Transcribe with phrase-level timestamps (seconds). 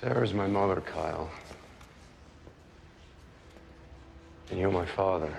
[0.00, 1.30] Sarah's my mother, Kyle.
[4.50, 5.32] And you're my father.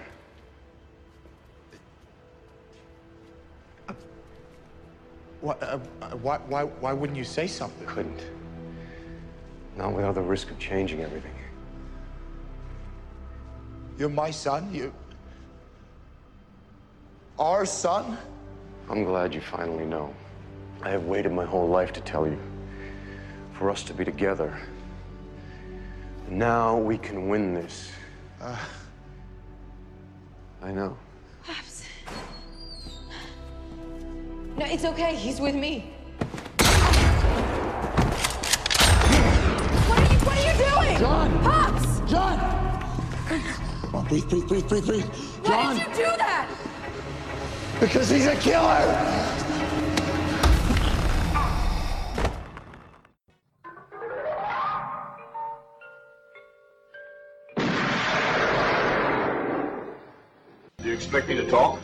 [5.42, 5.78] Why, uh,
[6.22, 7.86] why, why, why wouldn't you say something?
[7.86, 8.24] I couldn't.
[9.76, 11.36] Not without the risk of changing everything.
[13.98, 14.74] You're my son.
[14.74, 14.94] You.
[17.38, 18.18] Our son?
[18.90, 20.14] I'm glad you finally know.
[20.82, 22.40] I have waited my whole life to tell you.
[23.64, 24.60] For us to be together.
[26.28, 27.94] Now we can win this.
[28.42, 28.70] Ah.
[30.62, 30.98] I know.
[34.58, 35.16] No, it's okay.
[35.16, 35.94] He's with me.
[39.88, 41.00] What are you, what are you doing?
[41.00, 41.40] John!
[41.42, 42.12] Pops!
[42.12, 42.38] John!
[43.30, 45.06] Come on, breathe, breathe, breathe, breathe, breathe.
[45.06, 45.78] Why John!
[45.78, 46.50] did you do that?
[47.80, 49.33] Because he's a killer!
[61.16, 61.80] Expect me to talk?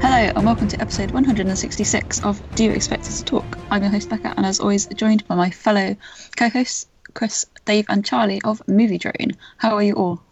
[0.00, 3.58] Hello and welcome to episode 166 of Do You Expect Us to Talk?
[3.72, 5.96] I'm your host Becca and as always joined by my fellow
[6.36, 9.32] co-hosts Chris, Dave and Charlie of Movie Drone.
[9.56, 10.22] How are you all?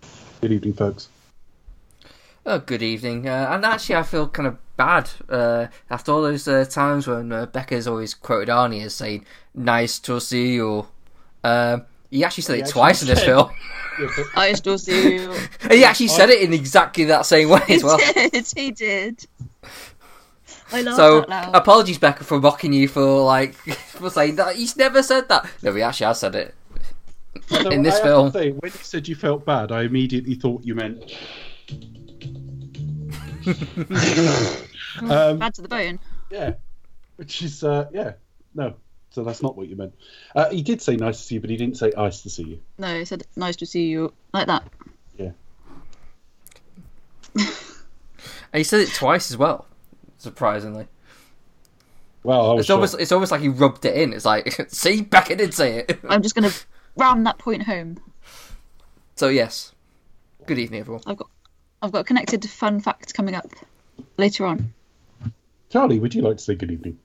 [0.41, 1.09] Good evening, folks.
[2.47, 3.29] Oh, good evening.
[3.29, 7.31] Uh, and actually, I feel kind of bad uh, after all those uh, times when
[7.33, 10.87] uh, Becca's always quoted Arnie as saying "nice to see you."
[11.45, 13.51] Um, he actually said it actually twice in this film.
[14.35, 15.35] I still see you.
[15.71, 17.99] He actually said it in exactly that same way as well.
[17.99, 19.27] he did, he did.
[20.73, 21.55] I laughed So out loud.
[21.55, 24.57] apologies, Becca, for mocking you for like for saying that.
[24.57, 25.47] He's never said that.
[25.63, 26.55] No, he actually has said it
[27.51, 28.31] Although in this I have to film.
[28.33, 31.05] say, when you said you felt bad, I immediately thought you meant.
[35.01, 35.99] um, Bad to the bone.
[36.31, 36.55] yeah,
[37.17, 38.13] which is uh, yeah,
[38.55, 38.75] no.
[39.11, 39.93] So that's not what you meant.
[40.37, 42.45] Uh, he did say nice to see you, but he didn't say nice to see
[42.45, 42.61] you.
[42.79, 44.63] No, he said nice to see you like that.
[45.19, 45.31] Yeah.
[48.53, 49.67] And he said it twice as well.
[50.19, 50.89] Surprisingly,
[52.25, 54.13] Well, I was it's almost it's almost like he rubbed it in.
[54.13, 56.01] It's like, see, Becca did say it.
[56.09, 56.51] I'm just gonna
[56.97, 57.99] ram that point home.
[59.15, 59.73] So yes,
[60.47, 61.03] good evening, everyone.
[61.07, 61.31] I've got
[61.83, 63.51] I've got a connected fun fact coming up
[64.17, 64.73] later on.
[65.71, 66.99] Charlie, would you like to say good evening?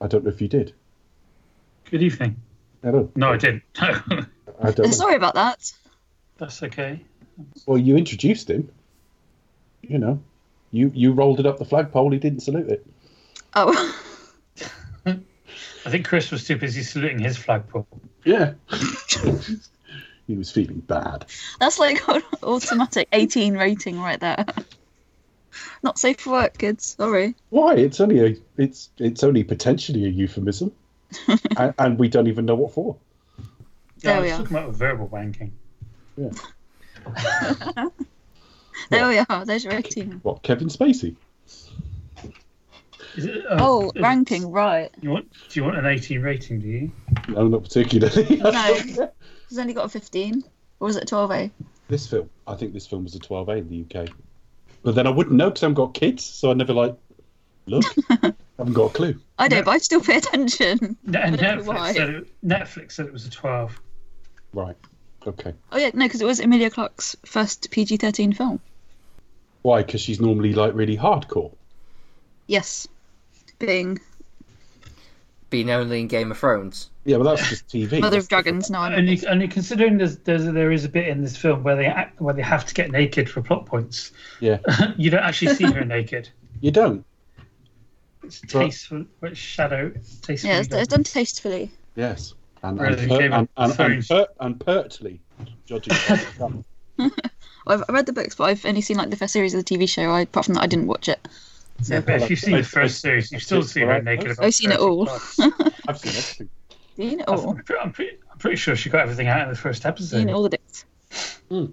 [0.00, 0.72] I don't know if you did.
[1.90, 2.36] Good evening.
[2.82, 3.10] Hello.
[3.14, 3.62] No, I didn't.
[3.78, 4.26] I
[4.62, 4.90] don't know.
[4.90, 5.72] Sorry about that.
[6.38, 7.00] That's okay.
[7.66, 8.70] Well, you introduced him.
[9.82, 10.22] You know,
[10.72, 12.10] you you rolled it up the flagpole.
[12.10, 12.86] He didn't salute it.
[13.54, 13.96] Oh,
[15.06, 17.86] I think Chris was too busy saluting his flagpole.
[18.24, 18.54] Yeah.
[20.26, 21.26] he was feeling bad.
[21.60, 24.44] that's like an automatic 18 rating right there.
[25.82, 26.96] Not safe for work, kids.
[26.98, 27.34] Sorry.
[27.50, 27.74] Why?
[27.76, 30.72] It's only a it's it's only potentially a euphemism,
[31.56, 32.96] and, and we don't even know what for.
[33.38, 34.42] Yeah, There we was are.
[34.42, 35.52] talking about verbal wanking.
[36.16, 36.30] Yeah.
[38.90, 39.44] There we are.
[39.44, 40.20] There's your rating.
[40.22, 40.42] What?
[40.42, 41.16] Kevin Spacey?
[43.16, 44.90] Is it, uh, Oh, is- ranking, right.
[45.00, 46.92] You want, do you want an 18 rating, do you?
[47.28, 48.36] No, not particularly.
[48.36, 49.10] No.
[49.48, 50.42] He's only got a 15.
[50.80, 51.50] Or was it 12A?
[51.88, 54.08] this film, I think this film was a 12A in the UK,
[54.82, 56.96] but then I wouldn't know because I haven't got kids, so I never like
[57.66, 57.84] look.
[58.10, 59.20] I haven't got a clue.
[59.38, 60.96] I don't, but I still pay attention.
[61.04, 61.92] Ne- And I don't know why.
[61.92, 63.80] Netflix said, it, Netflix said it was a 12.
[64.52, 64.76] Right.
[65.26, 65.54] Okay.
[65.72, 68.60] Oh, yeah, no, because it was Emilia Clarke's first PG 13 film.
[69.62, 69.82] Why?
[69.82, 71.52] Because she's normally like really hardcore.
[72.48, 72.86] Yes.
[73.58, 73.98] Being
[75.50, 76.90] Being only in Game of Thrones.
[77.06, 78.00] Yeah, but that's just TV.
[78.00, 78.68] Mother That's of Dragons.
[78.68, 81.76] No, I'm Only, only considering there's, there's there is a bit in this film where
[81.76, 84.10] they act, where they have to get naked for plot points.
[84.40, 84.58] Yeah.
[84.96, 86.28] you don't actually see her naked.
[86.60, 87.04] You don't.
[88.24, 90.52] It's tasteful, it's shadow tastefully.
[90.52, 91.70] Yeah, it's, it's done tastefully.
[91.94, 92.34] Yes.
[92.64, 95.20] And Whereas and, in per, and, and, and, per, and pertly
[95.64, 95.94] judging.
[96.08, 97.14] by the cover.
[97.66, 99.76] Well, I've read the books, but I've only seen like the first series of the
[99.76, 100.10] TV show.
[100.10, 101.18] I, apart from that, I didn't watch it.
[101.84, 104.38] Yeah, but if you've seen the first series, you've still seen her naked.
[104.40, 105.08] I've seen it all.
[105.88, 106.48] I've seen everything.
[106.96, 107.54] Seen it I'm all.
[107.54, 110.16] pretty, I'm, pretty, I'm pretty sure she got everything out in the first episode.
[110.16, 110.84] Seen all the bits.
[111.48, 111.66] Hmm.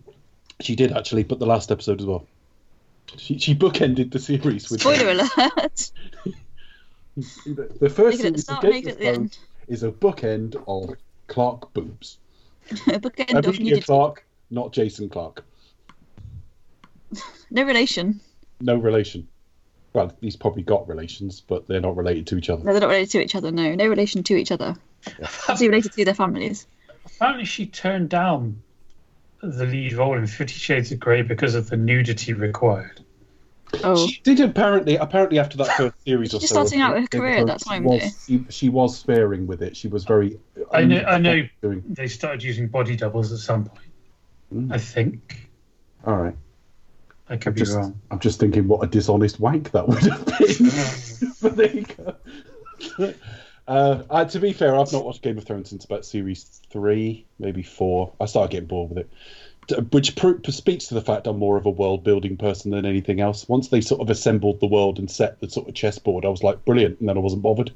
[0.62, 2.26] She did actually, but the last episode as well.
[3.18, 5.92] She she bookended the series with Spoiler alert.
[7.16, 9.38] the first Make it at the series of start, Game make it at the end.
[9.68, 10.96] is a bookend of
[11.28, 12.18] Clarke boobs.
[12.70, 13.82] Bookend of Emilia nudity.
[13.82, 15.44] Clarke, not Jason Clarke.
[17.52, 18.20] No relation.
[18.62, 19.28] No relation.
[19.94, 22.64] Well, he's probably got relations, but they're not related to each other.
[22.64, 23.52] No, they're not related to each other.
[23.52, 24.76] No, no relation to each other.
[25.20, 26.68] Obviously related to their families.
[27.06, 28.62] Apparently, she turned down
[29.42, 33.02] the lead role in Fifty Shades of Grey because of the nudity required.
[33.84, 34.98] Oh, She did apparently.
[34.98, 37.64] Apparently, after that first series or She's so, starting out her career at that Thrones,
[37.64, 39.76] time, She was, she, she was sparing with it.
[39.76, 40.40] She was very.
[40.72, 41.04] I know.
[41.04, 41.48] I know.
[41.62, 41.84] Doing.
[41.90, 43.92] They started using body doubles at some point.
[44.54, 44.74] Mm.
[44.74, 45.50] I think.
[46.06, 46.36] All right.
[47.30, 48.00] I could I'm be just, wrong.
[48.12, 51.32] I'm just thinking what a dishonest wank that would have been.
[51.42, 53.14] but there you go.
[53.68, 57.26] Uh, uh, to be fair, I've not watched Game of Thrones since about series three,
[57.40, 58.14] maybe four.
[58.20, 59.10] I started getting bored with it,
[59.68, 62.86] D- which pro- speaks to the fact I'm more of a world building person than
[62.86, 63.48] anything else.
[63.48, 66.44] Once they sort of assembled the world and set the sort of chessboard, I was
[66.44, 67.72] like, brilliant, and then I wasn't bothered.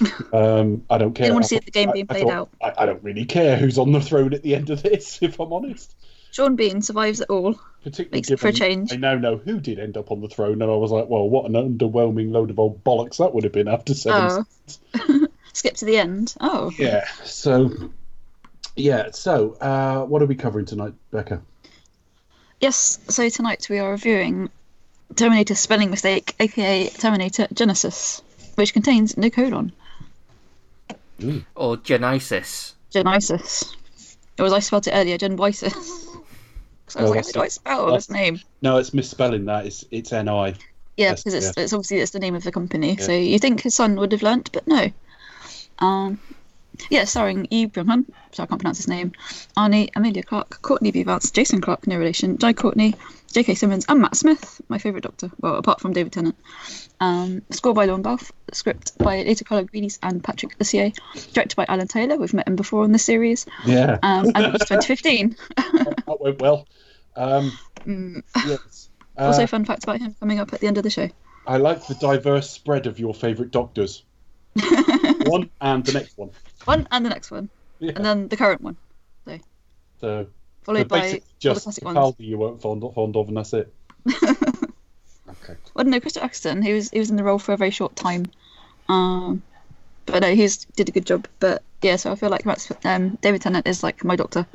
[0.32, 1.24] um, I don't care.
[1.24, 2.50] Didn't want to see the game I- being I played thought, out.
[2.62, 5.40] I, I don't really care who's on the throne at the end of this, if
[5.40, 5.94] I'm honest.
[6.32, 7.60] Sean Bean survives it all.
[7.84, 8.92] Particularly Makes it for a change.
[8.92, 11.28] I now know who did end up on the throne, and I was like, well,
[11.28, 14.46] what an underwhelming load of old bollocks that would have been after seven.
[15.04, 15.26] Oh.
[15.52, 16.34] Skip to the end.
[16.40, 17.06] Oh, Yeah.
[17.24, 17.90] So,
[18.76, 19.10] yeah.
[19.10, 21.42] So, uh, what are we covering tonight, Becca?
[22.60, 22.98] yes.
[23.08, 24.48] So tonight we are reviewing
[25.14, 28.22] Terminator Spelling Mistake, aka Terminator Genisys,
[28.54, 29.72] which contains no colon.
[31.54, 32.74] Or Genesis.
[32.90, 33.76] Genesis.
[34.38, 36.06] It was I spelled it earlier, Genoisis.
[36.92, 38.40] So I was Oh, like, that's how do I spell That's- this name?
[38.60, 39.64] No, it's misspelling that.
[39.66, 40.54] It's it's N I.
[40.98, 41.62] Yeah, because it's, yeah.
[41.64, 42.94] it's obviously it's the name of the company.
[42.98, 43.04] Yeah.
[43.04, 44.90] So you think his son would have learnt, but no.
[45.78, 46.20] Um,
[46.90, 49.12] yeah, starring Eve Brunhan, so I can't pronounce his name,
[49.56, 51.02] Arnie, Emilia Clarke, Courtney B.
[51.02, 52.94] Vance, Jason Clarke, no relation, Jai Courtney,
[53.32, 53.54] J.K.
[53.54, 55.30] Simmons, and Matt Smith, my favourite Doctor.
[55.40, 56.36] Well, apart from David Tennant.
[57.00, 60.92] Um, score by Lorne Balfe, script by Laeta Kalogridis and Patrick Lussier,
[61.32, 62.16] directed by Alan Taylor.
[62.16, 63.98] We've met him before on this series, Yeah.
[64.02, 65.36] um, and it was 2015.
[65.56, 66.66] that went well.
[67.16, 67.52] Um,
[67.86, 68.22] Mm.
[68.46, 68.88] yes.
[69.18, 71.08] also, Uh, fun fact about him coming up at the end of the show.
[71.46, 74.04] I like the diverse spread of your favourite doctors.
[75.26, 76.30] one and the next one.
[76.64, 77.48] One and the next one,
[77.80, 77.92] Yeah.
[77.96, 78.76] and then the current one,
[80.00, 80.26] So,
[80.62, 82.14] followed by basically all the just classic Capaldi ones.
[82.18, 83.72] you weren't fond of, fond of, and that's it.
[84.08, 85.56] okay.
[85.74, 86.62] Well, no, Christopher Eccleston.
[86.62, 88.26] He was he was in the role for a very short time,
[88.88, 89.42] um,
[90.06, 91.26] but no, he's did a good job.
[91.40, 94.46] But yeah, so I feel like Matt, Smith- um, David Tennant is like my doctor,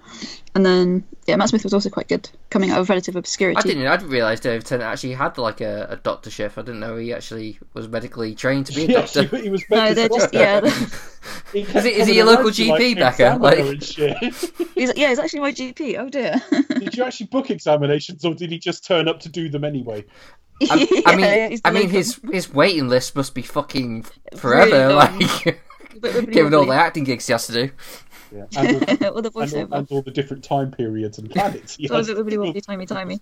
[0.56, 3.58] and then yeah, Matt Smith was also quite good, coming out of relative obscurity.
[3.58, 3.86] I didn't.
[3.88, 6.52] I didn't realise David Tennant actually had like a, a doctorship.
[6.58, 9.36] I didn't know he actually was medically trained to be a Yes, doctor.
[9.38, 10.62] he, he was No, they're say just yeah.
[11.54, 13.38] He Is kept he- is he a local GP, like, Becca?
[13.40, 13.58] Like-
[14.76, 15.98] he's yeah, he's actually my GP.
[16.00, 16.36] Oh dear.
[16.80, 20.06] Did you actually book examinations, or did he just turn up to do them anyway?
[20.70, 24.06] I, I mean, he's I mean, his his waiting list must be fucking
[24.38, 24.90] forever.
[24.90, 25.20] long.
[25.20, 25.58] like, But wibbly
[26.02, 27.72] given all the acting gigs he has to do.
[28.36, 31.76] Yeah, and all, all the and all, and all the different time periods and planets.
[31.78, 32.40] he So was has it to wibbly do.
[32.42, 33.20] wobbly, timey timey?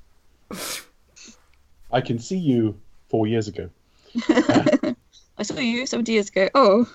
[1.92, 2.76] I can see you
[3.10, 3.70] four years ago.
[5.38, 6.50] I saw you 70 years ago.
[6.56, 6.90] Oh,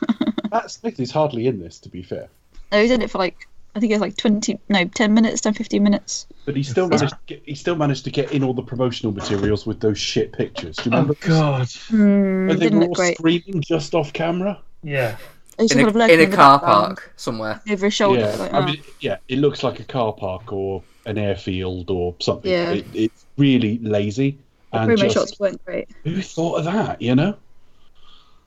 [0.50, 2.28] Matt Smith is hardly in this, to be fair,
[2.72, 5.40] no, he did it for like I think it was like 20, no, 10 minutes,
[5.42, 6.26] 10, 15 minutes.
[6.44, 7.10] but he still managed.
[7.12, 10.32] To get, he still managed to get in all the promotional materials with those shit
[10.32, 10.74] pictures.
[10.76, 11.14] Do you Oh?
[11.20, 11.68] God.
[11.88, 13.16] Hmm, When they didn't were look all great.
[13.18, 14.60] screaming just off camera.
[14.82, 15.16] Yeah.
[15.58, 17.60] He just In kind a, lurking in a car park somewhere.
[17.70, 18.20] over his shoulder.
[18.20, 18.64] yeah, like, I oh.
[18.64, 22.50] mean, yeah, it looks like a car park or an airfield or something.
[22.50, 22.72] Yeah.
[22.72, 24.38] It, it's really lazy.
[24.72, 25.88] And promo just, shots weren't great.
[26.04, 27.02] who thought of that?
[27.02, 27.36] You know.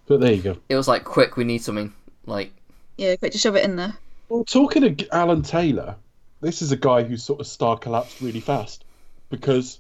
[0.05, 0.57] But there you go.
[0.69, 1.94] It was like, quick, we need something.
[2.25, 2.51] Like,
[2.97, 3.95] Yeah, quick to shove it in there.
[4.29, 5.95] Well, talking of Alan Taylor,
[6.41, 8.83] this is a guy whose sort of star collapsed really fast
[9.29, 9.79] because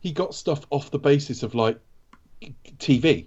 [0.00, 1.78] he got stuff off the basis of like
[2.78, 3.26] TV.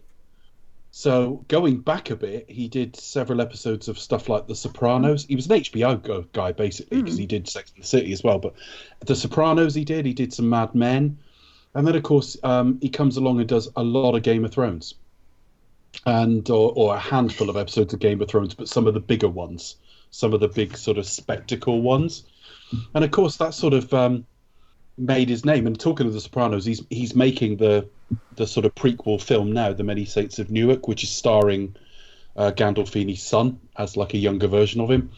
[0.92, 5.26] So going back a bit, he did several episodes of stuff like The Sopranos.
[5.26, 8.40] He was an HBO guy basically because he did Sex and the City as well.
[8.40, 8.56] But
[9.02, 10.06] The Sopranos he did.
[10.06, 11.18] He did some Mad Men,
[11.76, 14.52] and then of course um, he comes along and does a lot of Game of
[14.52, 14.96] Thrones,
[16.06, 19.00] and or, or a handful of episodes of Game of Thrones, but some of the
[19.00, 19.76] bigger ones,
[20.10, 22.24] some of the big sort of spectacle ones,
[22.96, 24.26] and of course that sort of um,
[24.98, 25.68] made his name.
[25.68, 27.88] And talking of The Sopranos, he's he's making the
[28.36, 31.76] the sort of prequel film now, The Many Saints of Newark, which is starring
[32.36, 35.12] uh, Gandolfini's son as like a younger version of him.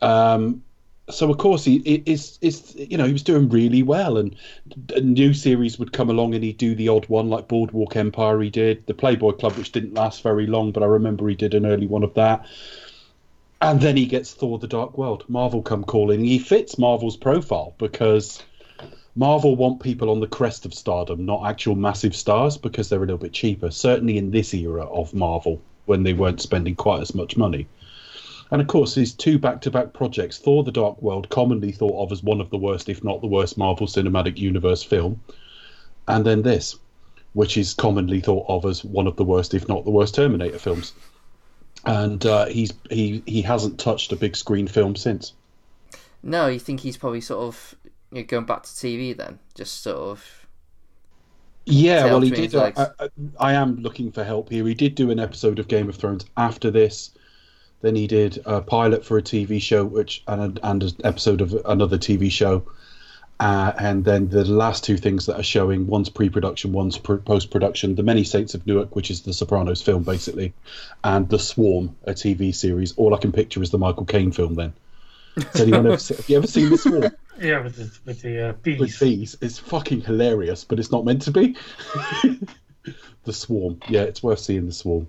[0.00, 0.62] Um,
[1.10, 4.36] so of course he is is you know he was doing really well, and
[4.94, 8.40] a new series would come along and he'd do the odd one like Boardwalk Empire.
[8.40, 11.54] He did the Playboy Club, which didn't last very long, but I remember he did
[11.54, 12.46] an early one of that.
[13.60, 15.24] And then he gets Thor: The Dark World.
[15.28, 16.24] Marvel come calling.
[16.24, 18.42] He fits Marvel's profile because
[19.18, 23.06] Marvel want people on the crest of stardom, not actual massive stars, because they're a
[23.06, 23.68] little bit cheaper.
[23.68, 27.66] Certainly in this era of Marvel, when they weren't spending quite as much money.
[28.52, 32.22] And of course, these two back-to-back projects, Thor: The Dark World, commonly thought of as
[32.22, 35.20] one of the worst, if not the worst, Marvel Cinematic Universe film,
[36.06, 36.76] and then this,
[37.32, 40.60] which is commonly thought of as one of the worst, if not the worst, Terminator
[40.60, 40.92] films.
[41.84, 45.32] And uh, he's he he hasn't touched a big screen film since.
[46.22, 47.74] No, you think he's probably sort of
[48.12, 50.46] you know, going back to TV then, just sort of.
[51.66, 52.54] Yeah, well, he did.
[52.54, 52.80] Uh, I.
[52.80, 54.66] I, uh, uh, I am looking for help here.
[54.66, 57.10] He did do an episode of Game of Thrones after this.
[57.80, 61.54] Then he did a pilot for a TV show, which and, and an episode of
[61.64, 62.64] another TV show.
[63.40, 67.94] Uh, and then the last two things that are showing one's pre-production, one's pr- post-production.
[67.94, 70.54] The Many Saints of Newark, which is the Sopranos film, basically,
[71.04, 72.94] and The Swarm, a TV series.
[72.96, 74.56] All I can picture is the Michael Caine film.
[74.56, 74.72] Then,
[75.36, 77.04] has anyone ever have you ever seen The Swarm?
[77.40, 78.80] Yeah, with the, with the uh, bees.
[78.80, 79.36] with bees.
[79.40, 81.56] It's fucking hilarious, but it's not meant to be.
[83.24, 83.80] the Swarm.
[83.88, 85.08] Yeah, it's worth seeing The Swarm.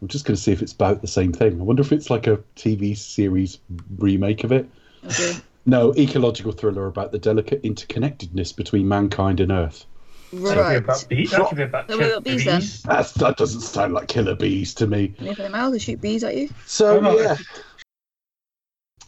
[0.00, 1.60] I'm just going to see if it's about the same thing.
[1.60, 3.58] I wonder if it's like a TV series
[3.98, 4.68] remake of it.
[5.06, 5.34] Okay.
[5.66, 9.86] No, ecological thriller about the delicate interconnectedness between mankind and Earth.
[10.32, 10.74] That Right.
[10.76, 11.30] about bees.
[11.30, 12.60] That could be about So we've bees then.
[12.60, 12.82] bees.
[12.82, 15.14] That's, that doesn't sound like killer bees to me.
[15.18, 16.50] And if they mouth, they shoot bees at you.
[16.66, 17.36] So Oh, no, yeah.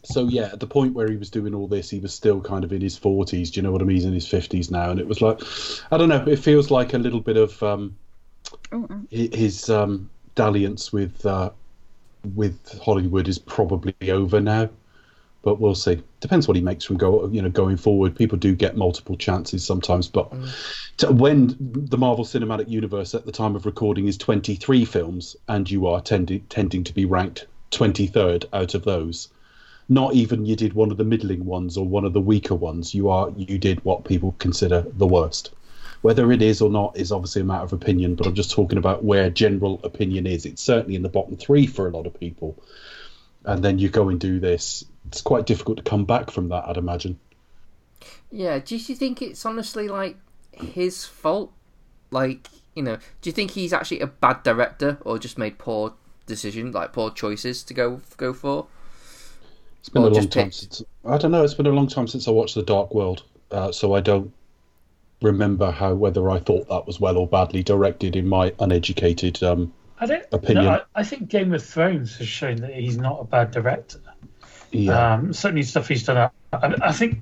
[0.06, 2.64] So yeah, at the point where he was doing all this, he was still kind
[2.64, 3.50] of in his forties.
[3.50, 3.96] Do you know what I mean?
[3.96, 5.40] He's in his fifties now, and it was like,
[5.90, 6.24] I don't know.
[6.26, 7.96] It feels like a little bit of um,
[8.72, 11.50] Oh, hi- his um, dalliance with uh,
[12.34, 14.68] with Hollywood is probably over now.
[15.42, 16.02] But we'll see.
[16.20, 18.16] Depends what he makes from go you know going forward.
[18.16, 20.32] People do get multiple chances sometimes, but
[20.98, 25.70] to, when the Marvel Cinematic Universe at the time of recording is 23 films, and
[25.70, 29.28] you are tending tending to be ranked 23rd out of those,
[29.88, 32.94] not even you did one of the middling ones or one of the weaker ones.
[32.94, 35.52] You are you did what people consider the worst.
[36.02, 38.78] Whether it is or not is obviously a matter of opinion, but I'm just talking
[38.78, 40.44] about where general opinion is.
[40.44, 42.62] It's certainly in the bottom three for a lot of people.
[43.44, 44.84] And then you go and do this.
[45.06, 47.18] It's quite difficult to come back from that, I'd imagine.
[48.30, 50.16] Yeah, do you think it's honestly like
[50.52, 51.52] his fault?
[52.10, 55.94] Like, you know, do you think he's actually a bad director or just made poor
[56.26, 58.66] decision, like poor choices to go go for?
[59.86, 61.44] It's been Or a long time picked- since I don't know.
[61.44, 64.32] It's been a long time since I watched The Dark World, uh, so I don't
[65.22, 69.40] remember how whether I thought that was well or badly directed in my uneducated.
[69.44, 70.24] Um, I don't.
[70.32, 70.64] Opinion.
[70.64, 74.00] No, I, I think Game of Thrones has shown that he's not a bad director.
[74.72, 76.16] yeah, Um, certainly, stuff he's done.
[76.52, 77.20] I, I think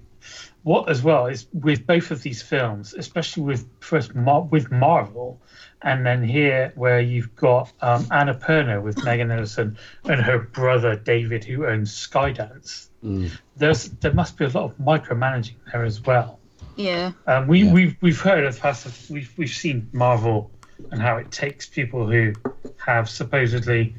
[0.63, 5.39] what as well is with both of these films, especially with first Mar- with Marvel,
[5.85, 11.45] and then here where you've got um, Annapurna with Megan Ellison and her brother David,
[11.45, 12.89] who owns Skydance.
[13.05, 13.31] Mm.
[13.57, 16.41] There's there must be a lot of micromanaging there as well.
[16.77, 17.13] Yeah.
[17.27, 17.73] Um, we Yeah.
[17.73, 20.51] we've we've heard of past we've we've seen Marvel
[20.91, 22.33] and how it takes people who
[22.79, 23.95] have supposedly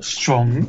[0.00, 0.68] strong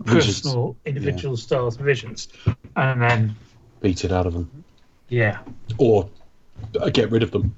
[0.00, 0.40] Visions.
[0.40, 2.28] personal individual styles and visions,
[2.74, 3.36] and then
[3.80, 4.64] beat it out of them,
[5.08, 5.38] yeah,
[5.78, 6.08] or
[6.80, 7.54] uh, get rid of them.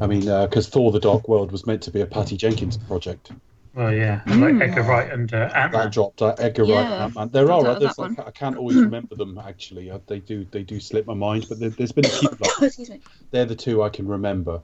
[0.00, 3.32] I mean, because Thor: The Dark World was meant to be a Patty Jenkins project.
[3.74, 5.90] well yeah, like Edgar Wright and uh, Ant That Man.
[5.90, 6.70] dropped uh, Edgar Wright.
[6.86, 7.28] Yeah, and Ant-Man.
[7.30, 7.96] There are dropped out of others.
[7.96, 8.16] that I, one.
[8.16, 9.90] ca- I can't always remember them actually.
[9.90, 10.46] Uh, They do.
[10.50, 11.46] They do slip my mind.
[11.48, 12.28] But there, there's been a few.
[12.62, 13.00] Excuse me.
[13.30, 14.60] they're the two I can remember.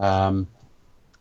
[0.00, 0.46] Um,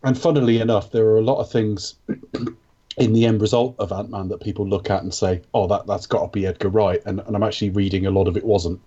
[0.03, 1.95] and funnily enough, there are a lot of things
[2.97, 5.87] in the end result of Ant Man that people look at and say, "Oh, that
[5.87, 8.43] that's got to be Edgar Wright," and, and I'm actually reading a lot of it
[8.43, 8.81] wasn't.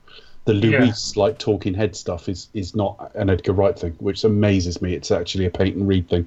[0.45, 0.92] The yeah.
[1.16, 4.95] like talking head stuff is is not an Edgar Wright thing, which amazes me.
[4.95, 6.26] It's actually a Peyton Reed thing.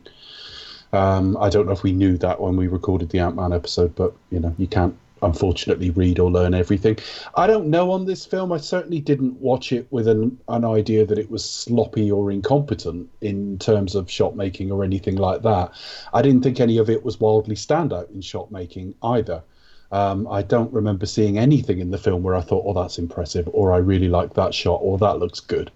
[0.94, 3.96] Um, I don't know if we knew that when we recorded the Ant Man episode,
[3.96, 6.98] but you know, you can't unfortunately read or learn everything.
[7.36, 8.52] I don't know on this film.
[8.52, 13.10] I certainly didn't watch it with an, an idea that it was sloppy or incompetent
[13.22, 15.74] in terms of shot making or anything like that.
[16.14, 19.44] I didn't think any of it was wildly standout in shot making either.
[19.92, 23.50] Um, I don't remember seeing anything in the film where I thought, "Oh, that's impressive,"
[23.54, 25.70] or "I really like that shot," or "That looks good."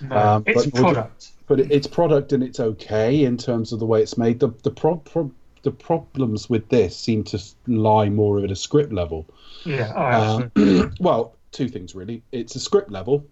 [0.00, 1.28] No, Um, it's but product.
[1.46, 4.40] but it's product and it's okay in terms of the way it's made.
[4.40, 5.30] The the pro, pro,
[5.62, 9.26] the problems with this seem to lie more at a script level.
[9.64, 12.22] Yeah, oh, Um, well, two things really.
[12.32, 13.24] It's a script level,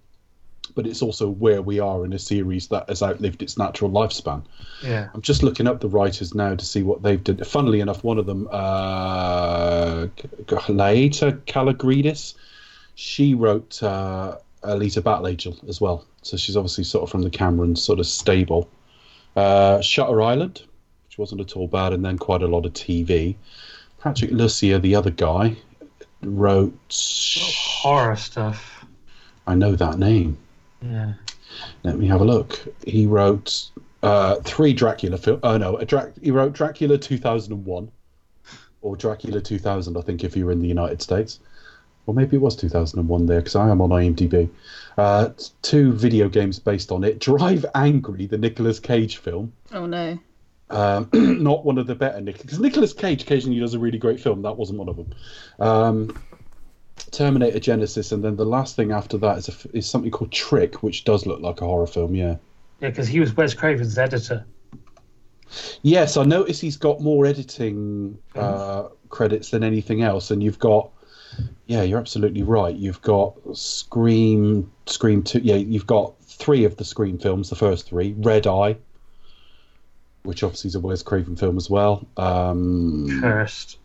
[0.70, 4.42] but it's also where we are in a series that has outlived its natural lifespan.
[4.82, 5.08] yeah.
[5.12, 7.38] I'm just looking up the writers now to see what they've done.
[7.44, 10.06] Funnily enough, one of them, uh,
[10.46, 12.34] Laeta Kalogridis,
[12.94, 16.04] she wrote uh, Alita Battle Angel as well.
[16.22, 18.68] So she's obviously sort of from the Cameron sort of stable.
[19.36, 20.62] Uh, Shutter Island,
[21.06, 23.36] which wasn't at all bad, and then quite a lot of TV.
[24.00, 25.56] Patrick Lussier, the other guy,
[26.22, 26.74] wrote.
[27.82, 28.84] Horror stuff.
[29.46, 30.38] I know that name.
[30.82, 31.12] Yeah.
[31.82, 32.58] Let me have a look.
[32.86, 33.70] He wrote
[34.02, 35.40] uh, three Dracula films.
[35.42, 37.90] Oh no, a Drac- he wrote Dracula 2001
[38.82, 41.40] or Dracula 2000, I think, if you were in the United States.
[42.06, 44.48] Or maybe it was 2001 there, because I am on IMDb.
[44.96, 45.30] Uh,
[45.62, 47.18] two video games based on it.
[47.18, 49.52] Drive Angry, the Nicolas Cage film.
[49.72, 50.18] Oh no.
[50.70, 54.20] Um, not one of the better Nick because Nicolas Cage occasionally does a really great
[54.20, 54.42] film.
[54.42, 55.12] That wasn't one of them.
[55.58, 56.22] Um,
[57.10, 60.82] Terminator Genisys, and then the last thing after that is a is something called Trick,
[60.82, 62.14] which does look like a horror film.
[62.14, 62.36] Yeah.
[62.80, 64.44] Yeah, because he was Wes Craven's editor.
[65.82, 70.90] Yes, I notice he's got more editing uh, credits than anything else, and you've got.
[71.66, 72.74] Yeah, you're absolutely right.
[72.74, 75.40] You've got Scream, Scream Two.
[75.40, 77.50] Yeah, you've got three of the Scream films.
[77.50, 78.76] The first three, Red Eye,
[80.22, 82.06] which obviously is a Wes Craven film as well.
[82.16, 83.78] Um, Cursed.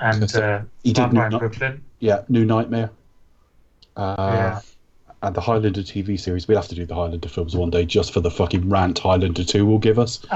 [0.00, 1.84] And uh, he did Vampire in not- Brooklyn.
[2.02, 2.90] Yeah, New Nightmare.
[3.96, 4.60] Uh, Yeah.
[5.24, 6.48] And the Highlander TV series.
[6.48, 9.44] We'll have to do the Highlander films one day just for the fucking rant Highlander
[9.44, 10.18] 2 will give us.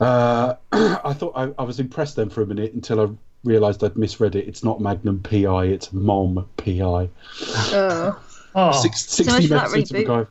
[0.00, 3.08] uh, I thought I, I was impressed then for a minute until I
[3.44, 4.46] realised I'd misread it.
[4.46, 7.08] It's not Magnum PI, it's Mom PI.
[7.72, 8.22] Oh.
[8.54, 9.92] Oh, Six, So 60 much for that episodes.
[9.92, 10.26] MacGyver.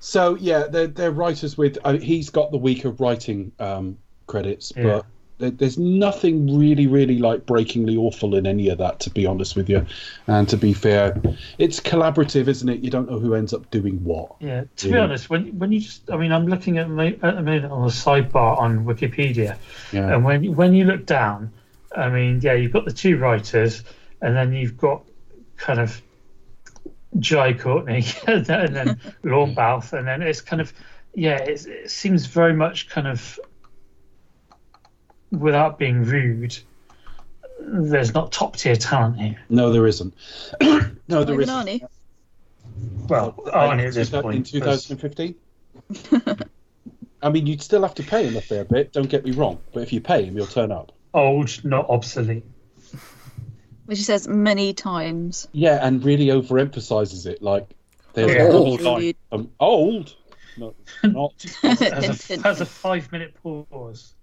[0.00, 1.76] So, yeah, they're, they're writers with.
[1.84, 4.82] Uh, he's got the weaker writing um, credits, Yeah.
[4.84, 5.02] but there,
[5.38, 9.70] there's nothing really, really like breakingly awful in any of that, to be honest with
[9.70, 9.86] you.
[10.26, 11.20] And to be fair,
[11.58, 12.80] it's collaborative, isn't it?
[12.80, 14.32] You don't know who ends up doing what.
[14.40, 14.64] yeah.
[14.78, 17.42] To be honest, when when you just, I mean, I'm looking at, my, at the
[17.42, 19.56] minute on the sidebar on Wikipedia,
[19.92, 20.14] Yeah.
[20.14, 21.52] and when when you look down,
[21.94, 23.84] I mean, yeah, you've got the two writers,
[24.20, 25.04] and then you've got
[25.56, 26.02] kind of
[27.18, 30.72] Jai Courtney, and then, and then Lorne Balfe, and then it's kind of,
[31.14, 33.38] yeah, it's, it seems very much kind of,
[35.30, 36.56] without being rude,
[37.60, 39.36] there's not top tier talent here.
[39.48, 40.14] No, there isn't.
[40.60, 41.54] no, there Even isn't.
[41.54, 41.86] Arnie.
[43.08, 44.46] Well, Arnie at this In point.
[44.46, 45.34] 2015?
[47.22, 49.58] I mean, you'd still have to pay him a fair bit, don't get me wrong.
[49.72, 50.92] But if you pay him, he'll turn up.
[51.14, 52.44] old, not obsolete.
[53.86, 55.48] Which he says many times.
[55.52, 57.42] Yeah, and really overemphasizes it.
[57.42, 57.68] Like,
[58.12, 58.42] there's Yeah.
[58.48, 58.80] a whole Old.
[58.82, 59.14] line.
[59.32, 60.14] Um, old?
[60.58, 61.32] No, not.
[61.62, 64.14] Has a, has a five minute pause.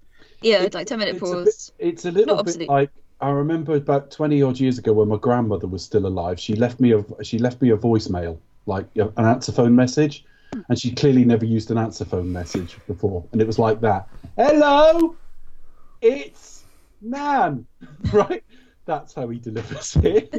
[0.45, 1.71] Yeah, like 10 minute it's a bit- pause.
[1.79, 2.69] it's a little Not bit obsolete.
[2.69, 2.89] like
[3.21, 6.39] I remember about twenty odd years ago when my grandmother was still alive.
[6.39, 10.25] She left me a she left me a voicemail, like an answer phone message,
[10.69, 14.09] and she clearly never used an answer phone message before, and it was like that.
[14.37, 15.15] Hello,
[16.01, 16.65] it's
[17.01, 17.65] Nan,
[18.11, 18.43] right?
[18.85, 20.29] That's how he delivers it.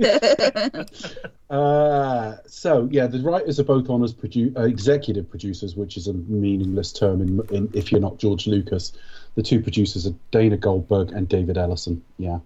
[1.48, 6.08] Uh, so yeah, the writers are both on as produ- uh, executive producers, which is
[6.08, 8.92] a meaningless term in, in if you're not George Lucas.
[9.36, 12.02] The two producers are Dana Goldberg and David Ellison.
[12.18, 12.38] Yeah.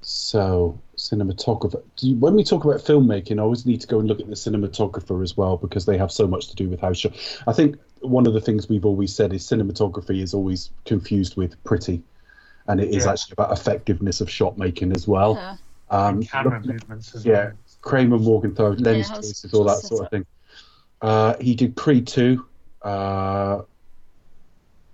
[0.00, 1.82] So cinematographer.
[1.96, 4.28] Do you, when we talk about filmmaking, I always need to go and look at
[4.28, 7.12] the cinematographer as well because they have so much to do with how shot.
[7.46, 11.62] I think one of the things we've always said is cinematography is always confused with
[11.64, 12.02] pretty,
[12.66, 13.12] and it is Yeah.
[13.12, 15.34] actually about effectiveness of shot making as well.
[15.34, 15.56] Yeah.
[15.90, 17.52] Um, Camera look- movements as yeah, well.
[17.82, 20.26] Kramer, Morgenthau, lens how's- choices, all that sort of thing.
[21.00, 22.44] Uh, he did Creed 2,
[22.82, 23.62] uh,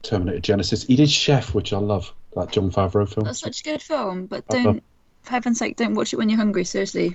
[0.02, 0.86] Terminator Genisys.
[0.86, 3.24] He did Chef, which I love, that Jon Favreau film.
[3.24, 4.82] That's such a good film, but don't,
[5.22, 7.14] for heaven's sake, don't watch it when you're hungry, seriously.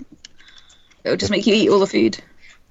[1.03, 2.21] It'll just make you eat all the food.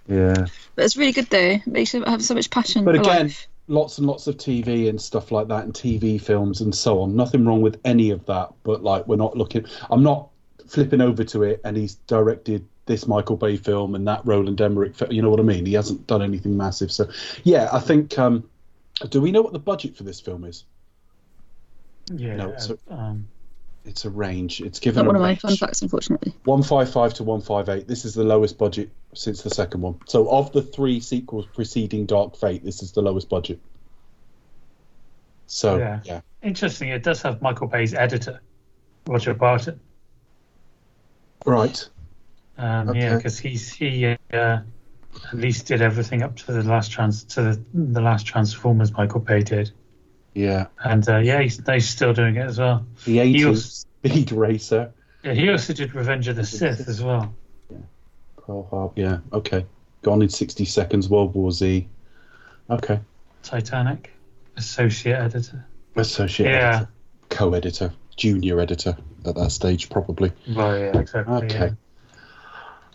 [0.09, 0.47] Yeah.
[0.75, 1.39] But it's really good though.
[1.39, 3.47] It makes you have so much passion But for again, life.
[3.69, 7.15] lots and lots of TV and stuff like that, and TV films and so on.
[7.15, 9.65] Nothing wrong with any of that, but like we're not looking.
[9.91, 10.29] I'm not
[10.67, 14.97] flipping over to it, and he's directed this Michael Bay film and that Roland Emmerich.
[14.97, 15.67] Film, you know what I mean?
[15.67, 16.91] He hasn't done anything massive.
[16.91, 17.09] So,
[17.45, 18.19] yeah, I think.
[18.19, 18.49] Um,
[19.11, 20.65] do we know what the budget for this film is?
[22.13, 22.37] Yeah.
[22.37, 23.29] No, so- um,
[23.85, 24.61] It's a range.
[24.61, 26.33] It's given Not a one of my fun facts, unfortunately.
[26.45, 27.89] 155 to 158.
[27.89, 29.99] This is the lowest budget since the second one.
[30.07, 33.59] So, of the three sequels preceding Dark Fate, this is the lowest budget.
[35.49, 36.01] So, Yeah.
[36.05, 36.21] yeah.
[36.43, 36.91] interesting.
[36.91, 38.41] It does have Michael Bay's editor,
[39.09, 39.81] Roger Barton.
[41.45, 41.89] Right.
[42.59, 43.01] Um, Okay.
[43.01, 44.61] Yeah, because he's he uh,
[45.29, 49.21] at least did everything up to the last trans to the, the last Transformers Michael
[49.21, 49.71] Bay did,
[50.35, 50.67] Yeah.
[50.85, 52.87] and uh, yeah, he's, he's still doing it as well.
[53.05, 54.93] The He 80s Speed Racer.
[55.23, 57.33] Yeah, he also did Revenge of the Sith as well.
[58.45, 58.93] Pearl Harbor.
[59.01, 59.19] Yeah.
[59.33, 59.65] Okay.
[60.03, 61.09] Gone in 60 Seconds.
[61.09, 61.87] World War Z.
[62.71, 62.99] Okay.
[63.45, 64.11] Titanic,
[64.57, 65.65] associate editor.
[65.95, 66.69] Associate Yeah.
[66.77, 66.89] editor.
[67.29, 67.93] Co editor.
[68.17, 70.33] Junior editor at that stage, probably.
[70.49, 71.35] Right, yeah, exactly.
[71.35, 71.59] Okay.
[71.67, 71.71] yeah.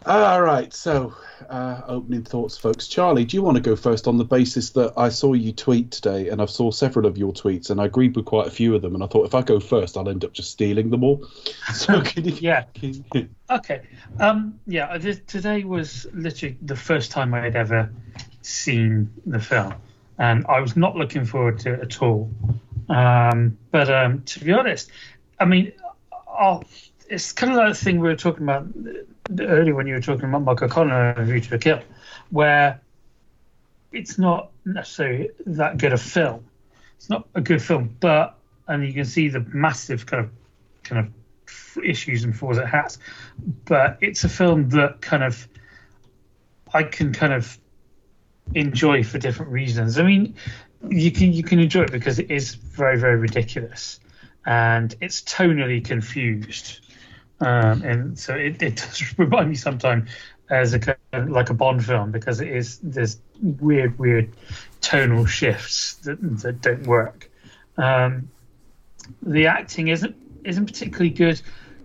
[0.06, 0.74] All right.
[0.74, 1.14] So,
[1.50, 2.88] uh, opening thoughts, folks.
[2.88, 5.92] Charlie, do you want to go first on the basis that I saw you tweet
[5.92, 8.74] today and I've saw several of your tweets and I agreed with quite a few
[8.74, 11.04] of them and I thought if I go first, I'll end up just stealing them
[11.04, 11.28] all.
[11.74, 12.34] So, can you?
[12.40, 12.62] Yeah.
[12.74, 13.82] can you- Okay.
[14.20, 17.90] Um, yeah, did, today was literally the first time I had ever
[18.42, 19.74] seen the film,
[20.18, 22.30] and I was not looking forward to it at all.
[22.90, 24.90] Um, but um, to be honest,
[25.40, 25.72] I mean,
[26.28, 26.64] I'll,
[27.10, 28.68] it's kind of like the thing we were talking about
[29.40, 31.82] earlier when you were talking about Michael Connor and View to a Kill,
[32.30, 32.82] where
[33.92, 36.46] it's not necessarily that good a film.
[36.98, 38.38] It's not a good film, but
[38.68, 40.32] and you can see the massive kind of
[40.84, 42.98] kind of issues and flaws it has,
[43.66, 45.48] but it's a film that kind of
[46.74, 47.58] I can kind of
[48.56, 49.98] enjoy for different reasons.
[50.00, 50.36] I mean,
[50.90, 54.00] you can you can enjoy it because it is very very ridiculous,
[54.46, 56.82] and it's tonally confused,
[57.40, 60.10] um, and so it, it does remind me sometimes
[60.50, 60.98] as a
[61.28, 64.34] like a Bond film because it is there's weird weird
[64.82, 67.30] tonal shifts that that don't work.
[67.78, 68.30] Um,
[69.22, 71.42] the acting isn't isn't particularly good,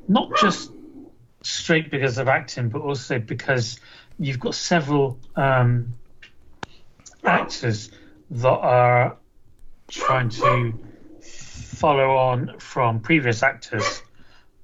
[0.08, 0.70] not just
[1.42, 3.78] straight because of acting, but also because
[4.18, 5.94] you've got several um,
[7.24, 7.90] actors
[8.30, 9.16] that are
[9.88, 10.72] trying to
[11.20, 14.02] follow on from previous actors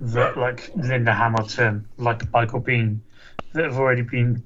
[0.01, 3.01] that like Linda Hamilton, like Michael Biehn,
[3.55, 4.43] that have already been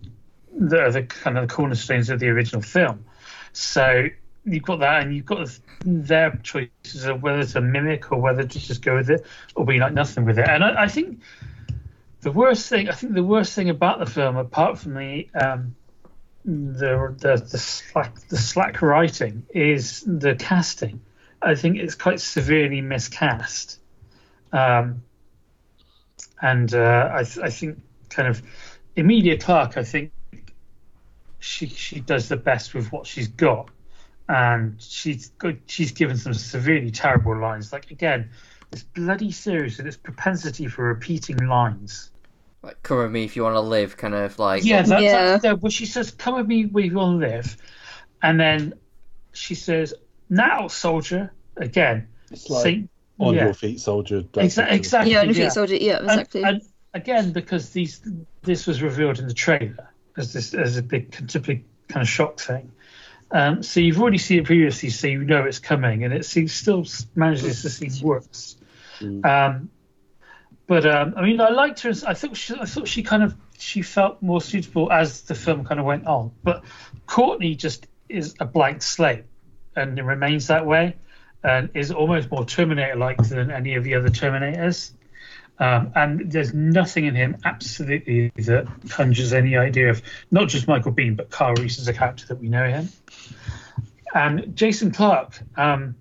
[0.58, 3.04] that are the kind of the cornerstones of the original film.
[3.52, 4.08] So
[4.44, 5.48] you've got that, and you've got
[5.84, 9.78] their choices of whether to mimic or whether to just go with it or be
[9.78, 10.48] like nothing with it.
[10.48, 11.20] And I, I think
[12.20, 15.74] the worst thing, I think the worst thing about the film, apart from the um,
[16.44, 21.00] the the the slack the slack writing, is the casting.
[21.40, 23.80] I think it's quite severely miscast.
[24.52, 25.02] Um,
[26.42, 28.42] and uh, I, th- I think kind of
[28.96, 30.12] Emilia Clarke, I think
[31.38, 33.70] she she does the best with what she's got,
[34.28, 37.72] and she's got, she's given some severely terrible lines.
[37.72, 38.30] Like again,
[38.70, 42.10] this bloody series and its propensity for repeating lines.
[42.62, 44.64] Like, come with me if you want to live, kind of like.
[44.64, 45.24] Yeah, that, Yeah.
[45.26, 47.56] that's there, where she says, "Come with me where you want to live,"
[48.22, 48.74] and then
[49.32, 49.94] she says,
[50.28, 53.44] "Now, soldier." Again, It's like Saint- on yeah.
[53.44, 54.22] your feet, soldier.
[54.22, 55.12] that Exa- exactly.
[55.12, 55.48] Yeah, and if yeah.
[55.48, 56.42] soldier, yeah, exactly.
[56.42, 56.62] And,
[56.94, 58.00] again, because these
[58.42, 62.40] this was revealed in the trailer as this as a big typically kind of shock
[62.40, 62.72] thing.
[63.30, 66.52] Um, so you've already seen it previously, so you know it's coming, and it seems
[66.52, 68.56] still manages to seem worse.
[69.00, 69.70] Um,
[70.66, 71.90] but um, I mean, I liked her.
[71.90, 75.34] as- I thought she, I thought she kind of she felt more suitable as the
[75.34, 76.32] film kind of went on.
[76.42, 76.64] But
[77.06, 79.24] Courtney just is a blank slate,
[79.74, 80.96] and it remains that way,
[81.42, 84.92] and is almost more Terminator-like than any of the other Terminators.
[85.58, 90.92] Um, and there's nothing in him absolutely that conjures any idea of not just Michael
[90.92, 92.88] Biehn, but Kyle Reese as a character that we know him.
[94.14, 95.94] And Jason Clarke um,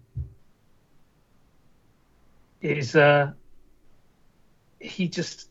[2.61, 3.33] is uh,
[4.79, 5.49] he just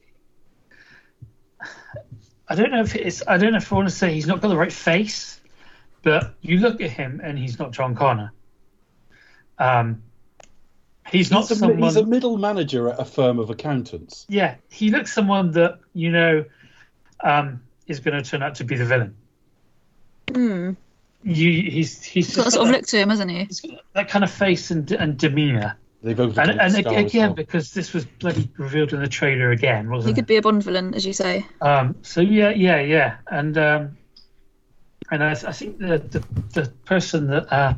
[2.49, 4.41] I don't know if it's I don't know if I want to say he's not
[4.41, 5.41] got the right face,
[6.03, 8.33] but you look at him and he's not John Connor.
[9.61, 10.03] Um,
[11.11, 11.79] he's not He's a, someone.
[11.83, 14.27] he's a middle manager at a firm of accountants.
[14.29, 16.45] Yeah, he looks someone that you know
[17.23, 19.15] um, is going to turn out to be the villain.
[20.33, 20.71] Hmm.
[21.23, 23.45] You, he's he's He's got that just sort of look to him, hasn't he?
[23.45, 25.77] he's got that kind of face and, and demeanor.
[26.03, 27.35] They've And, and again, well.
[27.35, 30.29] because this was bloody revealed in the trailer again, He wasn't could it?
[30.29, 31.45] be a Bond villain, as you say.
[31.61, 33.99] Um, so yeah, yeah, yeah, and um,
[35.11, 36.25] and I, I think the, the
[36.63, 37.75] the person that uh,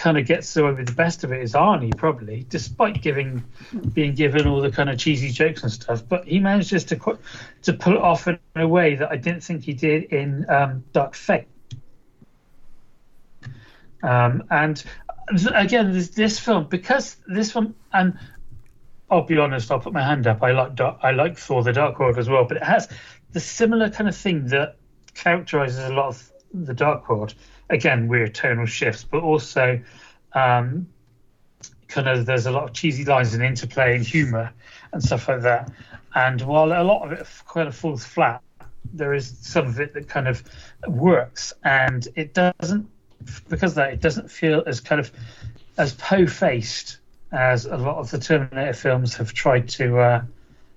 [0.00, 3.44] kind of gets away with the best of it is Arnie, probably, despite giving
[3.92, 6.02] being given all the kind of cheesy jokes and stuff.
[6.08, 7.18] But he manages to
[7.62, 10.84] to pull it off in a way that I didn't think he did in um,
[10.92, 11.48] Dark Fate.
[14.02, 14.82] Um, and
[15.54, 18.18] again, this, this film because this one and
[19.10, 20.42] I'll be honest, I'll put my hand up.
[20.42, 22.88] I like I like Thor: The Dark World as well, but it has
[23.32, 24.76] the similar kind of thing that
[25.12, 27.34] characterizes a lot of the Dark World.
[27.70, 29.80] Again, weird tonal shifts, but also
[30.32, 30.86] um,
[31.88, 34.52] kind of there's a lot of cheesy lines and interplay and humor
[34.92, 35.70] and stuff like that.
[36.14, 38.42] And while a lot of it kind of falls flat,
[38.92, 40.42] there is some of it that kind of
[40.86, 42.88] works, and it doesn't
[43.48, 45.12] because that it doesn't feel as kind of
[45.76, 46.98] as po-faced
[47.32, 50.22] as a lot of the Terminator films have tried to uh,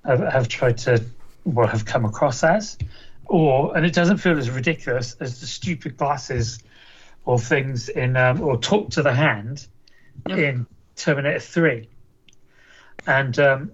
[0.06, 1.04] have, have tried to
[1.46, 2.78] well have come across as,
[3.26, 6.60] or and it doesn't feel as ridiculous as the stupid glasses
[7.26, 9.68] or things in um, or talk to the hand
[10.30, 11.90] in Terminator Three,
[13.08, 13.72] and um,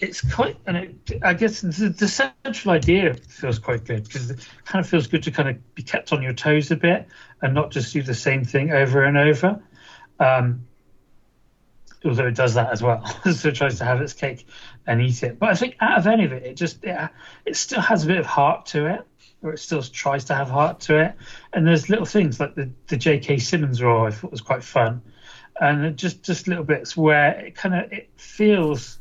[0.00, 4.48] it's quite and it, I guess the, the central idea feels quite good because it
[4.64, 7.08] kind of feels good to kind of be kept on your toes a bit
[7.42, 9.60] and not just do the same thing over and over.
[10.20, 10.66] Um,
[12.04, 14.46] although it does that as well, so it tries to have its cake
[14.86, 15.38] and eat it.
[15.38, 17.10] But I think out of any of it, it just it,
[17.44, 19.06] it still has a bit of heart to it,
[19.42, 21.14] or it still tries to have heart to it.
[21.52, 23.38] And there's little things like the the J.K.
[23.38, 25.02] Simmons role I thought was quite fun,
[25.60, 28.98] and just just little bits where it kind of it feels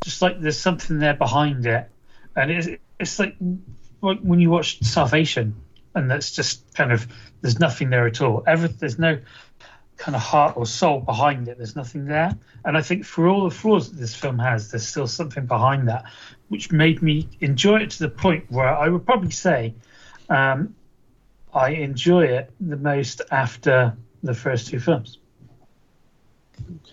[0.00, 1.90] just like there's something there behind it,
[2.36, 3.36] and it's it's like
[4.00, 5.56] when you watch Salvation,
[5.94, 7.06] and that's just kind of
[7.40, 8.42] there's nothing there at all.
[8.46, 9.20] Every, there's no
[9.96, 11.58] kind of heart or soul behind it.
[11.58, 14.86] There's nothing there, and I think for all the flaws that this film has, there's
[14.86, 16.04] still something behind that,
[16.50, 19.72] which made me enjoy it to the point where I would probably say
[20.28, 20.74] um,
[21.54, 25.18] I enjoy it the most after the first two films.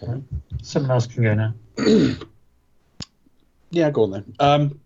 [0.02, 0.22] Okay.
[0.62, 1.54] Someone else can go now.
[3.70, 4.34] Yeah, go on then.
[4.40, 4.80] Um,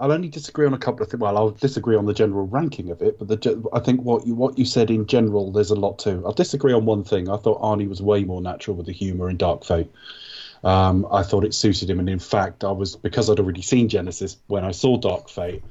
[0.00, 1.20] I'll only disagree on a couple of things.
[1.20, 4.34] Well, I'll disagree on the general ranking of it, but the I think what you
[4.34, 6.22] what you said in general, there's a lot to.
[6.24, 7.28] I'll disagree on one thing.
[7.28, 9.90] I thought Arnie was way more natural with the humour in Dark Fate.
[10.64, 13.88] Um, I thought it suited him, and in fact, I was because I'd already seen
[13.88, 15.62] Genisys when I saw Dark Fate.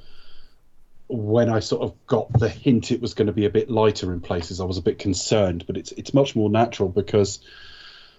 [1.10, 4.12] When I sort of got the hint it was going to be a bit lighter
[4.12, 5.66] in places, I was a bit concerned.
[5.66, 7.40] But it's it's much more natural because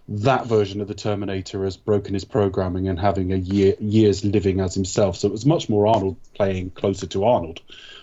[0.09, 4.61] that version of the Terminator has broken his programming and having a year years living
[4.61, 5.17] as himself.
[5.19, 7.61] So it was much more Arnold playing closer to Arnold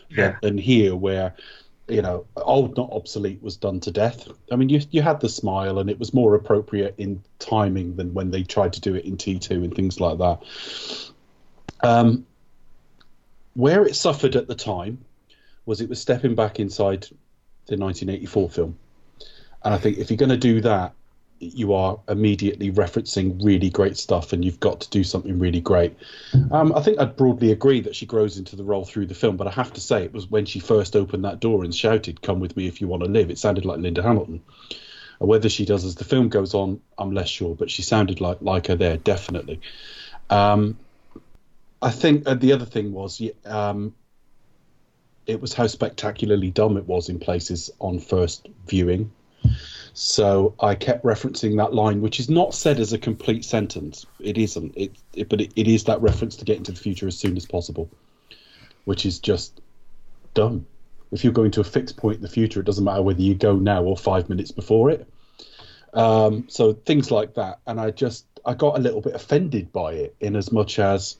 [0.09, 0.37] Yeah.
[0.41, 1.33] than, than here, where
[1.87, 4.27] you know old not obsolete was done to death.
[4.51, 8.13] I mean, you you had the smile, and it was more appropriate in timing than
[8.13, 10.39] when they tried to do it in T two and things like that.
[11.83, 12.25] Um,
[13.53, 15.05] where it suffered at the time
[15.65, 17.03] was it was stepping back inside
[17.67, 18.77] the 1984 film.
[19.63, 20.93] And I think if you're going to do that,
[21.39, 25.95] you are immediately referencing really great stuff and you've got to do something really great.
[26.51, 29.35] Um, I think I'd broadly agree that she grows into the role through the film,
[29.35, 32.21] but I have to say it was when she first opened that door and shouted,
[32.21, 33.29] Come with me if you want to live.
[33.29, 34.41] It sounded like Linda Hamilton.
[35.19, 38.41] Whether she does as the film goes on, I'm less sure, but she sounded like,
[38.41, 39.61] like her there, definitely.
[40.29, 40.77] Um,
[41.81, 43.93] I think uh, the other thing was um,
[45.25, 49.11] it was how spectacularly dumb it was in places on first viewing.
[49.97, 54.05] So I kept referencing that line, which is not said as a complete sentence.
[54.19, 54.73] It isn't.
[54.75, 57.37] It, it but it, it is that reference to get into the future as soon
[57.37, 57.89] as possible,
[58.83, 59.61] which is just
[60.33, 60.67] dumb.
[61.13, 63.35] If you're going to a fixed point in the future, it doesn't matter whether you
[63.35, 65.07] go now or five minutes before it.
[65.93, 69.93] Um, so things like that, and I just I got a little bit offended by
[69.93, 71.15] it in as much as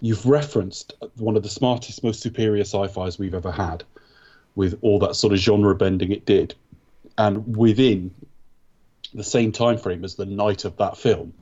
[0.00, 3.84] you've referenced one of the smartest, most superior sci-fi's we've ever had,
[4.56, 6.56] with all that sort of genre bending it did,
[7.18, 8.14] and within
[9.12, 11.34] the same time frame as the night of that film,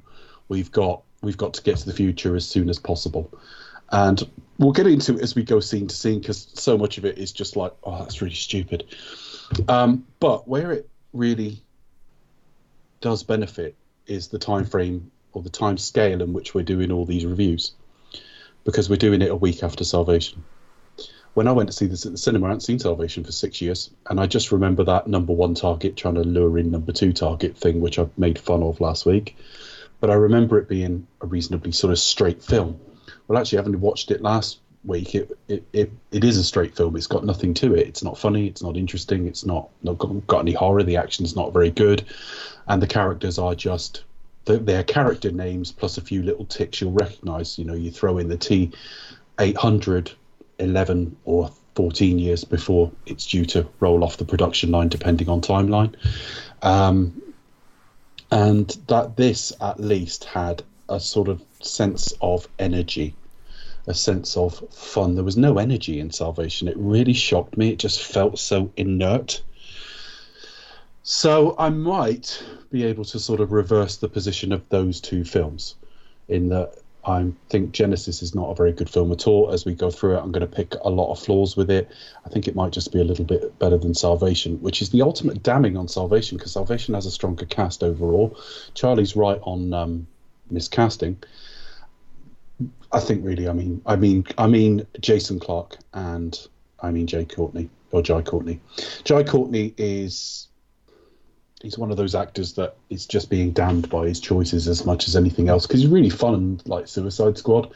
[0.48, 3.32] we've got we've got to get to the future as soon as possible,
[3.92, 4.22] and
[4.58, 7.18] we'll get into it as we go scene to scene because so much of it
[7.18, 8.84] is just like, oh, that's really stupid.
[9.68, 11.62] Um, but where it really
[13.00, 17.04] does benefit is the time frame or the time scale in which we're doing all
[17.04, 17.72] these reviews
[18.64, 20.42] because we're doing it a week after Salvation.
[21.36, 23.60] When I went to see this at the cinema, I hadn't seen Salvation for six
[23.60, 27.12] years, and I just remember that number one target trying to lure in number two
[27.12, 29.36] target thing, which I made fun of last week.
[30.00, 32.80] But I remember it being a reasonably sort of straight film.
[33.28, 36.96] Well, actually, having watched it last week, it it, it, it is a straight film.
[36.96, 37.86] It's got nothing to it.
[37.86, 38.46] It's not funny.
[38.46, 39.26] It's not interesting.
[39.26, 40.84] It's not, not got, any horror.
[40.84, 42.02] The action's not very good,
[42.66, 44.04] and the characters are just
[44.46, 47.58] their character names plus a few little ticks you'll recognise.
[47.58, 48.72] You know, you throw in the T
[49.38, 50.12] eight hundred
[50.58, 55.40] 11 or 14 years before it's due to roll off the production line, depending on
[55.40, 55.94] timeline.
[56.62, 57.22] Um,
[58.30, 63.14] and that this at least had a sort of sense of energy,
[63.86, 65.14] a sense of fun.
[65.14, 66.66] There was no energy in Salvation.
[66.68, 67.70] It really shocked me.
[67.70, 69.42] It just felt so inert.
[71.02, 75.76] So I might be able to sort of reverse the position of those two films
[76.28, 76.74] in that
[77.06, 79.50] I think Genisys is not a very good film at all.
[79.52, 81.88] As we go through it, I'm going to pick a lot of flaws with it.
[82.24, 85.02] I think it might just be a little bit better than Salvation, which is the
[85.02, 88.36] ultimate damning on Salvation because Salvation has a stronger cast overall.
[88.74, 90.06] Charlie's right on um,
[90.52, 91.16] miscasting.
[92.90, 96.36] I think really, I mean, I mean, I mean Jason Clarke and
[96.80, 98.60] I mean Jay Courtney or Jai Courtney.
[99.04, 100.48] Jai Courtney is
[101.62, 105.08] he's one of those actors that is just being damned by his choices as much
[105.08, 107.72] as anything else because he's really fun like Suicide Squad,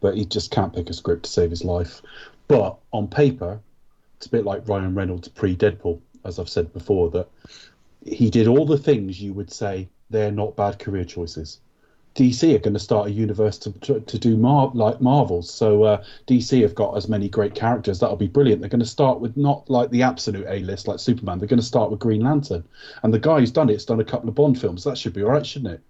[0.00, 2.02] but he just can't pick a script to save his life.
[2.48, 3.60] But on paper,
[4.16, 7.28] it's a bit like Ryan Reynolds pre Deadpool, as I've said before, that
[8.04, 11.58] he did all the things you would say they're not bad career choices.
[12.14, 15.52] DC are going to start a universe to to, to do Mar- like Marvels.
[15.52, 18.60] So uh, DC have got as many great characters that'll be brilliant.
[18.60, 21.38] They're going to start with not like the absolute A list like Superman.
[21.38, 22.64] They're going to start with Green Lantern,
[23.02, 24.84] and the guy who's done it's done a couple of Bond films.
[24.84, 25.80] That should be all right, shouldn't it?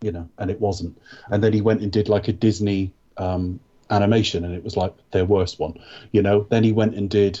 [0.00, 1.00] You know, and it wasn't.
[1.30, 4.92] And then he went and did like a Disney um, animation, and it was like
[5.12, 5.78] their worst one.
[6.10, 7.40] You know, then he went and did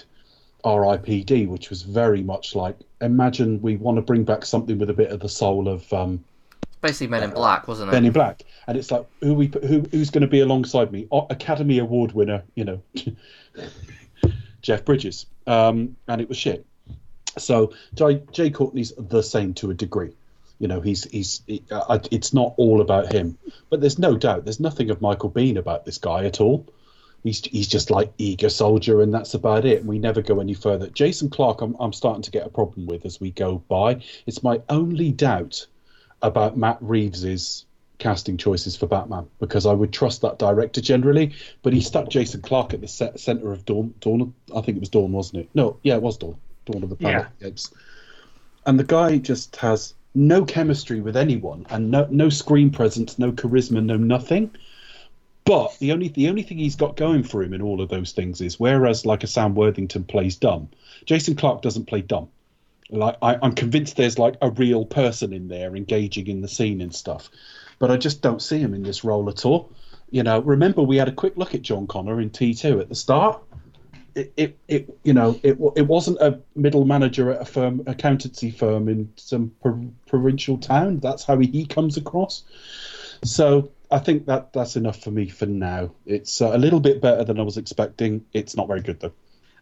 [0.62, 4.94] R.I.P.D., which was very much like imagine we want to bring back something with a
[4.94, 5.92] bit of the soul of.
[5.92, 6.24] Um,
[6.82, 7.92] Basically, Men in Black, wasn't it?
[7.92, 11.06] Men in Black, and it's like who we who who's going to be alongside me?
[11.30, 12.82] Academy Award winner, you know,
[14.62, 16.66] Jeff Bridges, um, and it was shit.
[17.38, 20.10] So Jay, Jay Courtney's the same to a degree.
[20.58, 23.38] You know, he's he's he, uh, it's not all about him,
[23.70, 26.66] but there's no doubt there's nothing of Michael Biehn about this guy at all.
[27.22, 29.78] He's he's just like eager soldier, and that's about it.
[29.78, 30.88] And we never go any further.
[30.88, 34.02] Jason Clarke, I'm I'm starting to get a problem with as we go by.
[34.26, 35.66] It's my only doubt
[36.22, 37.66] about Matt Reeves's
[37.98, 42.42] casting choices for Batman because I would trust that director generally, but he stuck Jason
[42.42, 43.94] Clarke at the set, center of Dawn.
[44.00, 45.50] Dawn, I think it was Dawn, wasn't it?
[45.54, 46.36] No, yeah, it was Dawn.
[46.64, 47.72] Dawn of the Planet Apes.
[48.66, 53.32] And the guy just has no chemistry with anyone and no no screen presence, no
[53.32, 54.50] charisma, no nothing.
[55.44, 58.12] But the only the only thing he's got going for him in all of those
[58.12, 60.68] things is whereas like a Sam Worthington plays dumb,
[61.04, 62.28] Jason Clarke doesn't play dumb.
[62.92, 66.80] Like I, I'm convinced there's like a real person in there engaging in the scene
[66.80, 67.30] and stuff,
[67.78, 69.72] but I just don't see him in this role at all.
[70.10, 72.94] You know, remember we had a quick look at John Connor in T2 at the
[72.94, 73.42] start.
[74.14, 78.50] It, it, it you know, it, it wasn't a middle manager at a firm, accountancy
[78.50, 80.98] firm in some pro- provincial town.
[80.98, 82.44] That's how he, he comes across.
[83.24, 85.92] So I think that that's enough for me for now.
[86.04, 88.26] It's uh, a little bit better than I was expecting.
[88.34, 89.12] It's not very good though.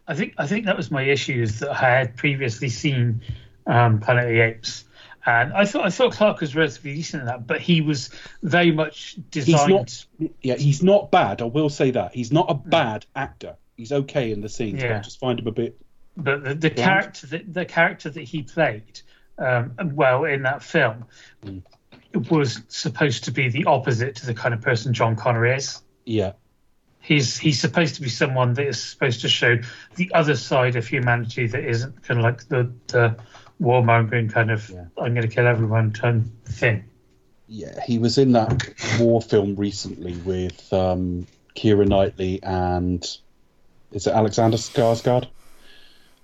[0.07, 3.21] I think I think that was my issue is that I had previously seen
[3.67, 4.83] um, Planet of the Apes,
[5.25, 8.09] and I thought I thought Clarke was relatively decent in that, but he was
[8.41, 9.69] very much designed.
[9.89, 10.31] He's not.
[10.41, 11.41] Yeah, he's not bad.
[11.41, 13.55] I will say that he's not a bad actor.
[13.77, 14.81] He's okay in the scenes.
[14.81, 14.99] But I Yeah.
[15.01, 15.79] just find him a bit.
[16.17, 19.01] but the, the character that the character that he played
[19.37, 21.05] um, well in that film
[21.45, 21.63] Mm.
[22.29, 25.81] was supposed to be the opposite to the kind of person John Connor is.
[26.05, 26.33] Yeah,
[27.01, 29.57] He's he's supposed to be someone that is supposed to show
[29.95, 33.15] the other side of humanity that isn't kind of like the, the
[33.61, 34.85] warmongering kind of Yeah.
[34.97, 36.83] I'm going to kill everyone of thing.
[37.47, 37.79] yeah.
[37.85, 43.03] He was in that war film recently with um, Keira Knightley and
[43.91, 45.27] is it Alexander Skarsgård?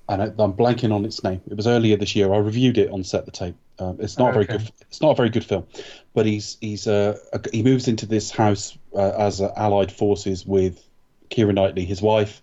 [0.10, 1.42] And I'm blanking on its name.
[1.50, 2.34] It was earlier this year.
[2.34, 3.56] I reviewed it on Set the Tape.
[3.80, 4.58] Um, it's not a very Okay.
[4.58, 4.72] good.
[4.90, 5.68] It's not a very good film,
[6.14, 10.46] but he's he's uh, a, he moves into this house uh, as uh, allied forces
[10.46, 10.84] with
[11.30, 12.42] Keira Knightley, his wife,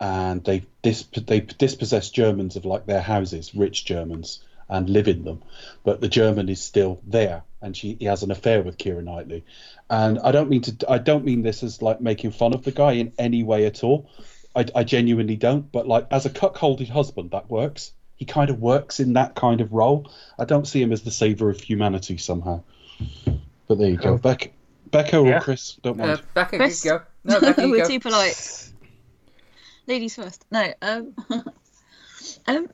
[0.00, 5.24] and they dis- they dispossess Germans of like their houses, rich Germans, and live in
[5.24, 5.42] them.
[5.82, 9.44] But the German is still there, and she he has an affair with Keira Knightley.
[9.88, 12.70] And I don't mean to I don't mean this as like making fun of the
[12.72, 14.08] guy in any way at all.
[14.54, 15.70] I, I genuinely don't.
[15.72, 17.92] But like as a cuckolded husband, that works.
[18.20, 20.12] He kind of works in that kind of role.
[20.38, 22.62] I don't see him as the savior of humanity somehow.
[23.66, 24.18] But there you go, Cool.
[24.18, 24.52] Beck,
[24.90, 26.22] Becca or Chris, don't Uh, mind.
[26.34, 26.84] Becca, Chris?
[26.84, 27.02] you go.
[27.24, 27.88] No, Becca, you We're go.
[27.88, 28.68] too polite.
[29.86, 30.44] Ladies first.
[30.50, 30.70] No.
[30.82, 31.14] Um,
[32.46, 32.68] um,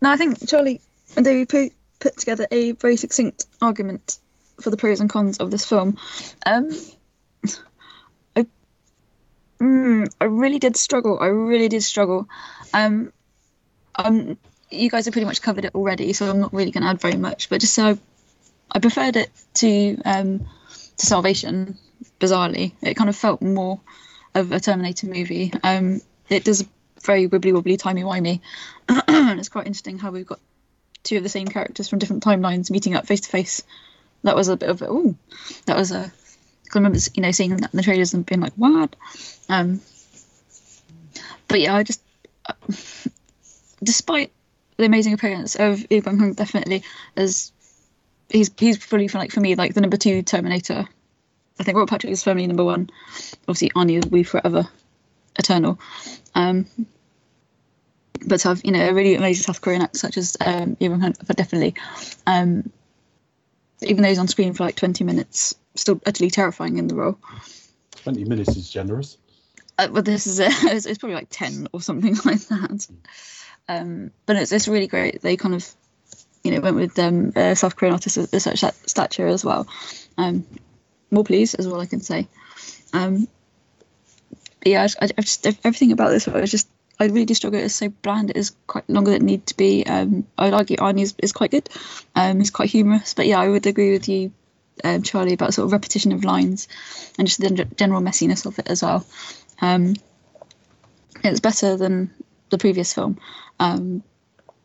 [0.00, 0.80] no, I think Charlie
[1.14, 4.18] and David put, put together a very succinct argument
[4.60, 5.96] for the pros and cons of this film.
[6.44, 6.70] Um,
[8.36, 8.46] I,
[9.60, 11.20] mm, I really did struggle.
[11.20, 12.28] I really did struggle.
[12.74, 13.12] Um,
[13.94, 14.36] um,
[14.72, 17.00] you guys have pretty much covered it already, so I'm not really going to add
[17.00, 17.48] very much.
[17.48, 17.98] But just so
[18.70, 20.46] I preferred it to um,
[20.96, 21.78] to Salvation.
[22.18, 23.80] Bizarrely, it kind of felt more
[24.34, 25.52] of a Terminator movie.
[25.62, 26.66] Um, it does
[27.02, 28.40] very wibbly wobbly, timey wimey.
[28.88, 30.40] it's quite interesting how we've got
[31.02, 33.62] two of the same characters from different timelines meeting up face to face.
[34.22, 35.16] That was a bit of a, ooh,
[35.66, 36.12] that was a.
[36.74, 38.96] I remember, you know, seeing that in the trailers and being like, "What?"
[39.48, 39.82] Um,
[41.48, 42.00] but yeah, I just,
[42.46, 42.54] uh,
[43.82, 44.32] despite
[44.76, 46.82] the amazing appearance of Lee Byung-hun, definitely
[47.16, 47.52] as
[48.28, 50.88] he's he's probably for like for me like the number two Terminator.
[51.60, 52.90] I think Robert Patrick is firmly number one.
[53.46, 54.68] Obviously, Arnie will be forever
[55.38, 55.78] eternal.
[56.34, 56.66] Um,
[58.26, 60.88] but to have you know a really amazing South Korean actor such as um, Lee
[60.88, 61.74] Byung-hun, but definitely,
[62.26, 62.70] um,
[63.82, 67.18] even though he's on screen for like twenty minutes, still utterly terrifying in the role.
[67.96, 69.18] Twenty minutes is generous.
[69.78, 72.86] Uh, but this is it's, it's probably like 10 or something like that
[73.68, 75.68] um but it's, it's really great they kind of
[76.42, 79.66] you know went with um south korean artists of such stat- stature as well
[80.18, 80.44] um
[81.10, 82.26] more please is all i can say
[82.92, 83.28] um
[84.64, 86.68] yeah I, I, I just everything about this was just
[87.02, 87.58] I really do struggle.
[87.58, 88.30] It's so bland.
[88.30, 89.84] It is quite longer than it need to be.
[89.84, 91.68] Um, I'd argue Arnie is, is quite good.
[92.14, 93.14] Um, he's quite humorous.
[93.14, 94.32] But yeah, I would agree with you,
[94.84, 96.68] um, Charlie, about sort of repetition of lines
[97.18, 99.04] and just the gen- general messiness of it as well.
[99.60, 99.96] Um,
[101.24, 102.14] it's better than
[102.50, 103.18] the previous film,
[103.62, 104.02] um,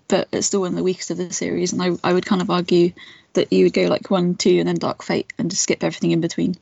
[0.07, 1.73] but it's still one of the weakest of the series.
[1.73, 2.93] And I, I would kind of argue
[3.33, 6.11] that you would go like one, two, and then Dark Fate, and just skip everything
[6.11, 6.55] in between.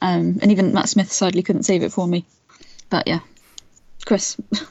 [0.00, 2.24] Um, and even Matt Smith sadly couldn't save it for me.
[2.90, 3.20] But yeah,
[4.04, 4.36] Chris.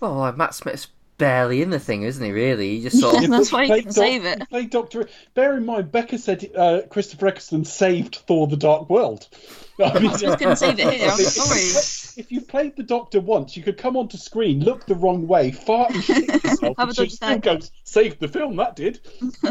[0.00, 0.88] Well, uh, Matt Smith's
[1.18, 2.32] barely in the thing, isn't he?
[2.32, 3.28] Really, he just sort of.
[3.28, 4.38] That's why you Played can Doc- save it.
[4.38, 5.08] he Played Doctor.
[5.34, 9.28] Bear in mind, Becca said uh, Christopher Eccleston saved Thor: The Dark World.
[9.78, 11.10] I mean, Matt Smith couldn't save it here.
[11.10, 11.60] I'm sorry.
[12.20, 15.50] If you played the Doctor once, you could come onto screen, look the wrong way,
[15.50, 19.00] fart and shit yourself, and she'll still go, saved the film, that did.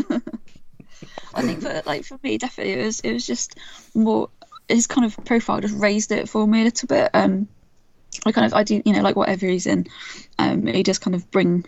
[1.34, 3.58] I think for like for me, definitely it was it was just
[3.96, 4.30] more
[4.68, 7.10] his kind of profile just raised it for me a little bit.
[7.14, 7.48] Um,
[8.26, 9.88] I kind of I do you know like whatever he's in,
[10.38, 11.66] um, he does kind of bring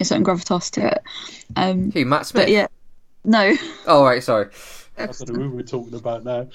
[0.00, 1.02] a certain gravitas to it.
[1.56, 2.44] Um, Who, Matt Smith?
[2.44, 2.68] but yeah,
[3.24, 3.54] no,
[3.86, 4.48] Oh, right, sorry.
[4.96, 6.48] I don't know who we're talking about now.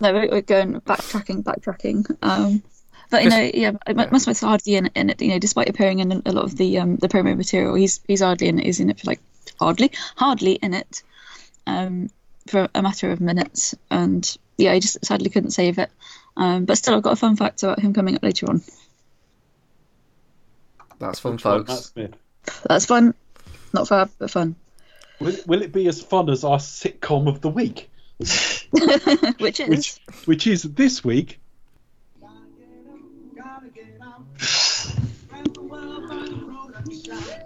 [0.00, 2.16] no, we're, we're going backtracking, backtracking.
[2.22, 2.62] Um,
[3.10, 5.20] but you know, yeah, Matt Smith's hardly in, in it.
[5.20, 8.22] You know, despite appearing in a lot of the um, the promo material, he's he's
[8.22, 8.66] hardly in it.
[8.66, 9.20] He's in it for like
[9.58, 11.02] hardly, hardly in it,
[11.66, 12.10] um,
[12.48, 13.74] for a matter of minutes.
[13.90, 15.90] And yeah, he just sadly couldn't save it.
[16.36, 18.62] Um, but still, I've got a fun fact about him coming up later on.
[20.98, 21.84] That's fun, Which one, Matt folks.
[21.86, 22.14] Smith?
[22.68, 23.14] That's fun,
[23.72, 24.56] not fab, but fun.
[25.20, 27.90] Will, will it be as fun as our sitcom of the week?
[29.38, 31.38] Which is Which, which is this week.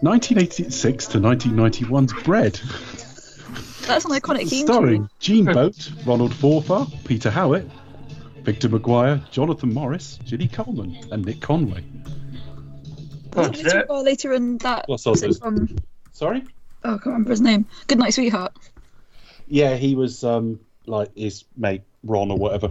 [0.02, 2.54] Nineteen eighty six to 1991's bread.
[3.86, 5.08] that's an iconic theme Starring.
[5.18, 7.68] Jean Boht, Ronald Forfar, Peter Howitt,
[8.42, 11.84] Victor McGuire, Jonathan Morris, Gilly Coleman, and Nick Conway.
[13.30, 15.38] God, Wasn't later in that Plus others.
[15.38, 15.78] sitcom?
[16.12, 16.44] Sorry?
[16.84, 17.66] Oh, I can't remember his name.
[17.86, 18.52] Good night, sweetheart.
[19.46, 22.70] Yeah, he was um like his mate Ron or whatever.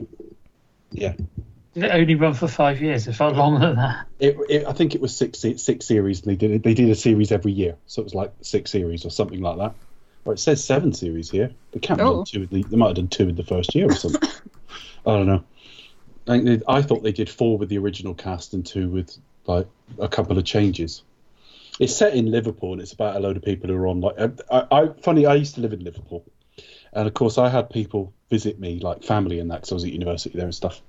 [0.92, 1.14] Yeah.
[1.74, 3.08] Did it only run for five years?
[3.08, 4.08] It felt longer than that.
[4.20, 6.22] It, it, I think it was six six series.
[6.22, 6.64] They did it.
[6.64, 9.58] They did a series every year, so it was like six series or something like
[9.58, 9.76] that.
[10.26, 11.52] Or it says seven series here.
[11.72, 12.16] They can't have Oh.
[12.18, 12.42] done two.
[12.44, 14.30] In the, they might have done two in the first year or something.
[15.06, 15.44] I don't know.
[16.28, 19.16] I, think they, I thought they did four with the original cast and two with
[19.46, 19.68] like
[20.00, 21.04] a couple of changes.
[21.80, 24.16] It's set in Liverpool and it's about a load of people who are on like.
[24.20, 25.26] Uh, I, I funny.
[25.26, 26.26] I used to live in Liverpool,
[26.94, 29.84] and of course I had people visit me like family and that because I was
[29.86, 30.82] at university there and stuff.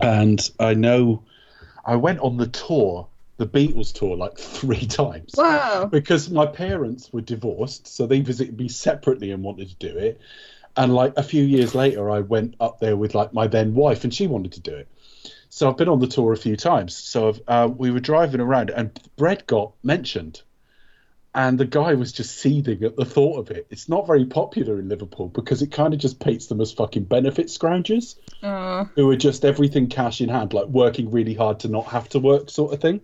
[0.00, 1.24] And I know
[1.84, 3.08] I went on the tour,
[3.38, 5.34] the Beatles tour, like three times.
[5.36, 5.86] Wow.
[5.86, 10.20] Because my parents were divorced, so they visited me separately and wanted to do it.
[10.76, 14.04] And like a few years later, I went up there with like my then wife,
[14.04, 14.88] and she wanted to do it.
[15.50, 16.94] So I've been on the tour a few times.
[16.94, 20.42] So uh, we were driving around, and bread got mentioned,
[21.38, 23.68] and the guy was just seething at the thought of it.
[23.70, 27.04] It's not very popular in Liverpool because it kind of just paints them as fucking
[27.04, 31.68] benefit scroungers Uh, who are just everything cash in hand, like working really hard to
[31.68, 33.00] not have to work, sort of thing.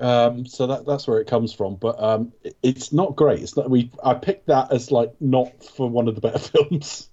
[0.00, 3.40] Um, so that that's where it comes from, but um, it- it's not great.
[3.40, 3.70] It's not.
[3.70, 7.08] We I picked that as like not for one of the better films.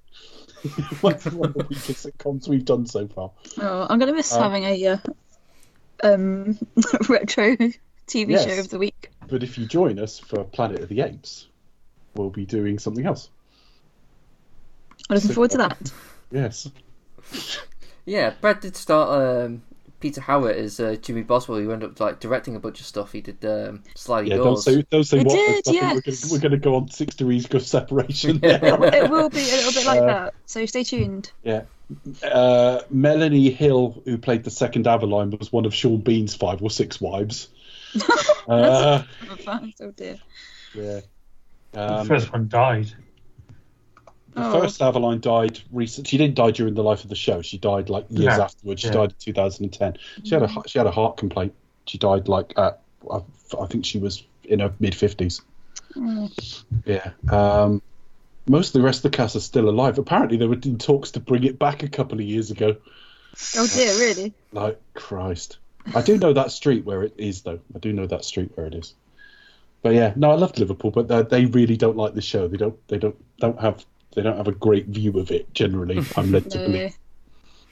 [1.03, 3.31] like one of the weakest sitcoms we've done so far.
[3.59, 4.97] oh, I'm gonna miss Um, having a uh,
[6.03, 6.57] um
[7.09, 7.55] retro
[8.07, 8.45] TV Yes.
[8.45, 9.11] show of the week.
[9.29, 11.47] But if you join us for Planet of the Apes,
[12.15, 13.29] we'll be doing something else.
[15.09, 15.91] I'm looking forward to that.
[16.31, 16.69] Yes.
[18.05, 19.61] Yeah, Brad did start um,
[19.99, 21.59] Peter Howitt is uh, Jimmy Boswell.
[21.59, 23.11] He ended up like directing a bunch of stuff.
[23.11, 24.37] He did um, Sliding Yeah.
[24.37, 25.35] Don't say don't say They what.
[25.65, 25.93] did, yes.
[25.93, 28.39] We're gonna, we're going to go on six degrees of separation.
[28.43, 28.57] Yeah.
[28.63, 30.33] It will be a little bit like Uh, that.
[30.47, 31.31] So stay tuned.
[31.43, 31.63] Yeah.
[32.23, 36.71] Uh, Melanie Hill, who played the second Aveline, was one of Sean Bean's five or
[36.71, 37.49] six wives.
[38.47, 39.03] Uh,
[39.47, 40.17] oh dear.
[40.73, 40.99] yeah.
[41.71, 42.91] the Um, first one died.
[44.33, 44.61] the Oh.
[44.61, 46.07] first Aveline died recent.
[46.07, 47.41] She didn't die during the life of the show.
[47.41, 48.43] She died like years Yeah.
[48.43, 48.81] afterwards.
[48.81, 48.93] She Yeah.
[48.93, 49.97] died in 2010.
[50.23, 51.53] She had a she had a heart complaint.
[51.87, 52.81] She died like at
[53.11, 53.21] I,
[53.59, 55.41] I think she was in her mid 50s.
[56.85, 57.11] Yeah.
[57.31, 57.81] Um,
[58.47, 59.97] most of the rest of the cast are still alive.
[59.97, 62.75] Apparently, they were in talks to bring it back a couple of years ago.
[63.55, 64.33] Oh dear, really?
[64.51, 65.57] Like Christ,
[65.95, 67.59] I do know that street where it is, though.
[67.75, 68.93] I do know that street where it is.
[69.81, 72.47] But yeah, no, I love Liverpool, but they- they really don't like the show.
[72.47, 72.75] They don't.
[72.89, 73.15] They don't.
[73.39, 73.85] Don't have.
[74.15, 76.03] They don't have a great view of it generally.
[76.17, 76.97] I'm led to believe.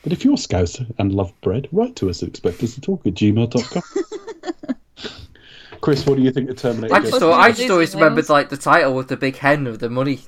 [0.03, 3.05] But if you're Scouser and love bread, write to us at expect us to talk
[3.05, 3.83] at gmail.com.
[5.81, 6.93] Chris, what do you think of Terminator?
[6.93, 9.35] I just, thought, the I just of always remembered like the title with the big
[9.37, 10.21] hen with the money.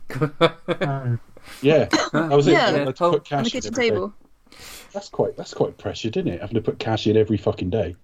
[0.82, 1.20] Um,
[1.62, 2.52] Yeah, that was it.
[2.52, 2.72] Yeah.
[2.72, 3.90] They had to Oh, put On the kitchen every day.
[3.90, 4.14] table.
[4.94, 5.36] That's quite.
[5.38, 6.42] That's quite pressured, isn't it?
[6.42, 7.96] Having to put cash in every fucking day.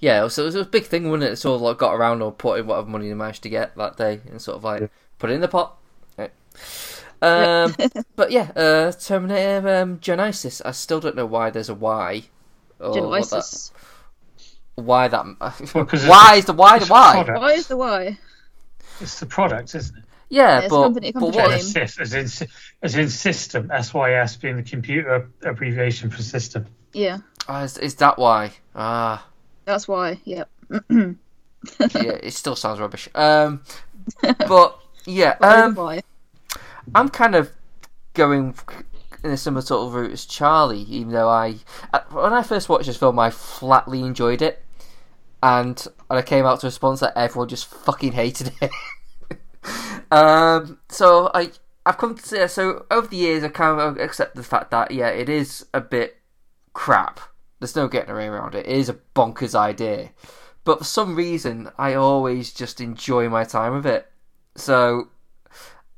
[0.00, 1.36] yeah, so it was a big thing, wasn't it?
[1.36, 3.96] Sort of like got around or put in whatever money they managed to get that
[3.96, 5.76] day and sort of like put it in the pot.
[6.16, 6.32] Right.
[7.20, 7.74] Um,
[8.16, 10.62] but yeah, uh, Terminator um, Genisys.
[10.64, 12.24] I still don't know why there's a Y.
[12.80, 13.70] Or what that, Genisys.
[14.76, 15.24] why that?
[15.74, 17.12] Well, 'cause why is the why the it's a why?
[17.12, 17.38] product.
[17.40, 18.18] Why is the why?
[19.00, 20.04] It's the product, isn't it?
[20.30, 21.50] Yeah, it's a but, company- but company what?
[21.50, 21.60] name.
[21.60, 22.48] Sys, as in
[22.82, 23.70] as in system.
[23.82, 26.66] SYS being the computer abbreviation for system.
[26.92, 27.18] Yeah,
[27.48, 28.52] Oh, is, is that why?
[28.74, 29.26] Ah,
[29.64, 30.20] that's why.
[30.24, 30.48] Yep.
[30.90, 31.16] yeah,
[31.80, 33.08] it still sounds rubbish.
[33.14, 33.62] Um,
[34.46, 36.00] but yeah, um.
[36.94, 37.50] I'm kind of
[38.14, 38.54] going
[39.24, 40.82] in a similar sort of route as Charlie.
[40.82, 41.56] Even though I,
[41.92, 44.62] uh, when I first watched this film, I flatly enjoyed it,
[45.42, 48.70] and I came out to a response that everyone just fucking hated it.
[50.10, 51.50] um, so I,
[51.84, 54.90] I've come to say so over the years I kind of accept the fact that
[54.90, 56.18] yeah, it is a bit
[56.72, 57.20] crap.
[57.60, 58.66] There's no getting around it.
[58.66, 60.10] It is a bonkers idea,
[60.64, 64.10] but for some reason I always just enjoy my time with it.
[64.56, 65.08] So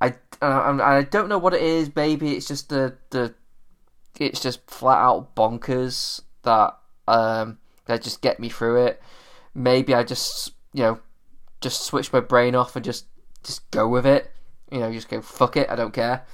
[0.00, 1.94] I uh, I don't know what it is.
[1.94, 3.34] Maybe it's just the the
[4.18, 6.76] it's just flat out bonkers that
[7.08, 9.02] um that just get me through it.
[9.54, 11.00] Maybe I just you know
[11.60, 13.06] just switch my brain off and just
[13.43, 14.30] just go with it.
[14.70, 15.68] You know, just go fuck it.
[15.70, 16.24] I don't care.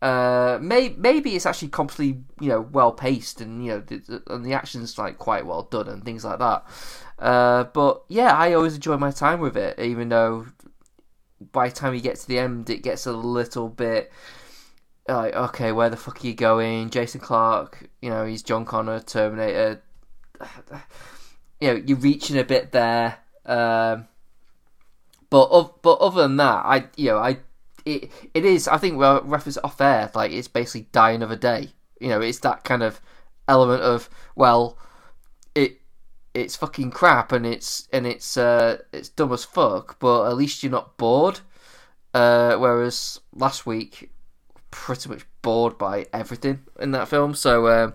[0.00, 4.44] Uh, may, maybe it's actually completely you know well paced and you know the, and
[4.44, 6.64] the action's like quite well done and things like that.
[7.18, 10.46] Uh, but yeah, I always enjoy my time with it, even though
[11.52, 14.12] by the time you get to the end, it gets a little bit
[15.08, 16.90] like, okay, where the fuck are you going?
[16.90, 19.82] Jason Clarke, you know, he's John Connor, Terminator.
[21.60, 23.18] You know, you're reaching a bit there.
[23.46, 24.08] Um,
[25.32, 27.38] but but other than that, I you know I
[27.86, 31.70] it it is I think we'll reference off air like it's basically die another day.
[32.00, 33.00] You know, it's that kind of
[33.48, 34.76] element of well,
[35.54, 35.80] it
[36.34, 40.62] it's fucking crap and it's and it's uh it's dumb as fuck, but at least
[40.62, 41.40] you're not bored.
[42.12, 44.10] Uh, whereas last week,
[44.70, 47.32] pretty much bored by everything in that film.
[47.32, 47.94] So um,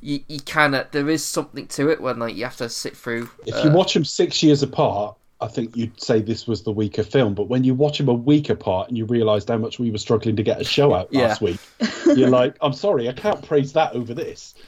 [0.00, 2.96] you you kind of there is something to it when like you have to sit
[2.96, 3.30] through.
[3.46, 6.72] If uh, you watch them six years apart, I think you'd say this was the
[6.72, 7.34] weaker film.
[7.34, 9.98] But when you watch them a week apart and you realise how much we were
[9.98, 11.60] struggling to get a show out last week,
[12.06, 14.54] you're like, I'm sorry, I can't praise that over this.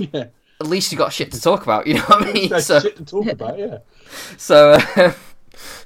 [0.00, 0.26] Yeah,
[0.60, 1.88] at least you got shit to talk about.
[1.88, 2.48] You know what I mean?
[2.50, 3.58] that's So shit to talk about.
[3.58, 3.78] Yeah,
[4.36, 5.12] so uh,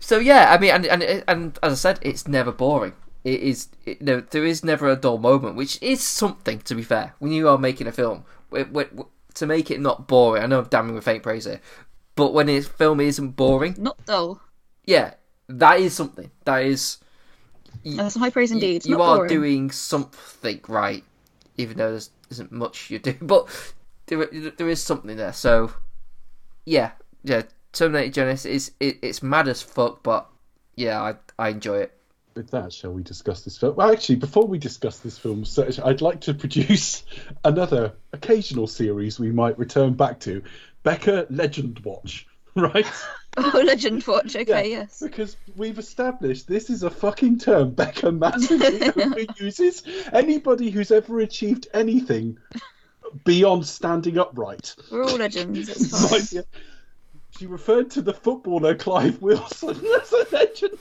[0.01, 0.53] so yeah.
[0.53, 2.93] I mean, and and and as I said, it's never boring.
[3.25, 6.83] It is it, no, there is never a dull moment, which is something to be
[6.83, 7.15] fair.
[7.21, 10.43] When you are making a film, to make it not boring.
[10.43, 11.63] I know I'm damning with faint praise here,
[12.15, 14.41] but when a film isn't boring, Not dull.
[14.85, 15.15] yeah,
[15.49, 16.31] that is something.
[16.45, 16.99] That is
[17.85, 18.85] That's high praise indeed.
[18.85, 19.29] you Not are boring.
[19.29, 21.05] doing something right,
[21.57, 23.15] even though there isn't much you do.
[23.23, 23.49] But
[24.07, 25.33] there, there is something there.
[25.33, 25.73] So,
[26.65, 26.93] yeah,
[27.25, 27.43] yeah.
[27.73, 30.29] Terminator Genisys is it, it's mad as fuck, but
[30.77, 31.93] yeah, I I enjoy it.
[32.35, 33.75] with that, shall we discuss this film?
[33.77, 37.03] Well, actually, before we discuss this film, so I'd like to produce
[37.45, 40.43] another occasional series we might return back to,
[40.83, 42.27] Becca Legend Watch,
[42.57, 42.87] right?
[43.39, 44.37] Oh, Legend Watch.
[44.37, 45.01] Okay, Yeah, yes.
[45.03, 49.85] Because we've established this is a fucking term Becca massively overuses.
[50.13, 52.37] Anybody who's ever achieved anything
[53.25, 54.77] beyond standing upright.
[54.91, 55.67] We're all legends.
[55.71, 56.21] It's fine.
[56.21, 56.43] Like, yeah.
[57.39, 60.79] She referred to the footballer Clive Wilson as a legend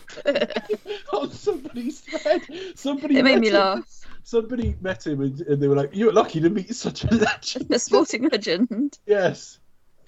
[1.14, 2.42] oh, on somebody's thread.
[2.76, 4.06] Somebody It made me him- laugh.
[4.24, 7.72] Somebody met him and, and they were like, "You're lucky to meet such a legend."
[7.72, 9.00] A sporting legend.
[9.06, 9.58] yes.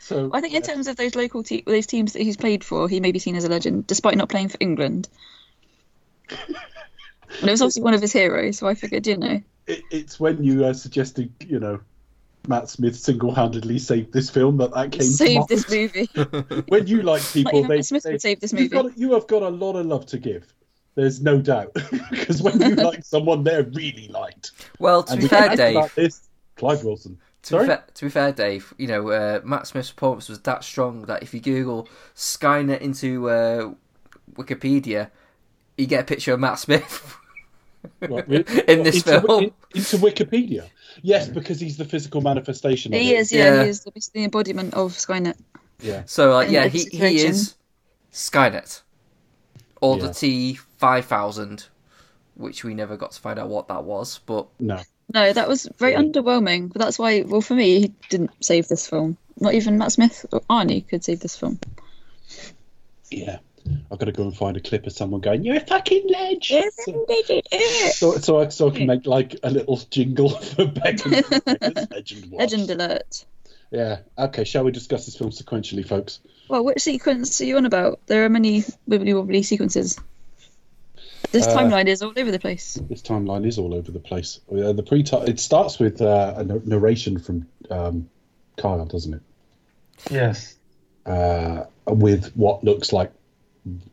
[0.04, 2.90] So I think in terms of those local te- those teams that he's played for,
[2.90, 5.08] he may be seen as a legend, despite not playing for England.
[6.30, 10.20] And it was obviously one of his heroes, so I figured, you know, it, it's
[10.20, 11.80] when you uh, suggested, you know,
[12.48, 15.48] Matt Smith single-handedly saved this film that that came to save mind.
[15.50, 16.10] this movie.
[16.68, 18.90] when you like people, even they, Matt Smith they would save this you've movie.
[18.90, 20.54] got, you have got a lot of love to give.
[20.96, 21.74] There's no doubt
[22.12, 24.52] because when you like someone they're really liked.
[24.80, 25.78] Well, to And be fair, Dave.
[25.78, 27.18] about this, Clive Wilson.
[27.44, 27.64] To Sorry?
[27.64, 31.04] be, fair, to be fair, Dave, you know, uh, Matt Smith's performance was that strong
[31.04, 33.74] that if you Google Skynet into uh,
[34.36, 35.10] Wikipedia,
[35.78, 37.18] you get a picture of Matt Smith
[38.08, 39.44] What, re- in this into, film.
[39.46, 40.70] in- into Wikipedia.
[41.02, 43.20] Yes, because he's the physical manifestation of he it.
[43.20, 43.64] is, yeah, Yeah.
[43.64, 45.36] he is the, the embodiment of Skynet.
[45.82, 46.04] Yeah.
[46.06, 47.56] So, like, yeah, the he, he is
[48.14, 48.82] Skynet.
[49.82, 50.08] Or Yeah.
[50.08, 51.68] the T five thousand,
[52.36, 54.20] which we never got to find out what that was.
[54.20, 54.80] But No.
[55.14, 56.72] No, that was very underwhelming.
[56.74, 59.18] But that's why, well, for me, he didn't save this film.
[59.40, 61.60] Not even Matt Smith or Arnie could save this film.
[63.12, 63.38] Yeah.
[63.92, 66.52] I've got to go and find a clip of someone going, "You're a fucking ledge."
[67.94, 71.30] So, so, I, so I can make like a little jingle for Becca's
[71.92, 72.40] Legend Watch.
[72.40, 73.26] Legend alert.
[73.72, 74.00] Yeah.
[74.18, 74.44] Okay.
[74.44, 76.20] Shall we discuss this film sequentially, folks?
[76.50, 78.02] Well, which sequence are you on about?
[78.08, 79.98] There are many wibbly wobbly sequences.
[81.32, 82.80] This Uh, timeline is all over the place.
[82.90, 84.40] This timeline is all over the place.
[84.52, 88.10] Uh, the pre it starts with uh, a narration from um,
[88.58, 89.22] Kyle, doesn't it?
[90.12, 90.56] Yes.
[91.06, 93.12] Uh, with what looks like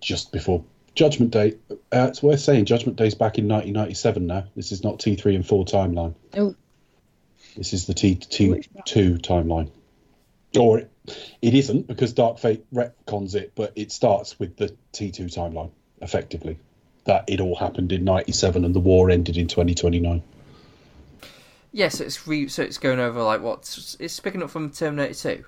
[0.00, 0.64] just before
[0.94, 1.56] Judgment Day.
[1.70, 4.44] Uh, it's worth saying Judgment Day's back in 1997 now.
[4.56, 6.14] This is not T3 and 4 timeline.
[6.36, 6.54] Oh.
[7.56, 9.70] This is the T2 timeline.
[10.58, 10.90] Or it,
[11.40, 15.70] it isn't because Dark Fate retcons it, but it starts with the T2 timeline,
[16.00, 16.58] effectively.
[17.10, 20.22] That it all happened in 97 and the war ended in 2029.
[21.72, 25.14] Yeah, so it's re- so it's going over like what it's picking up from Terminator
[25.14, 25.44] Two.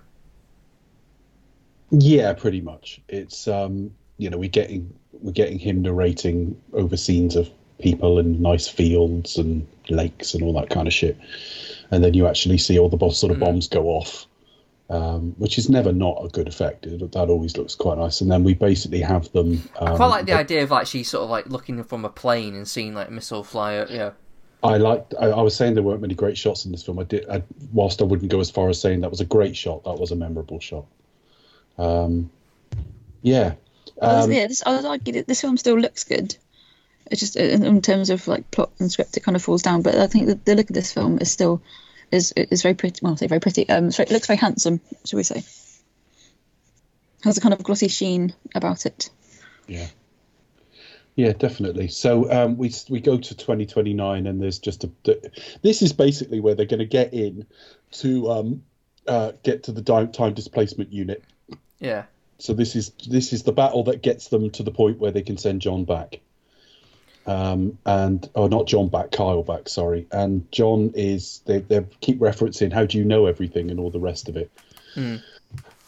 [1.93, 3.01] Yeah, pretty much.
[3.09, 7.49] It's um, you know, we're getting we're getting him narrating over scenes of
[7.79, 11.17] people and nice fields and lakes and all that kind of shit,
[11.93, 14.27] and then you actually see all the sort of bombs go off,
[14.93, 16.85] um, which is never not a good effect.
[16.85, 18.21] It, that always looks quite nice.
[18.21, 19.63] And then we basically have them.
[19.79, 22.11] Um, I quite like the idea of like actually sort of like looking from a
[22.11, 23.79] plane and seeing like a missile fly.
[23.79, 24.11] out, Yeah,
[24.63, 25.15] I liked.
[25.19, 26.99] I, I was saying there weren't many great shots in this film.
[26.99, 27.27] I did.
[27.31, 29.95] I, whilst I wouldn't go as far as saying that was a great shot, that
[29.95, 30.85] was a memorable shot.
[31.79, 32.31] Um,
[33.23, 33.55] yeah.
[33.99, 36.37] Um, yeah, this, I would argue that this film still looks good.
[37.11, 39.81] It's just in, in terms of like plot and script, it kind of falls down.
[39.81, 41.63] But I think that the look of this film is still
[42.13, 43.01] is is very pretty.
[43.03, 43.69] Well, I say very pretty.
[43.69, 44.81] Um, sorry, it looks very handsome.
[45.05, 45.43] Shall we say?
[47.25, 49.11] Has a kind of glossy sheen about it.
[49.67, 49.87] Yeah.
[51.15, 51.89] Yeah, definitely.
[51.89, 54.91] So um, we we go to 2029, and there's just a.
[55.61, 57.47] This is basically where they're going to get in
[57.93, 58.63] to um,
[59.07, 61.23] uh, get to the time, time displacement unit.
[61.79, 62.05] yeah.
[62.39, 65.23] So this is this is the battle that gets them to the point where they
[65.23, 66.21] can send John back.
[67.27, 69.69] Um, and oh, not John back, Kyle back.
[69.69, 70.07] Sorry.
[70.11, 74.01] And John is they they keep referencing how do you know everything and all the
[74.01, 74.51] rest of it.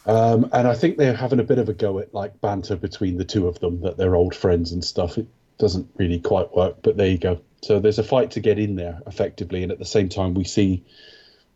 [0.06, 3.16] Um, and I think they're having a bit of a go at like banter between
[3.16, 5.18] the two of them that they're old friends and stuff.
[5.18, 5.26] It
[5.58, 7.40] doesn't really quite work, but there you go.
[7.62, 10.44] So there's a fight to get in there effectively, and at the same time we
[10.44, 10.84] see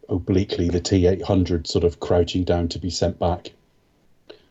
[0.09, 3.53] obliquely the T800 sort of crouching down to be sent back,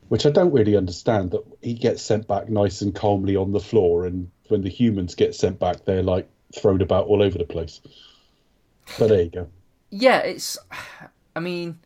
[0.10, 1.32] which I don't really understand.
[1.32, 5.16] That he gets sent back nice and calmly on the floor, and when the humans
[5.16, 7.82] get sent back, they're like thrown about all over the place.
[8.97, 9.47] But there you go.
[9.89, 10.58] Yeah, it's.
[11.36, 11.80] I mean,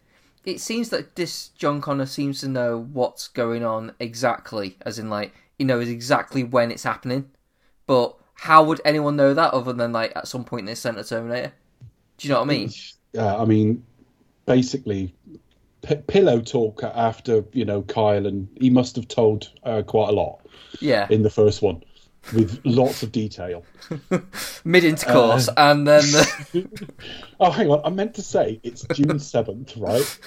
[0.46, 5.10] it seems that this John Connor seems to know what's going on exactly, as in
[5.10, 7.30] like he knows exactly when it's happening.
[7.86, 11.04] But how would anyone know that other than like at some point they sent a
[11.04, 11.54] Terminator?
[12.18, 12.72] Do you know what I mean?
[13.18, 13.84] uh, I mean,
[14.46, 15.14] basically,
[15.82, 20.14] p- pillow talk after you know Kyle, and he must have told uh, quite a
[20.14, 20.40] lot
[20.80, 21.84] Yeah, in the first one,
[22.34, 23.66] with lots of detail.
[24.64, 26.90] mid intercourse, and then the...
[27.40, 30.20] Oh, hang on, I meant to say it's June seventh, right?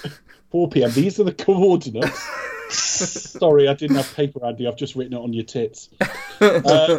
[0.51, 0.91] Four p.m.
[0.93, 2.29] These are the coordinates.
[2.71, 4.67] Sorry, I didn't have paper, Andy.
[4.67, 5.91] I've just written it on your tits.
[6.41, 6.99] Uh,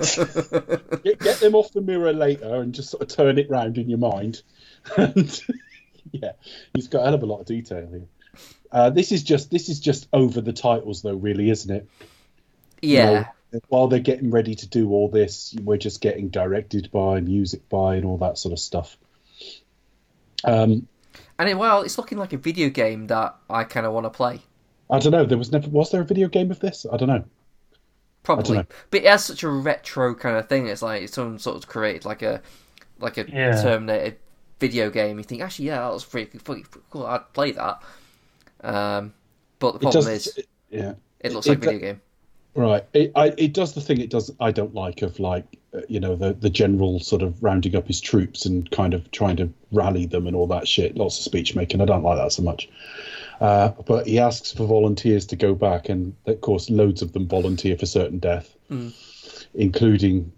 [1.04, 3.90] get, get them off the mirror later and just sort of turn it round in
[3.90, 4.42] your mind.
[4.96, 5.42] And
[6.12, 6.34] yeah,
[6.74, 8.08] he's got a hell of a lot of detail here.
[8.72, 11.88] Uh, this is just this is just over the titles, though, really, isn't it?
[12.82, 16.92] You yeah, know, while they're getting ready to do all this, we're just getting directed
[16.92, 18.98] by, music by, and all that sort of stuff.
[20.44, 20.88] Um,
[21.40, 24.10] and it, well, it's looking like a video game that I kind of want to
[24.10, 24.42] play.
[24.90, 25.26] I don't know.
[25.26, 26.86] There was never was there a video game of this?
[26.92, 27.24] I don't know.
[28.24, 28.66] Probably, know.
[28.90, 30.68] but it has such a retro kind of thing.
[30.68, 32.42] It's like someone sort of created like a
[33.00, 33.62] like a Yeah.
[33.62, 34.18] Terminator
[34.60, 35.18] video game.
[35.18, 37.06] You think actually, yeah, that was pretty, pretty cool.
[37.06, 37.82] I'd play that.
[38.66, 39.14] Um,
[39.60, 40.28] but the problem does.
[40.28, 40.40] is,
[40.70, 40.94] yeah.
[41.20, 42.02] it looks it- like a video game.
[42.58, 42.86] Right.
[42.94, 44.32] It, I, it does the thing it does.
[44.40, 45.44] I don't like of like
[45.74, 49.12] uh, you know the the general sort of rounding up his troops and kind of
[49.12, 50.96] trying to rally them and all that shit.
[50.96, 51.82] Lots of speech making.
[51.82, 52.70] I don't like that so much.
[53.42, 57.28] Uh, but he asks for volunteers to go back, and of course, loads of them
[57.28, 58.56] volunteer for certain death,
[59.54, 60.32] including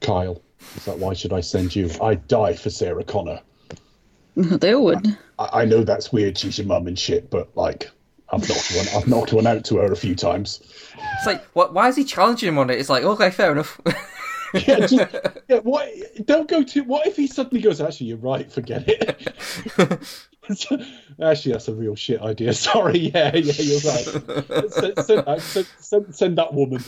[0.00, 0.42] Kyle.
[0.74, 1.88] Is that why should I send you?
[2.02, 3.40] I'd die for Sarah Connor.
[4.60, 5.16] they all would.
[5.38, 6.36] I, I know that's weird.
[6.36, 7.90] She's your mum and shit, but like,
[8.30, 8.86] I've knocked one.
[8.94, 10.60] I've knocked one out to her a few times.
[11.16, 12.78] It's like, what, why is he challenging him on it?
[12.78, 13.80] It's like, okay, fair enough.
[14.54, 14.94] yeah, just,
[15.48, 15.88] yeah, what?
[16.26, 16.80] Don't go to.
[16.82, 17.80] What if he suddenly goes?
[17.80, 18.50] Actually, you're right.
[18.52, 19.22] Forget it.
[21.22, 22.52] actually, that's a real shit idea.
[22.52, 22.98] Sorry.
[22.98, 24.04] Yeah, yeah, you're right.
[24.72, 26.84] send, send, that- send, send, send that woman.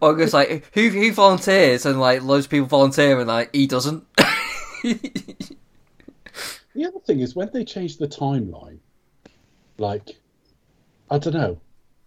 [0.00, 1.86] or it goes like, who who volunteers?
[1.86, 4.04] And like, loads of people volunteer, and like, he doesn't.
[6.76, 8.80] The other thing is when they change the timeline,
[9.78, 10.10] like,
[11.10, 11.60] I don't know.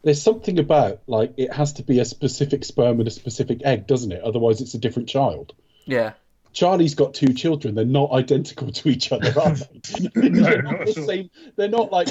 [0.03, 3.87] There's something about like it has to be a specific sperm and a specific egg,
[3.87, 4.21] doesn't it?
[4.21, 5.53] Otherwise, it's a different child.
[5.85, 6.13] yeah.
[6.51, 7.75] Charlie's got two children.
[7.75, 9.81] They're not identical to each other, are they?
[10.15, 11.29] they're, No, not not the at same.
[11.55, 12.09] They're not like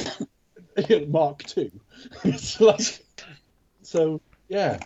[1.08, 1.70] Mark Two.
[2.24, 2.80] It's like
[3.82, 4.20] so.
[4.48, 4.78] Yeah,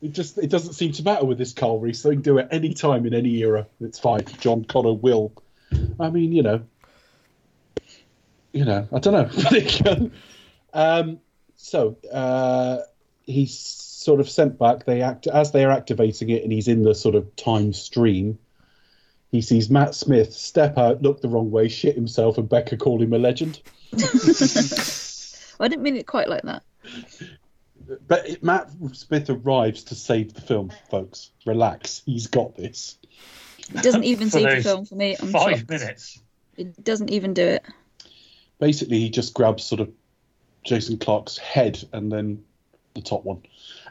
[0.00, 2.02] it just it doesn't seem to matter with this Kyle Reese.
[2.02, 3.66] They can do it any time in any era.
[3.80, 4.24] It's fine.
[4.40, 5.32] John Connor will.
[6.00, 6.62] I mean, you know,
[8.54, 9.12] you know, I don't
[9.92, 10.10] know.
[10.72, 11.20] um,
[11.56, 12.78] so uh,
[13.24, 14.84] he's sort of sent back.
[14.84, 18.38] They act as they are activating it, and he's in the sort of time stream.
[19.32, 23.02] He sees Matt Smith step out, look the wrong way, shit himself, and Becca call
[23.02, 23.60] him a legend.
[25.60, 26.62] I didn't mean it quite like that.
[28.06, 31.32] But it, Matt Smith arrives to save the film, folks.
[31.44, 32.98] Relax, he's got this.
[33.74, 35.16] It doesn't even For save the film for me.
[35.20, 35.70] I'm Five shocked.
[35.70, 36.22] minutes.
[36.56, 37.64] It doesn't even do it.
[38.58, 39.90] Basically, he just grabs sort of
[40.64, 42.42] Jason Clarke's head and then
[42.94, 43.42] the top one,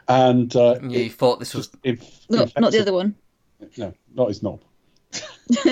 [0.08, 3.14] and uh, You thought this was just inf- Not, not the other one.
[3.76, 4.60] No, not his knob.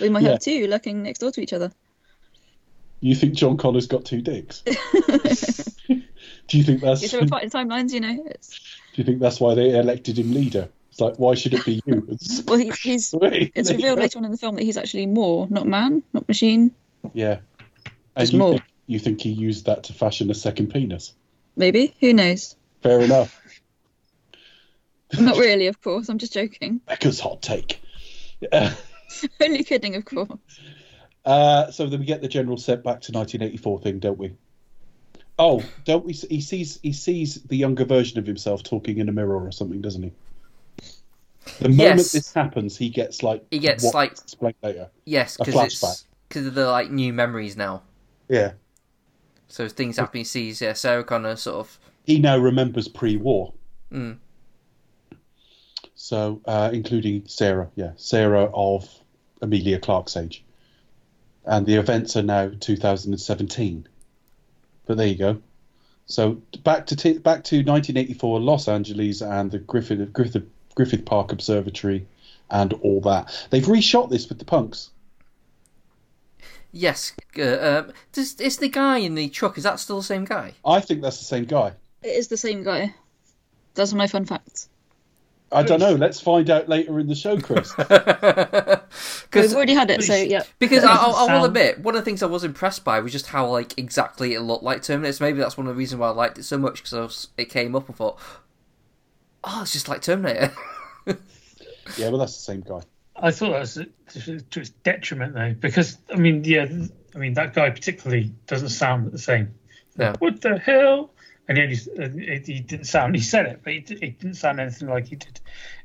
[0.00, 0.30] We might Yeah.
[0.32, 1.70] have two lurking next door to each other.
[3.00, 4.60] You think John Connor's got two dicks?
[6.48, 7.02] Do you think that's?
[7.02, 8.24] It's a Do part in timelines, you know.
[8.26, 8.48] It's,
[8.94, 10.68] Do you think that's why they elected him leader?
[10.90, 12.18] It's like, why should it be you?
[12.46, 13.12] Well, he, he's.
[13.20, 16.26] Wait, It's revealed later on in the film that he's actually more, not man, not
[16.26, 16.72] machine.
[17.14, 17.38] Yeah,
[18.16, 18.50] and you more.
[18.52, 21.14] think, you think he used that to fashion a second penis?
[21.56, 21.94] Maybe.
[22.00, 22.56] Who knows?
[22.82, 23.40] Fair enough.
[25.18, 26.08] Not really, of course.
[26.08, 26.80] I'm just joking.
[26.86, 27.80] Becca's hot take.
[29.40, 30.28] Only kidding, of course.
[31.24, 34.34] Uh, so then we get the general set back to 1984 thing, don't we?
[35.38, 36.12] Oh, don't we?
[36.12, 39.80] He sees he sees the younger version of himself talking in a mirror or something,
[39.82, 40.12] doesn't he?
[41.60, 42.12] The moment Yes.
[42.12, 44.90] this happens, he gets like He gets, what like- explained later.
[45.04, 46.04] yes A because it's flashback.
[46.28, 47.82] Because of the like new memories now.
[48.28, 48.52] Yeah,
[49.48, 50.18] So things happen.
[50.18, 53.52] He sees yeah, Sarah Connor sort of he now remembers pre-war.
[53.92, 54.18] Mm.
[55.96, 58.88] So, uh, including Sarah, yeah, Sarah of
[59.42, 60.44] Emilia Clarke's age,
[61.44, 63.88] and the events are now 2017.
[64.86, 65.42] But there you go.
[66.06, 70.46] So back to t- back to 1984, Los Angeles, and the Griffith Griffith
[70.76, 72.06] Griffith Park Observatory,
[72.50, 73.48] and all that.
[73.50, 74.90] They've reshot this with the punks.
[76.76, 77.12] Yes.
[77.38, 77.42] Uh,
[77.86, 79.58] um, does is the guy in the truck?
[79.58, 80.54] Is that still the same guy?
[80.64, 81.72] I think that's the same guy.
[82.02, 82.94] It is the same guy.
[83.74, 84.68] That's my fun facts.
[85.52, 85.94] I don't know.
[85.94, 87.76] Let's find out later in the show, Chris.
[87.78, 90.42] We've already had it, so yeah.
[90.58, 93.12] Because I, I, I will admit, one of the things I was impressed by was
[93.12, 95.12] just how like exactly it looked like Terminator.
[95.12, 97.44] So maybe that's one of the reasons why I liked it so much because it
[97.46, 98.18] came up and thought,
[99.44, 100.52] oh, it's just like Terminator.
[101.06, 102.80] yeah, well, that's the same guy.
[103.20, 103.74] I thought that was
[104.24, 106.66] to to its detriment though, because I mean, yeah,
[107.14, 109.54] I mean that guy particularly doesn't sound the same.
[109.96, 110.14] No.
[110.18, 111.12] What the hell?
[111.48, 113.14] And yet he's, uh, he he didn't sound.
[113.14, 115.40] He said it, but he, d- didn't sound anything like he did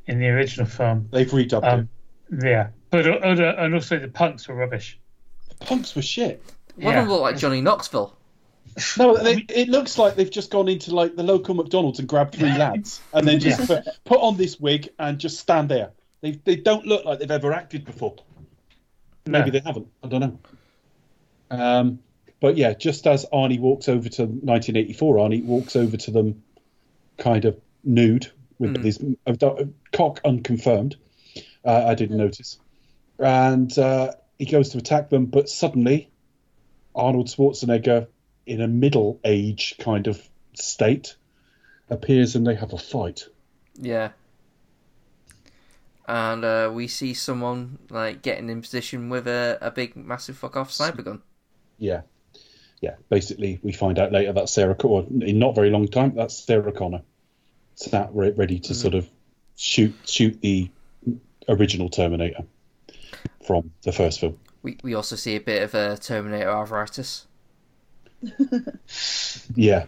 [0.07, 1.07] in the original film.
[1.11, 1.89] They've redubbed Um,
[2.31, 2.43] it.
[2.45, 4.99] yeah, but uh, uh, and also the punks were rubbish.
[5.59, 6.43] The punks were shit.
[6.75, 8.17] One of them looked like Johnny Knoxville.
[8.97, 12.35] No, they, it looks like they've just gone into like the local McDonald's and grabbed
[12.35, 15.91] three lads and then just put, put on this wig and just stand there.
[16.21, 18.15] They they don't look like they've ever acted before.
[19.25, 19.51] Maybe No.
[19.51, 19.87] they haven't.
[20.03, 20.39] I don't know.
[21.49, 21.99] Um,
[22.39, 26.43] but yeah, just as Arnie walks over to 1984, Arnie walks over to them,
[27.17, 30.95] kind of nude with his uh, cock unconfirmed.
[31.63, 32.59] Uh, I didn't notice,
[33.19, 36.09] and uh, he goes to attack them, but suddenly
[36.95, 38.07] Arnold Schwarzenegger,
[38.45, 40.21] in a middle age kind of
[40.53, 41.15] state,
[41.89, 43.25] appears and they have a fight.
[43.79, 44.09] Yeah.
[46.07, 50.57] And uh, we see someone like getting in position with a, a big, massive fuck
[50.57, 51.21] off sniper gun.
[51.77, 52.01] Yeah.
[52.81, 52.95] Yeah.
[53.09, 56.71] Basically, we find out later that Sarah, or in not very long time, that's Sarah
[56.71, 57.01] Connor,
[57.75, 59.09] sat re- ready to sort of
[59.55, 60.69] shoot shoot the
[61.47, 62.43] original Terminator
[63.45, 64.37] from the first film.
[64.63, 67.27] We we also see a bit of a Terminator arthritis.
[69.55, 69.85] Yeah,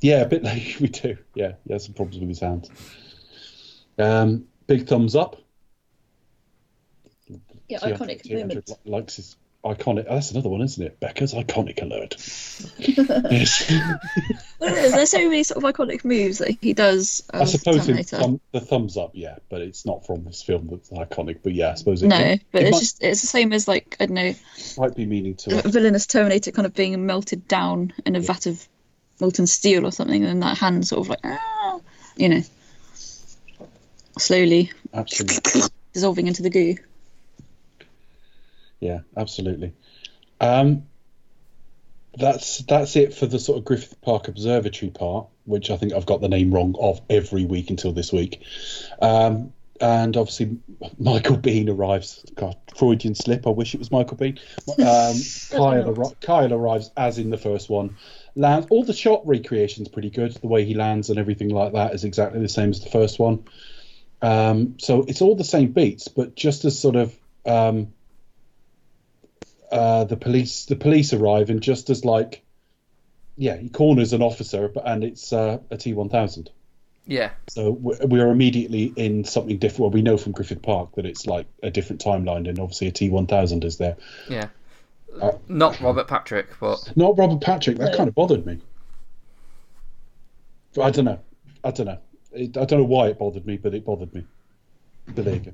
[0.00, 1.16] yeah, a bit like we do.
[1.34, 2.70] Yeah, he has some problems with his hands.
[3.98, 5.36] Um, big thumbs up.
[7.70, 8.70] Yeah, iconic 300 moment.
[8.84, 10.06] Likes his iconic.
[10.08, 11.00] oh, That's another one, isn't it?
[11.00, 12.16] Becca's iconic alert.
[12.78, 13.70] yes.
[14.58, 17.22] Well, there's, so many sort of iconic moves that he does.
[17.32, 20.90] I suppose in thumb, the thumbs up, yeah, but it's not from this film that's
[20.90, 21.38] iconic.
[21.42, 23.68] But yeah, I suppose it, no, but it it's might, just it's the same as
[23.68, 24.34] like I don't know,
[24.78, 28.46] might be meaning to a villainous Terminator kind of being melted down in a vat
[28.46, 28.66] of
[29.20, 31.80] molten steel or something, and that hand sort of like ah,
[32.16, 32.42] you know,
[34.18, 35.62] slowly Absolutely.
[35.92, 36.76] dissolving into the goo.
[38.80, 39.74] Yeah, absolutely.
[40.40, 40.84] Um,
[42.16, 46.06] that's that's it for the sort of Griffith Park Observatory part, which I think I've
[46.06, 48.42] got the name wrong of every week until this week.
[49.00, 50.58] Um, and obviously,
[50.98, 52.24] Michael Bean arrives.
[52.34, 53.46] God, Freudian slip.
[53.46, 54.38] I wish it was Michael Bean.
[54.68, 57.96] Um, Kyle, arri- Kyle arrives as in the first one.
[58.34, 58.66] Lands.
[58.70, 60.32] All the shot recreation's pretty good.
[60.34, 63.18] The way he lands and everything like that is exactly the same as the first
[63.18, 63.44] one.
[64.22, 67.14] Um, so it's all the same beats, but just as sort of
[67.46, 67.92] um,
[69.70, 72.42] uh, the police the police arrive and just as like
[73.36, 76.48] yeah he corners an officer but and it's uh, a T1000
[77.06, 77.30] Yeah.
[77.48, 79.80] so we- we are immediately in something different.
[79.80, 82.92] Well we know from Griffith Park that it's like a different timeline and obviously a
[82.92, 83.96] T1000 is there.
[84.28, 84.48] Yeah.
[85.20, 87.78] Uh, Not Robert Patrick, but not Robert Patrick.
[87.78, 88.58] That kind of bothered me.
[90.80, 91.18] I don't know.
[91.64, 91.98] I don't know.
[92.32, 94.24] It, I don't know why it bothered me but it bothered me.
[95.06, 95.52] But there you go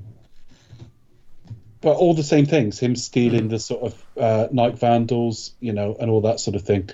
[1.81, 2.79] but all the same things.
[2.79, 6.63] Him stealing the sort of uh, night vandals, you know, and all that sort of
[6.63, 6.91] thing.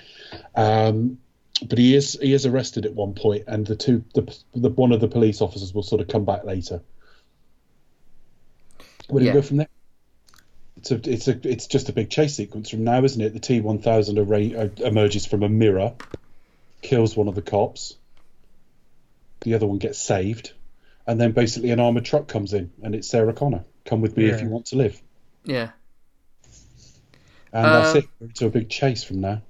[0.55, 1.19] Um,
[1.67, 4.91] but he is he is arrested at one point, and the two the, the one
[4.91, 6.81] of the police officers will sort of come back later.
[9.09, 9.33] Where do Yeah.
[9.33, 9.67] we go from there?
[10.77, 13.33] It's a, it's a it's just a big chase sequence from now, isn't it?
[13.33, 15.93] The T one thousand array emerges from a mirror,
[16.81, 17.95] kills one of the cops.
[19.41, 20.53] The other one gets saved,
[21.05, 23.63] and then basically an armored truck comes in, and it's Sarah Connor.
[23.85, 25.01] Come with me if you want to live,
[25.45, 25.71] Yeah.
[27.61, 28.05] and that's Um, it.
[28.19, 29.41] We're into a big chase from now.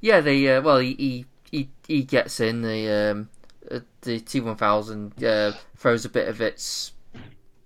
[0.00, 3.28] Yeah, the uh, well, he, he he he gets in the um
[3.70, 6.92] uh, the T one thousand uh, throws a bit of its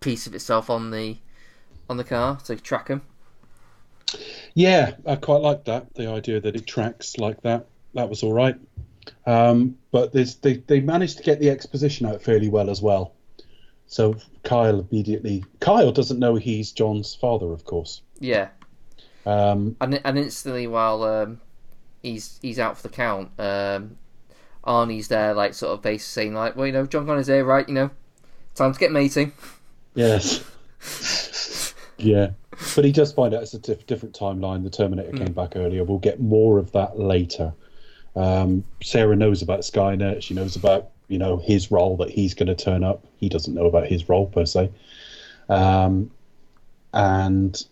[0.01, 1.19] piece of itself on the
[1.91, 3.03] on the car to track him.
[4.55, 5.95] Yeah, I quite like that.
[5.95, 7.67] The idea that it tracks like that.
[7.95, 8.57] That was all right.
[9.27, 13.15] Um, but there's, they they managed to get the exposition out fairly well as well.
[13.87, 15.45] So Kyle immediately.
[15.61, 18.03] Kyle doesn't know he's John's father, of course.
[18.21, 18.49] Yeah,
[19.27, 21.41] Um, and and instantly while um
[22.03, 23.97] he's he's out for the count, um
[24.65, 27.69] Arnie's there like sort of basically saying like, well, you know, John Connor's here, right?
[27.69, 27.91] You know,
[28.55, 29.33] time to get mating.
[29.95, 30.43] yes.
[31.99, 32.31] yeah,
[32.75, 34.63] but he does find out it's a diff- different timeline.
[34.63, 35.85] The Terminator came back earlier.
[35.85, 37.53] We'll get more of that later.
[38.17, 40.23] Um, Sarah knows about Skynet.
[40.23, 43.07] She knows about you know his role that he's going to turn up.
[43.19, 44.69] He doesn't know about his role per se,
[45.49, 46.11] um,
[46.93, 47.65] and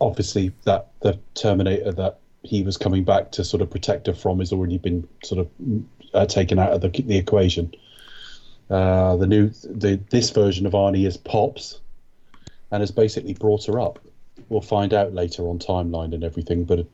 [0.00, 4.38] obviously that the Terminator that he was coming back to sort of protect her from
[4.38, 5.50] has already been sort of
[6.14, 7.74] uh, taken out of the, the equation.
[8.70, 11.82] Uh, the new the this version of Arnie is Pops,
[12.70, 13.98] and has basically brought her up.
[14.48, 16.86] We'll find out later on timeline and everything, but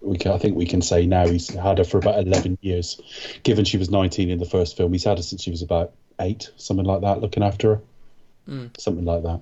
[0.00, 3.00] we can, I think we can say now he's had her for about eleven years.
[3.42, 5.92] Given she was nineteen in the first film, he's had her since she was about
[6.20, 7.82] eight, something like that, looking after her,
[8.78, 9.40] something like that.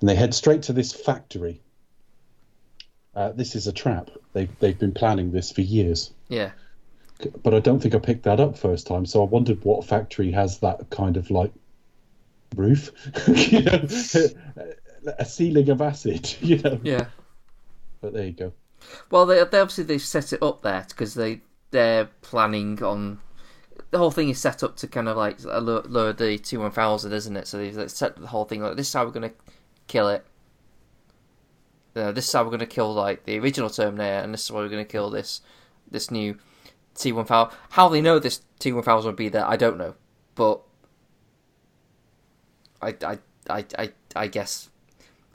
[0.00, 1.60] And they head straight to this factory.
[3.14, 4.10] Uh, this is a trap.
[4.32, 6.52] They've they've been planning this for years Yeah,
[7.42, 9.06] but I don't think I picked that up first time.
[9.06, 11.52] So I wondered what factory has that kind of like
[12.54, 12.92] roof,
[13.28, 13.84] you know,
[15.18, 16.80] a ceiling of acid, you know.
[16.82, 17.06] yeah.
[18.00, 18.52] But there you go.
[19.10, 23.20] Well, they, they obviously they've set it up there because they they're planning on
[23.90, 27.12] the whole thing is set up to kind of like lower, the T one thousand,
[27.12, 27.46] isn't it?
[27.46, 29.32] So they've set the whole thing like this is how we're gonna
[29.86, 30.24] kill it.
[31.96, 34.56] Uh, this is how we're gonna kill like the original Terminator, and this is how
[34.56, 35.40] we're gonna kill this
[35.90, 36.36] this new
[36.94, 37.56] T one thousand.
[37.70, 39.94] How they know this T one thousand will be there, I don't know,
[40.34, 40.60] but
[42.80, 43.18] I I
[43.48, 44.70] I I, I guess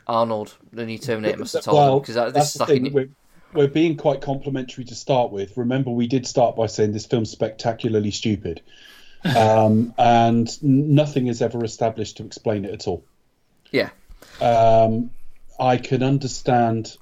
[0.08, 3.10] Arnold, the new Terminator, must have told them because this is like a new, We're,
[3.56, 5.58] we're being quite complimentary to start with.
[5.58, 8.62] Remember, we did start by saying this film's spectacularly stupid,
[9.38, 13.04] um, and nothing is ever established to explain it at all.
[13.72, 13.90] yeah.
[14.42, 15.10] um,
[15.60, 16.98] I can understand.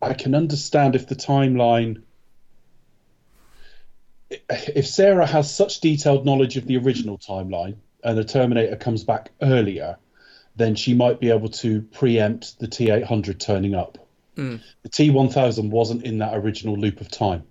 [0.00, 2.02] I can understand if the timeline.
[4.48, 9.32] If Sarah has such detailed knowledge of the original timeline and the Terminator comes back
[9.42, 9.96] earlier,
[10.54, 13.98] then she might be able to preempt the T eight hundred turning up.
[14.36, 14.60] Mm.
[14.82, 17.44] The T one thousand wasn't in that original loop of time,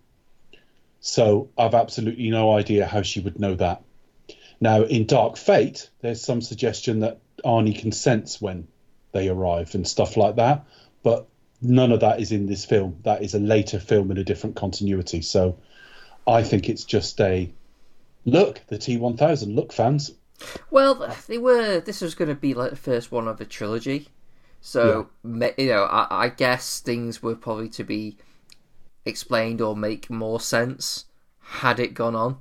[1.01, 3.83] so I've absolutely no idea how she would know that.
[4.61, 8.67] Now, in Dark Fate, there's some suggestion that Arnie can sense when
[9.11, 10.65] they arrive and stuff like that,
[11.03, 11.27] but
[11.61, 12.97] none of that is in this film.
[13.03, 15.21] That is a later film in a different continuity.
[15.21, 15.57] So
[16.27, 17.51] I think it's just a
[18.25, 19.55] look, the T1000.
[19.55, 20.11] Look, fans.
[20.71, 21.79] Well, they were.
[21.79, 24.07] This was going to be like the first one of a trilogy,
[24.61, 28.17] so ma you know, I, I guess things were probably to be
[29.05, 31.05] explained or make more sense
[31.39, 32.37] had it gone on.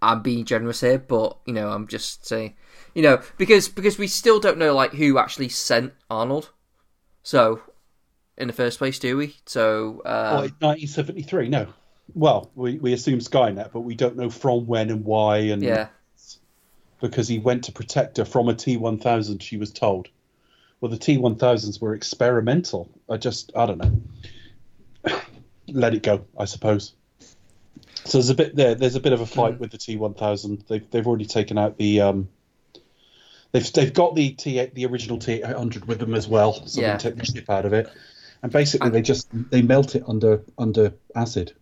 [0.00, 2.54] I'm being generous here, but you know, I'm just saying,
[2.94, 6.50] you know, because because we still don't know like who actually sent Arnold.
[7.22, 7.60] So,
[8.36, 9.36] in the first place, do we?
[9.46, 11.48] So, Oh, um, 1973?
[11.48, 11.68] No.
[12.14, 15.38] Well, we, we assume Skynet, but we don't know from when and why.
[15.38, 15.88] And yeah,
[17.00, 20.08] because he went to protect her from a T1000, she was told.
[20.82, 22.90] Well, the T1000s were experimental.
[23.08, 24.02] I just, I don't know.
[25.68, 26.92] Let it go, I suppose.
[28.04, 28.74] So there's a bit there.
[28.74, 30.66] There's a bit of a fight with the T1000.
[30.66, 32.28] They've they've already taken out the um.
[33.52, 36.96] They've they've got the T the original T800 with them as well, so Yeah.
[36.96, 37.88] they take the chip out of it,
[38.42, 41.52] and basically they just they melt it under under acid.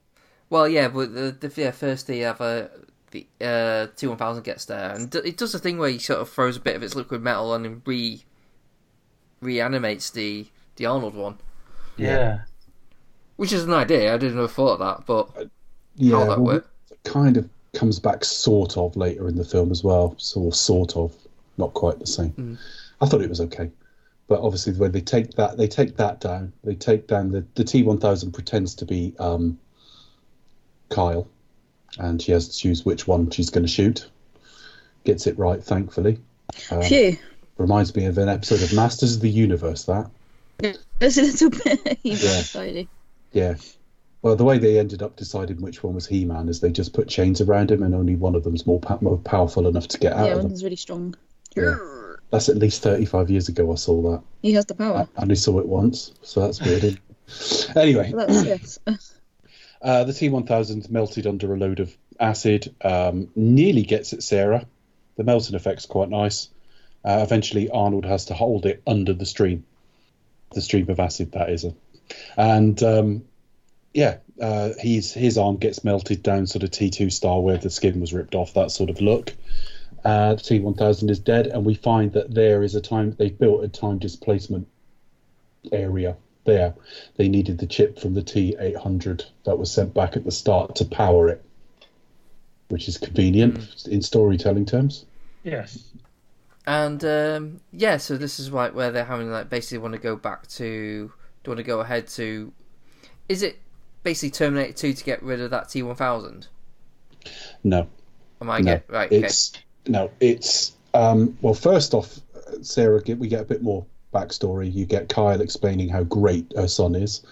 [0.49, 2.71] Well, yeah, but the, the yeah, first the other
[3.11, 6.21] the uh, T one thousand gets there, and it does a thing where he sort
[6.21, 8.25] of throws a bit of its liquid metal and re
[9.41, 11.39] reanimates the the Arnold one,
[11.97, 12.41] Yeah.
[13.37, 14.15] which is an idea.
[14.15, 15.49] I didn't have thought of that, but
[15.97, 16.71] Yeah, how that well, work?
[17.05, 20.15] kind of comes back sort of later in the film as well.
[20.19, 21.15] So sort of,
[21.59, 22.59] not quite the same.
[23.01, 23.71] I thought it was okay,
[24.29, 27.65] but obviously when they take that they take that down they take down the the
[27.65, 29.59] T1000 pretends to be um,
[30.89, 31.29] Kyle,
[31.99, 34.09] and she has to choose which one she's going to shoot.
[35.05, 36.19] Gets it right, thankfully.
[36.71, 37.17] Um, Phew.
[37.61, 39.85] Reminds me of an episode of Masters of the Universe.
[39.85, 40.11] That
[40.99, 42.43] There's a little bit Yeah.
[42.63, 42.83] yeah.
[43.33, 43.55] yeah.
[44.23, 47.09] Well, the way they ended up deciding which one was He-Man is they just put
[47.09, 50.13] chains around him, and only one of them's more, pa- more powerful enough to get
[50.13, 50.49] out Yeah, of them.
[50.49, 51.15] one's really strong.
[51.57, 51.77] Yeah.
[52.31, 53.73] That's at least thirty-five years ago.
[53.73, 54.23] I saw that.
[54.43, 55.09] He has the power.
[55.17, 57.01] I only saw it once, so that's weird.
[57.77, 58.79] anyway, Well, that's yes.
[59.83, 64.67] Uh, the T1000 melted under a load of acid, um, nearly gets at Sarah.
[65.17, 66.51] The melting effect's quite nice.
[67.05, 69.65] Uh, eventually, Arnold has to hold it under the stream,
[70.55, 71.67] the stream of acid, that is.
[72.37, 73.25] And um,
[73.95, 78.01] yeah, uh, he's, his arm gets melted down, sort of T2 style, where the skin
[78.01, 79.33] was ripped off, that sort of look.
[80.05, 83.69] Uh, T1000 is dead, and we find that there is a time they've built a
[83.69, 84.67] time displacement
[85.73, 86.75] area there.
[87.17, 90.85] They needed the chip from the T800 that was sent back at the start to
[90.85, 91.45] power it,
[92.69, 95.05] which is convenient in storytelling terms.
[95.43, 95.83] Yes.
[96.67, 100.17] And um, yeah, so this is like where they're having like basically want to go
[100.17, 101.11] back to,
[101.43, 102.53] do want to go ahead to,
[103.29, 103.59] is it
[104.03, 106.49] basically Terminator Two to get rid of that T one thousand?
[107.65, 107.87] No,
[108.41, 109.07] Am I no, get right?
[109.07, 109.25] Okay.
[109.25, 109.53] it's
[109.87, 111.55] no, it's um, well.
[111.55, 112.19] First off,
[112.63, 114.73] Sarah, get, we get a bit more backstory.
[114.73, 117.23] You get Kyle explaining how great her son is,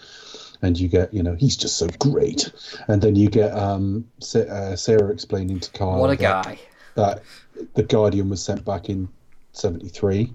[0.62, 2.50] and you get you know he's just so great,
[2.88, 6.58] and then you get um, uh, Sarah explaining to Kyle What a that- guy!
[6.94, 7.22] that
[7.74, 9.08] the Guardian was sent back in
[9.52, 10.32] '73.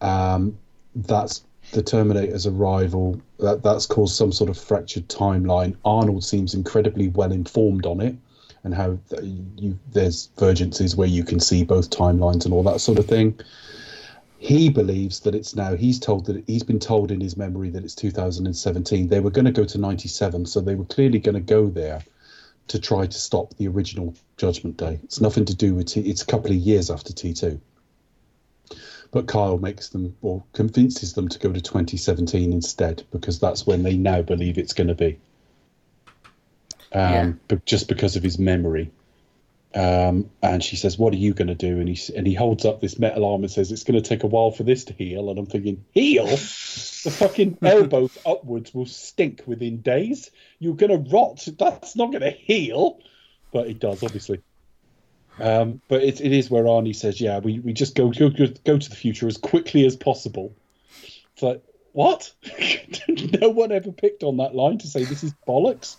[0.00, 0.58] Um,
[0.94, 3.20] that's the Terminator's arrival.
[3.38, 5.76] That that's caused some sort of fractured timeline.
[5.84, 8.16] Arnold seems incredibly well informed on it,
[8.64, 12.98] and how you there's vergences where you can see both timelines and all that sort
[12.98, 13.38] of thing.
[14.38, 15.74] He believes that it's now.
[15.76, 19.08] He's told that he's been told in his memory that it's 2017.
[19.08, 22.02] They were going to go to 97, so they were clearly going to go there
[22.68, 25.00] to try to stop the original Judgment Day.
[25.04, 26.00] It's nothing to do with T.
[26.00, 27.58] It's a couple of years after T2.
[29.10, 33.82] But Kyle makes them or convinces them to go to 2017 instead because that's when
[33.82, 35.18] they now believe it's going to be.
[36.92, 37.32] Um, Yeah.
[37.48, 38.90] But just because of his memory.
[39.74, 42.64] Um, and she says, "What are you going to do?" And he and he holds
[42.64, 44.94] up this metal arm and says, "It's going to take a while for this to
[44.94, 46.26] heal." And I'm thinking, "Heal?
[46.26, 50.30] the fucking elbow upwards will stink within days.
[50.60, 51.46] You're going to rot.
[51.58, 53.00] That's not going to heal."
[53.52, 54.40] But it does, obviously.
[55.38, 58.46] Um, but it, it is where Arnie says, "Yeah, we, we just go, go go
[58.64, 60.54] go to the future as quickly as possible."
[61.34, 61.62] It's like,
[61.92, 62.32] what?
[63.40, 65.96] no one ever picked on that line to say this is bollocks.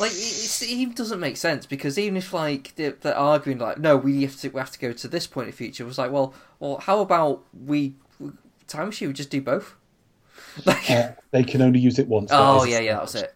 [0.00, 3.96] Like it, even doesn't make sense because even if like they're, they're arguing like no
[3.98, 6.10] we have to we have to go to this point of future it was like
[6.10, 7.94] well well how about we
[8.66, 9.76] time machine we just do both
[10.64, 12.30] like Uh, they can only use it once.
[12.32, 13.34] oh yeah yeah that was it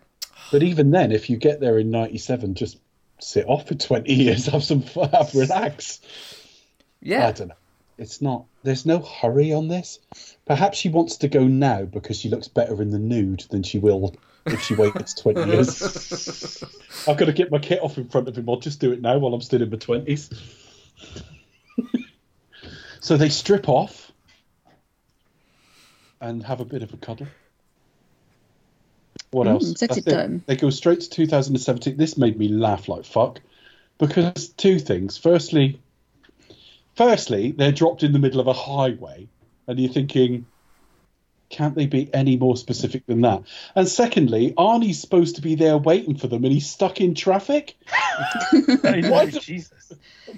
[0.51, 2.79] But even then, if you get there in '97, just
[3.21, 6.01] sit off for 20 years, have some fun, have relax.
[7.01, 7.29] Yeah.
[7.29, 7.55] I don't know.
[7.99, 8.45] It's not.
[8.63, 9.99] There's no hurry on this.
[10.47, 13.79] Perhaps she wants to go now because she looks better in the nude than she
[13.79, 14.15] will
[14.47, 16.63] if she waits 20 years.
[17.09, 18.49] I've got to get my kit off in front of him.
[18.49, 20.33] I'll just do it now while I'm still in my 20s.
[23.01, 24.13] so they strip off
[26.21, 27.27] and have a bit of a cuddle.
[29.31, 29.79] What Mm, else?
[29.79, 30.11] sexy That's it.
[30.17, 30.43] time.
[30.47, 31.97] They go straight to 2017.
[31.97, 33.41] This made me laugh like fuck
[33.99, 35.17] because two things.
[35.19, 35.81] Firstly,
[36.97, 39.29] firstly, they're dropped in the middle of a highway,
[39.67, 40.47] and you're thinking,
[41.51, 43.43] can't they be any more specific than that?
[43.75, 47.75] And secondly, Arnie's supposed to be there waiting for them, and he's stuck in traffic.
[48.83, 49.93] Why do- Jesus.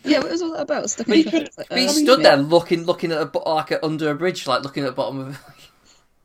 [0.05, 0.89] Yeah, what was all that about?
[0.91, 1.49] Stuck But in he traffic.
[1.49, 4.63] could- Like, but he stood there looking looking at a like under a bridge like
[4.63, 5.39] looking at the bottom of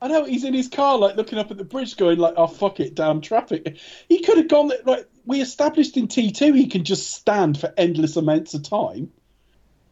[0.02, 2.48] I know he's in his car, like looking up at the bridge, going like, "Oh
[2.48, 3.78] fuck it, damn traffic."
[4.10, 4.72] He could have gone.
[4.86, 9.12] Like we established in T two, he can just stand for endless amounts of time.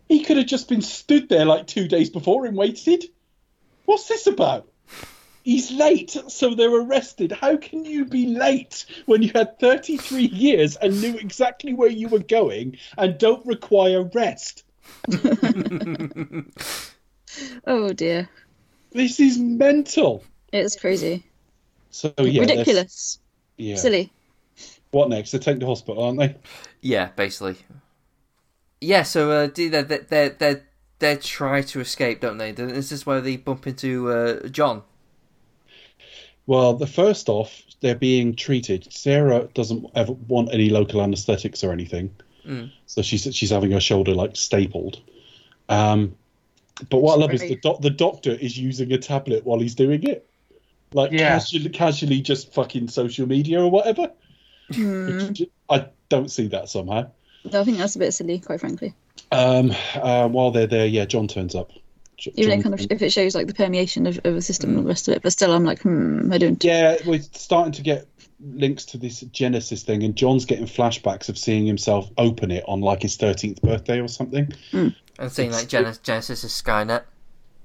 [0.07, 3.05] He could have just been stood there like two days before and waited.
[3.85, 4.67] What's this about?
[5.43, 7.31] He's late, so they're arrested.
[7.31, 12.07] How can you be late when you had 33 years and knew exactly where you
[12.07, 14.63] were going and don't require rest?
[17.65, 18.29] Oh dear,
[18.93, 20.23] This is mental.
[20.53, 21.23] it's crazy,
[21.91, 23.19] So yeah, ridiculous,
[23.57, 23.75] Yeah.
[23.75, 24.11] silly.
[24.91, 25.31] What next?
[25.31, 26.35] They take the hospital, aren't they?
[26.81, 27.57] yeah basically
[28.81, 30.61] yeah so uh they they they they
[30.99, 34.83] they try to escape don't they This is where they bump into uh John
[36.45, 38.91] Well, the first off, they're being treated.
[38.91, 42.11] Sarah doesn't ever want any local anaesthetics or anything,
[42.45, 42.71] Mm.
[42.87, 45.01] so she's she's having her shoulder like stapled.
[45.69, 46.15] Um,
[46.89, 49.75] But what I love is the doc- the doctor is using a tablet while he's
[49.75, 50.27] doing it,
[50.93, 51.29] like Yeah.
[51.29, 54.11] casually, casually just fucking social media or whatever.
[54.73, 55.31] Hmm.
[55.69, 57.07] I don't see that somehow.
[57.51, 58.93] No, I think that's a bit silly, quite frankly.
[59.31, 61.71] Um, uh, while they're there, yeah, John turns up.
[62.17, 64.41] J- Even John- it kind of if it shows like the permeation of, of the
[64.41, 66.63] system and the rest of it, but still, I'm like, hmm, I don't.
[66.63, 68.07] yeah, we're starting to get
[68.45, 72.81] links to this Genisys thing, and John's getting flashbacks of seeing himself open it on
[72.81, 74.51] like his thirteenth birthday or something.
[74.71, 77.03] And saying like Gen- Genisys is Skynet.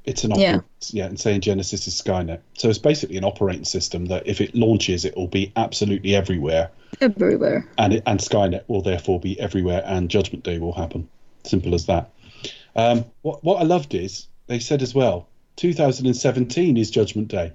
[0.05, 0.37] It's an Yeah.
[0.57, 2.41] operating, yeah, and saying Genisys is Skynet.
[2.57, 6.71] So it's basically an operating system that if it launches, it will be absolutely everywhere,
[7.01, 7.69] Everywhere.
[7.77, 11.09] and it, and Skynet will therefore be everywhere, and Judgment Day will happen.
[11.45, 12.11] Simple as that.
[12.77, 15.27] Um, what what I loved is they said as well,
[15.57, 17.53] 2017 is Judgment Day.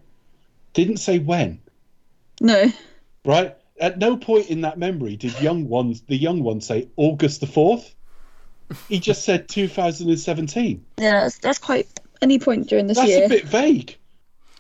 [0.74, 1.60] Didn't say when,
[2.42, 2.72] No.
[3.26, 3.58] Right?
[3.80, 7.48] At no point in that memory did young ones the young one say August the
[7.48, 7.94] fourth.
[8.88, 10.86] He just said 2017.
[10.98, 11.88] Yeah, that's, that's quite
[12.22, 13.28] any point during this That's year.
[13.28, 13.98] That's a bit vague.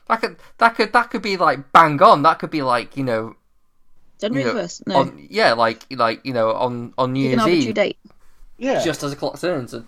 [0.08, 2.24] That could that could that could be like bang on.
[2.24, 3.36] That could be like you know,
[4.20, 4.86] January you know first.
[4.86, 4.96] No.
[4.98, 7.98] on yeah, like like you know on on New you can Year's arbitrary Eve, date.
[8.58, 8.84] Yeah.
[8.84, 9.74] just as the clock turns.
[9.74, 9.88] And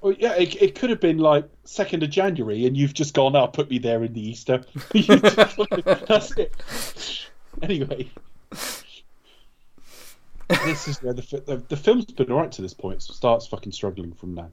[0.00, 3.36] Well, yeah, it, it could have been like second of January, and you've just gone,
[3.36, 6.54] "Oh, put me there in the Easter." That's it.
[7.62, 8.08] Anyway,
[10.48, 12.96] this is where the, the the film's been alright to this point.
[12.96, 14.50] It starts fucking struggling from now.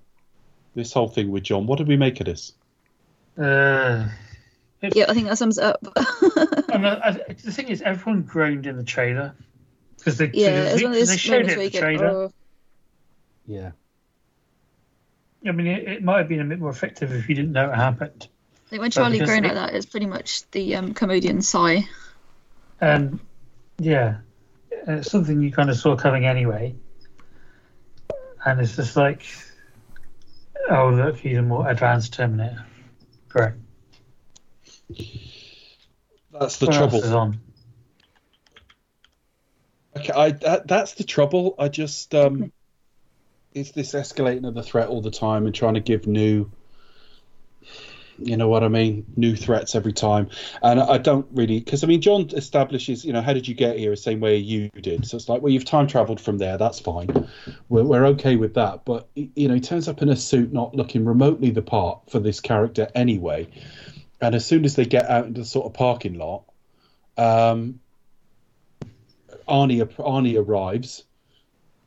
[0.75, 1.65] This whole thing with John.
[1.67, 2.53] What did we make of this?
[3.37, 4.07] Uh,
[4.81, 5.79] Yeah, I think that sums up.
[6.69, 9.33] and I, I, the thing is, everyone groaned in the trailer
[9.97, 12.07] because they, yeah, it's one of they those showed moments it in the trailer.
[12.07, 12.33] oh,
[13.47, 13.71] Yeah.
[15.47, 17.71] I mean, it, it might have been a bit more effective if you didn't know
[17.71, 18.27] it happened.
[18.67, 21.41] I think when Charlie groaned grown it- like that, it's pretty much the um, comedian
[21.41, 21.87] sigh.
[22.79, 23.19] And
[23.79, 24.17] yeah,
[24.71, 26.75] it's something you kind of saw coming anyway.
[28.45, 29.25] And it's just like,
[30.69, 32.65] oh look, he's a more advanced Terminator.
[33.29, 33.53] Great.
[36.31, 36.95] That's the What trouble.
[36.97, 37.39] else is on?
[39.97, 41.55] Okay, I that, that's the trouble.
[41.57, 42.51] I just um,
[43.53, 46.51] it's this escalating of the threat all the time and trying to give new,
[48.19, 50.29] you know what I mean, new threats every time.
[50.61, 53.77] And I don't really because I mean John establishes, you know, how did you get
[53.77, 53.91] here?
[53.91, 55.05] The same way you did.
[55.05, 56.57] So it's like, well, you've time traveled from there.
[56.57, 57.27] That's fine.
[57.69, 58.85] We're we're okay with that.
[58.85, 62.19] But you know, he turns up in a suit, not looking remotely the part for
[62.19, 63.47] this character anyway.
[64.19, 66.43] And as soon as they get out into the sort of parking lot,
[67.17, 67.79] um,
[69.47, 71.03] Arnie Arnie arrives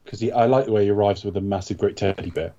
[0.04, 2.54] because I like the way he arrives with a massive great teddy bear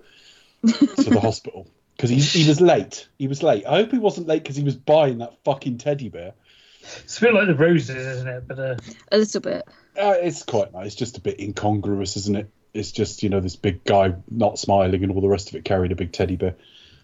[0.65, 1.67] to the hospital
[2.01, 3.07] because he he was late.
[3.19, 3.65] He was late.
[3.67, 6.33] I hope he wasn't late because he was buying that fucking teddy bear.
[6.81, 8.47] It's a bit like the roses, isn't it?
[8.47, 8.75] But uh,
[9.11, 9.67] A little bit.
[9.95, 10.87] Uh, it's quite nice.
[10.87, 12.49] It's just a bit incongruous, isn't it?
[12.73, 15.63] It's just you know this big guy not smiling and all the rest of it
[15.63, 16.55] carrying a big teddy bear.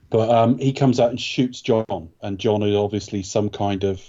[0.09, 4.01] But um, he comes out and shoots John, and John is obviously some kind of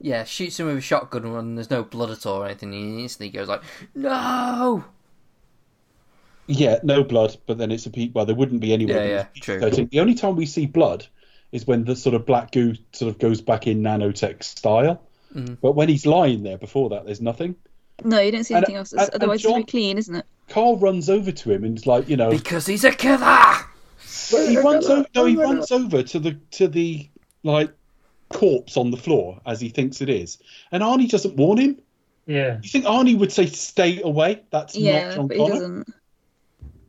[0.00, 2.72] yeah, shoots him with a shotgun and there's no blood at all or anything.
[2.72, 3.62] He instantly goes like,
[3.94, 4.84] "No!"
[6.46, 8.94] Yeah, no blood, but then it's a pe Well, there wouldn't be anyway.
[9.10, 9.60] Yeah, yeah, true.
[9.60, 9.90] PG-13.
[9.90, 11.06] The only time we see blood
[11.52, 15.00] is when the sort of black goo sort of goes back in nanotech style.
[15.34, 15.58] Mhm.
[15.62, 17.54] But when he's lying there before that, there's nothing.
[18.04, 18.92] No, you don't see And- anything else.
[18.92, 20.24] and- and Otherwise, it's John- very clean, isn't it?
[20.48, 23.54] Carl runs over to him and is like, you know, Because he's a killer.
[24.30, 25.06] he runs over.
[25.14, 27.08] No, he runs over to the to the
[27.44, 27.70] like
[28.30, 30.38] corpse on the floor as he thinks it is,
[30.72, 31.78] and Arnie doesn't warn him.
[32.26, 34.40] yeah, You think Arnie would say, "Stay away"?
[34.50, 35.54] That's not Yeah, John but he Connor.
[35.54, 35.94] doesn't.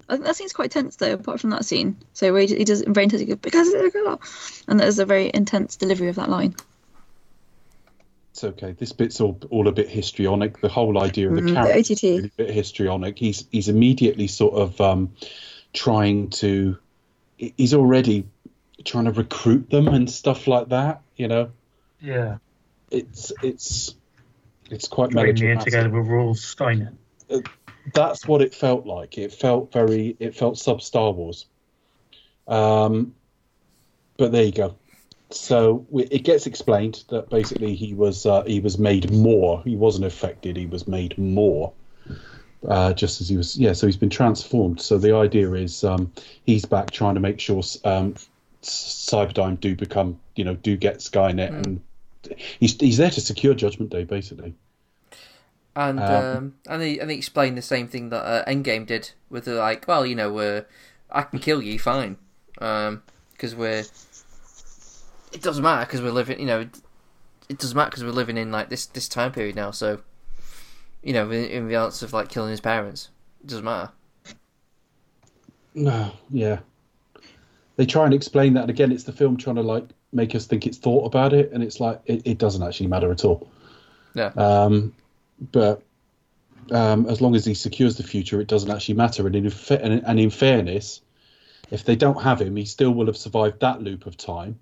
[0.09, 1.13] I think that scene's quite tense though.
[1.13, 3.87] Apart from that scene, so where he, he does very intense, he goes, because it's
[3.87, 4.17] a killer,
[4.67, 6.55] and there's a very intense delivery of that line.
[8.31, 8.71] It's okay.
[8.71, 10.59] This bit's all all a bit histrionic.
[10.59, 13.17] The whole idea of the the character is really a bit histrionic.
[13.19, 15.13] He's he's immediately sort of um,
[15.71, 16.77] trying to.
[17.37, 18.25] He's already
[18.83, 21.01] trying to recruit them and stuff like that.
[21.15, 21.51] You know,
[22.01, 22.37] yeah.
[22.89, 23.95] it's it's
[24.69, 25.65] it's quite Bringing in melodramatic.
[25.65, 26.93] together with Rolf Steiner.
[27.93, 29.17] That's what it felt like.
[29.17, 30.15] It felt very.
[30.19, 31.45] It felt sub Star Wars.
[32.47, 33.13] Um,
[34.17, 34.75] but there you go.
[35.31, 39.61] So we, it gets explained that basically he was uh, he was made more.
[39.63, 40.55] He wasn't affected.
[40.55, 41.73] He was made more.
[42.67, 43.73] Uh, just as he was, yeah.
[43.73, 44.79] So he's been transformed.
[44.79, 46.13] So the idea is um,
[46.45, 48.15] he's back trying to make sure um,
[48.61, 51.81] Cyberdyne do become, you know, do get Skynet, and
[52.59, 54.53] he's he's there to secure Judgment Day, basically.
[55.75, 59.11] And Um, um, and they and they explained the same thing that uh, Endgame did
[59.29, 60.61] with the like, well, you know, uh,
[61.11, 62.17] I can kill you, fine,
[62.53, 63.83] because we're.
[65.31, 66.77] It doesn't matter because we're living, you know, it,
[67.49, 69.71] it doesn't matter because we're living in like this this time period now.
[69.71, 70.01] So,
[71.01, 73.09] you know, in, in the answer of like killing his parents,
[73.41, 73.91] it doesn't matter.
[75.73, 76.59] No, yeah.
[77.77, 80.45] They try and explain that, and again, it's the film trying to like make us
[80.45, 83.49] think it's thought about it, and it's like it, it doesn't actually matter at all.
[84.13, 84.31] Yeah.
[84.37, 84.93] Um,
[85.39, 85.83] but
[86.71, 89.27] um, as long as he secures the future, it doesn't actually matter.
[89.27, 91.01] And in and, and in fairness,
[91.71, 94.59] if they don't have him, he still will have survived that loop of time.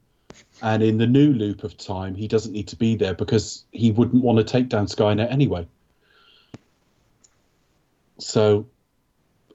[0.62, 3.92] And in the new loop of time, he doesn't need to be there because he
[3.92, 5.68] wouldn't want to take down Skynet anyway.
[8.20, 8.68] So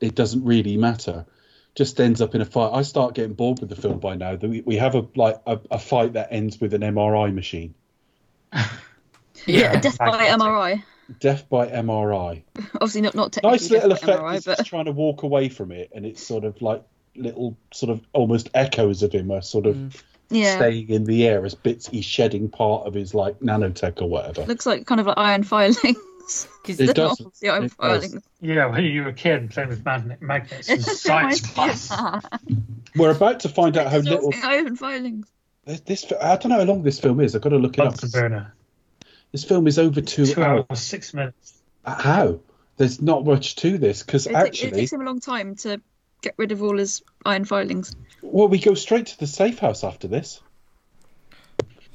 [0.00, 1.24] it doesn't really matter.
[1.74, 2.72] Just ends up in a fight.
[2.72, 4.34] I start getting bored with the film by now.
[4.34, 7.74] We, we have a like a, a fight that ends with an MRI machine.
[9.44, 10.82] Yeah, a death by MRI.
[11.20, 12.42] Death by MRI.
[12.74, 14.22] Obviously, not not technically Nice little death by effect.
[14.22, 16.82] MRI, but he's trying to walk away from it, and it's sort of like
[17.14, 20.02] little, sort of almost echoes of him are sort of mm.
[20.30, 24.08] yeah, staying in the air as bits he's shedding part of his like nanotech or
[24.08, 24.44] whatever.
[24.46, 25.78] looks like kind of like iron filings.
[26.26, 27.20] 'Cause It They're does.
[27.44, 27.74] iron It does.
[27.74, 28.24] filings.
[28.40, 31.88] Yeah, when you were a kid playing with magnet, magnets and science class.
[32.96, 35.28] We're about to find out how little iron filings.
[35.66, 35.80] this.
[35.82, 37.36] this I don't know how long this film is.
[37.36, 37.90] I've got to look it up.
[38.00, 38.55] Bunsen burner.
[39.36, 40.64] This film is over two, Two hours.
[40.70, 41.62] hours, six minutes.
[41.84, 42.40] How?
[42.78, 45.78] There's not much to this because It, ta- it takes him a long time to
[46.22, 47.94] get rid of all his iron filings.
[48.22, 50.40] well, we go straight to the safe house after this.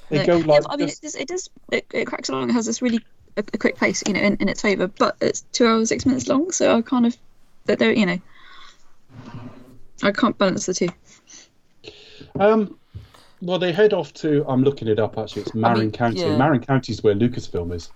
[0.09, 0.26] They Yeah.
[0.27, 1.15] go like but I mean, just- it does.
[1.15, 1.49] It does.
[1.72, 2.51] It, it cracks along.
[2.51, 3.03] It has this really
[3.35, 4.85] a, a quick pace, you know, in, in its favour.
[4.85, 7.18] But it's two hours six minutes long, so I kind of
[7.65, 8.19] that they're you know,
[10.03, 10.89] I can't balance the two.
[12.39, 12.77] Um,
[13.41, 14.45] well, they head off to.
[14.47, 15.18] I'm looking it up.
[15.18, 16.19] Actually, it's Marin mean, County.
[16.22, 16.38] yeah.
[16.38, 17.89] Marin County is where Lucasfilm is.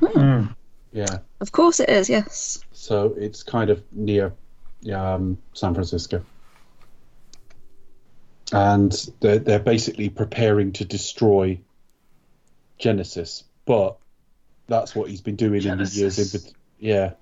[0.00, 0.54] Mm.
[0.92, 2.08] Yeah, Of course, it is.
[2.08, 2.60] Yes.
[2.72, 4.32] so it's kind of near
[4.92, 6.24] um, San Francisco,
[8.52, 11.58] and they're they're basically preparing to destroy
[12.80, 13.96] Genisys, but
[14.68, 16.24] that's what he's been doing in the years in.
[16.40, 16.52] Genisys.
[16.78, 17.12] Yeah,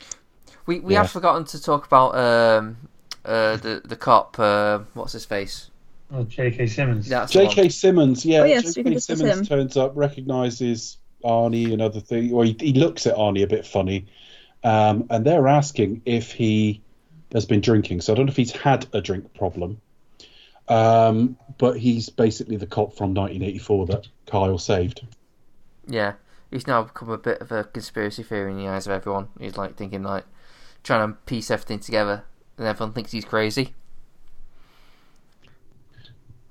[0.67, 1.03] We we Yeah.
[1.03, 2.77] have forgotten to talk about um
[3.25, 5.71] uh the the cop uh, what's his face
[6.15, 6.67] Oh, J.K.
[6.67, 7.09] Simmons.
[7.09, 7.33] that's.
[7.33, 7.69] J.K.
[7.71, 8.25] Simmons.
[8.27, 8.99] Yeah, Oh, yes, we J.K.
[8.99, 9.47] Simmons him.
[9.47, 12.33] turns up, recognizes Arnie and other things.
[12.33, 14.07] Or he, he looks at Arnie a bit funny,
[14.63, 16.83] um, and they're asking if he
[17.33, 18.03] has been drinking.
[18.03, 19.81] So I don't know if he's had a drink problem,
[20.69, 25.07] um, but he's basically the cop from 1984 that Kyle saved.
[25.89, 26.15] yeah
[26.51, 29.57] he's now become a bit of a conspiracy theory in the eyes of everyone he's
[29.57, 30.25] like thinking like
[30.85, 32.23] trying to piece everything together
[32.59, 33.75] and everyone thinks he's crazy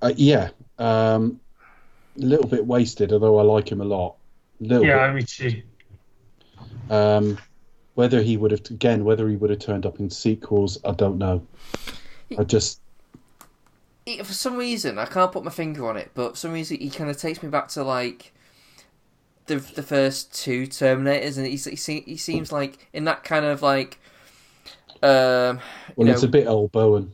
[0.01, 0.49] Uh, yeah,
[0.79, 1.39] um,
[2.17, 4.15] a little bit wasted, although I like him a lot.
[4.59, 5.61] Little Yeah, me too.
[6.89, 7.37] Um,
[7.95, 11.17] whether he would have again, whether he would have turned up in sequels, I don't
[11.17, 11.45] know.
[12.37, 12.79] I just
[14.05, 16.77] He- for some reason I can't put my finger on it but for some reason
[16.79, 18.33] he kind of takes me back to like
[19.47, 23.45] the the first two Terminators and he's, he, se- he seems like in that kind
[23.45, 23.99] of like
[25.03, 25.59] um
[25.97, 27.11] you well, know it's a bit old Bowen.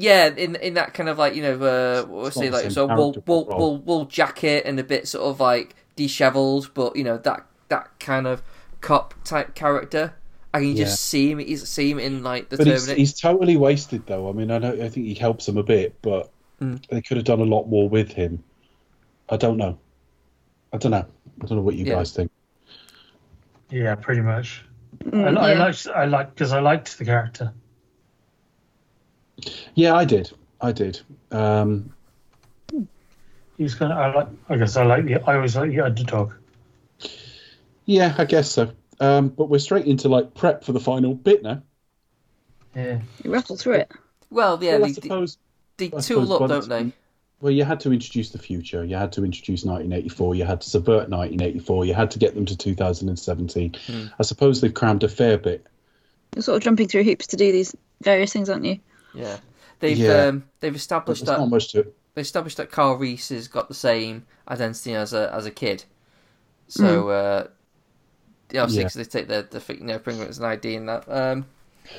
[0.00, 2.62] Yeah, in in that kind of like you know, uh, what was not it like
[2.62, 3.58] same so wool character wool, role.
[3.58, 7.98] wool wool jacket and a bit sort of like dishevelled, but you know that that
[7.98, 8.42] kind of
[8.80, 10.14] cop type character.
[10.54, 10.84] I can Yeah.
[10.84, 11.38] just see him.
[11.38, 12.98] He's see him in like the But he's, Terminator.
[12.98, 14.28] he's totally wasted, though.
[14.28, 16.30] I mean, I don't, I think he helps them a bit, but
[16.62, 16.80] Mm.
[16.88, 18.42] they could have done a lot more with him.
[19.28, 19.78] I don't know.
[20.72, 21.06] I don't know.
[21.42, 21.94] I don't know what you Yeah.
[21.96, 22.30] guys think.
[23.70, 24.64] Yeah, pretty much.
[25.06, 25.58] I, Mm, I yeah.
[25.58, 27.52] liked, I liked because I liked the character.
[29.74, 30.30] Yeah, I did.
[30.60, 31.00] I did.
[31.30, 31.92] Um,
[32.72, 33.98] He was kind of.
[33.98, 34.28] I like.
[34.48, 35.22] I guess I like the.
[35.28, 36.32] I always like the underdog.
[37.84, 38.70] yeah, I guess so.
[39.00, 41.62] Um, but we're straight into like prep for the final bit now.
[42.74, 43.00] Yeah.
[43.22, 43.92] You rattle through it.
[44.30, 45.38] well, yeah, well, I they, they, suppose.
[45.76, 46.92] they I tool up, don't they?
[47.40, 48.84] Well, you had to introduce the future.
[48.84, 50.34] You had to introduce 1984.
[50.34, 51.84] You had to subvert 1984.
[51.84, 53.76] You had to get them to 2017.
[53.86, 54.06] Hmm.
[54.18, 55.64] I suppose they've crammed a fair bit.
[56.34, 58.80] You're sort of jumping through hoops to do these various things, aren't you?
[59.18, 59.38] Yeah,
[59.80, 60.28] they've Yeah.
[60.28, 61.96] um, they've There's established not that much to it.
[62.14, 65.84] they established that Carl Reese has got the same identity as a as a kid.
[66.68, 67.48] So uh,
[68.50, 69.04] yeah, obviously Yeah.
[69.04, 71.08] they take the the you know bring it as an ID and that.
[71.08, 71.46] Um,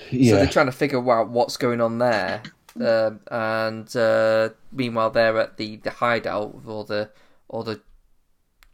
[0.02, 0.38] So Yeah.
[0.38, 2.44] they're trying to figure out what's going on there.
[2.80, 7.12] Um, and uh, meanwhile, they're at the, the hideout with all the
[7.50, 7.82] all the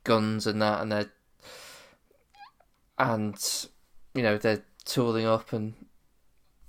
[0.04, 1.12] guns and that, and they're
[2.98, 3.68] and
[4.14, 5.74] you know they're tooling up, and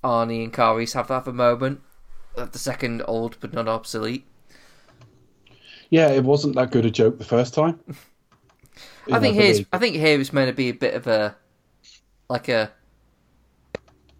[0.07, 1.81] Arnie and Caris have have a moment.
[2.37, 4.27] At the second old but not obsolete.
[5.89, 7.81] Yeah, it wasn't that good a joke the first time.
[9.13, 11.37] I think here's I think here is meant to be a bit of a
[12.29, 12.73] like a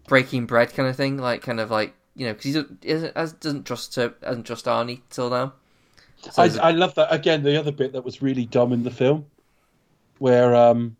[0.07, 3.65] breaking bread kind of thing, like kind of like you know because he doesn't doesn't
[3.65, 5.53] trust to hasn't trust Arnie till now.
[6.31, 7.43] So I, I love that again.
[7.43, 9.25] The other bit that was really dumb in the film,
[10.17, 10.95] where um,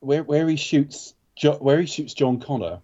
[0.00, 2.80] where where he shoots jo- where he shoots John Connor,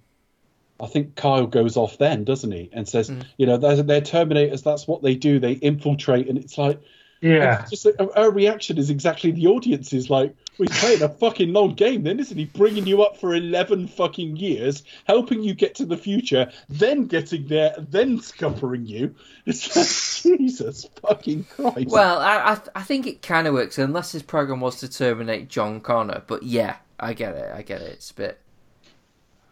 [0.80, 2.70] I think Kyle goes off then, doesn't he?
[2.72, 3.24] And says, Mm.
[3.36, 4.62] you know, they're, they're Terminators.
[4.62, 5.38] That's what they do.
[5.40, 6.80] They infiltrate, and it's like,
[7.20, 7.62] Yeah.
[7.62, 10.08] it's just like, her- her reaction is exactly the audience's.
[10.08, 12.44] Like, we're playing a fucking long game, then, isn't he?
[12.46, 17.46] Bringing you up for eleven fucking years, helping you get to the future, then getting
[17.46, 19.14] there, then scuppering you.
[19.46, 19.86] It's like,
[20.38, 21.88] Jesus fucking Christ.
[21.90, 24.88] Well, I I, th- I think it kind of works unless his program was to
[24.88, 26.22] terminate John Connor.
[26.26, 27.52] But yeah, I get it.
[27.54, 27.92] I get it.
[27.92, 28.40] It's a bit.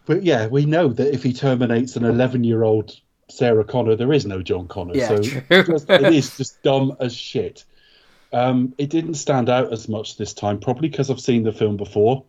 [0.07, 2.95] But yeah, we know that if he terminates an 11 year old
[3.29, 4.95] Sarah Connor, there is no John Connor.
[4.97, 5.17] Yeah, so
[5.63, 7.65] just- it is just dumb as shit.
[8.33, 11.77] Um, it didn't stand out as much this time, probably because I've seen the film
[11.77, 12.25] before.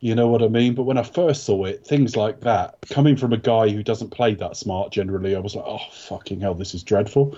[0.00, 0.74] You know what I mean?
[0.74, 4.10] But when I first saw it, things like that, coming from a guy who doesn't
[4.10, 7.36] play that smart generally, I was like, oh, fucking hell, this is dreadful.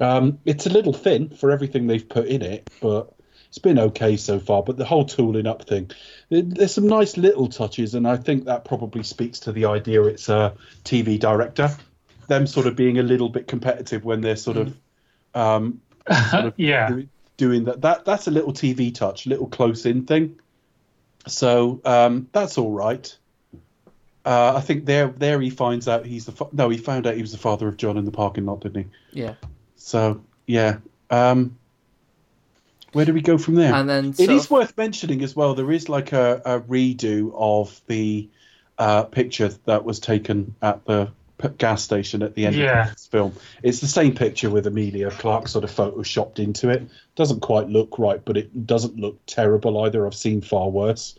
[0.00, 3.12] Um, it's a little thin for everything they've put in it, but
[3.46, 4.64] it's been okay so far.
[4.64, 5.92] But the whole tooling up thing,
[6.40, 10.28] there's some nice little touches, and I think that probably speaks to the idea it's
[10.28, 10.54] a
[10.84, 11.70] TV director.
[12.28, 14.76] Them sort of being a little bit competitive when they're sort of
[15.34, 15.80] um,
[16.56, 17.00] yeah.
[17.36, 17.82] doing that.
[17.82, 20.38] That that's a little TV touch, little close in thing.
[21.26, 23.14] So um, that's all right.
[24.24, 27.14] Uh, I think there there he finds out he's the fa- no he found out
[27.14, 29.20] he was the father of John in the parking lot, didn't he?
[29.20, 29.34] Yeah.
[29.76, 30.78] So yeah.
[31.10, 31.58] Um,
[32.92, 33.72] where do we go from there?
[33.74, 35.54] And then it sort is of- worth mentioning as well.
[35.54, 38.28] There is like a, a redo of the
[38.78, 41.10] uh, picture that was taken at the
[41.58, 42.84] gas station at the end Yeah.
[42.88, 43.32] of this film.
[43.62, 46.88] It's the same picture with Emilia Clarke sort of photoshopped into it.
[47.16, 50.06] Doesn't quite look right, but it doesn't look terrible either.
[50.06, 51.16] I've seen far worse.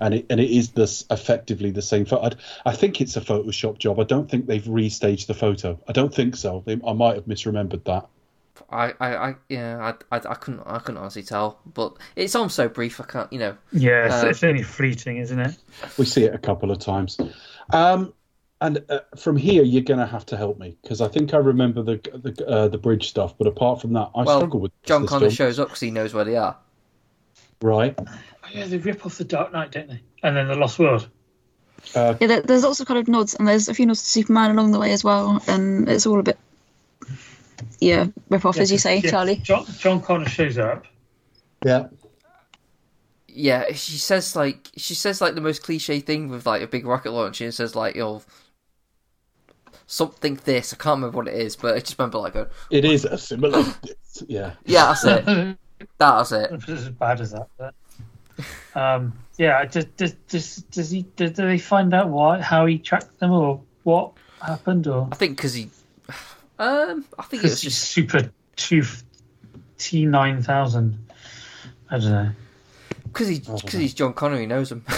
[0.00, 2.36] And it and it is this effectively the same photo.
[2.64, 3.98] I think it's a Photoshop job.
[3.98, 5.78] I don't think they've restaged the photo.
[5.88, 6.62] I don't think so.
[6.64, 8.06] They, I might have misremembered that.
[8.70, 11.60] I, I, I yeah, I, I, I couldn't, I couldn't honestly tell.
[11.66, 13.00] But it's on so brief.
[13.00, 13.56] I can't, you know.
[13.72, 15.56] Yeah, it's, Uh, it's only fleeting, isn't it?
[15.98, 17.18] We see it a couple of times.
[17.70, 18.12] Um,
[18.60, 21.36] and uh, from here, you're going to have to help me because I think I
[21.38, 23.36] remember the the, uh, the bridge stuff.
[23.38, 25.32] But apart from that, I Well, struggle with John this Connor film.
[25.32, 26.56] shows up because he knows where they are.
[27.62, 27.94] Right.
[27.98, 28.04] Oh,
[28.52, 30.00] yeah, they rip off the Dark Knight, don't they?
[30.22, 31.08] And then the Lost World.
[31.94, 34.10] Uh, Yeah, there, there's lots of kind of nods, and there's a few nods to
[34.10, 36.38] Superman along the way as well, and it's all a bit,
[37.80, 39.36] yeah, rip off as you say, Yeah, Charlie.
[39.36, 40.86] John, John Connor shows up.
[41.64, 41.88] yeah.
[43.30, 46.84] Yeah, she says like she says like the most cliche thing with like a big
[46.84, 47.44] rocket launcher.
[47.44, 48.24] and says like, "You'll
[49.86, 52.84] something this." I can't remember what it is, but I just remember like, going, It
[52.84, 53.64] is a similar.
[54.26, 54.54] yeah.
[54.64, 55.56] "Yeah, that's it.
[55.98, 57.48] That's it." It's as bad as that.
[57.56, 57.74] But,
[58.74, 61.02] um, yeah, does, does, does, does he?
[61.14, 64.12] Do, do they find out why, how he tracked them, or what
[64.42, 65.70] happened, or I think because he,
[66.58, 68.82] um, I think it was just super two
[69.78, 70.98] T nine thousand?
[71.90, 72.30] I don't know.
[73.04, 74.38] because he because he's John Connor.
[74.40, 74.84] He knows him.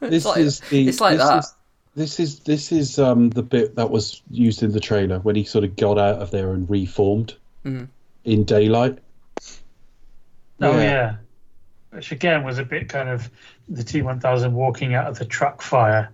[0.00, 0.88] This like- is the.
[0.88, 1.38] it's like this that.
[1.38, 1.54] Is,
[1.94, 5.44] this is this is um the bit that was used in the trailer when he
[5.44, 7.86] sort of got out of there and reformed Mhm.
[8.24, 8.98] in daylight.
[10.60, 10.82] Oh Yeah.
[10.82, 11.14] yeah.
[11.90, 13.30] Which again was a bit kind of
[13.68, 16.10] the T one thousand walking out of the truck fire.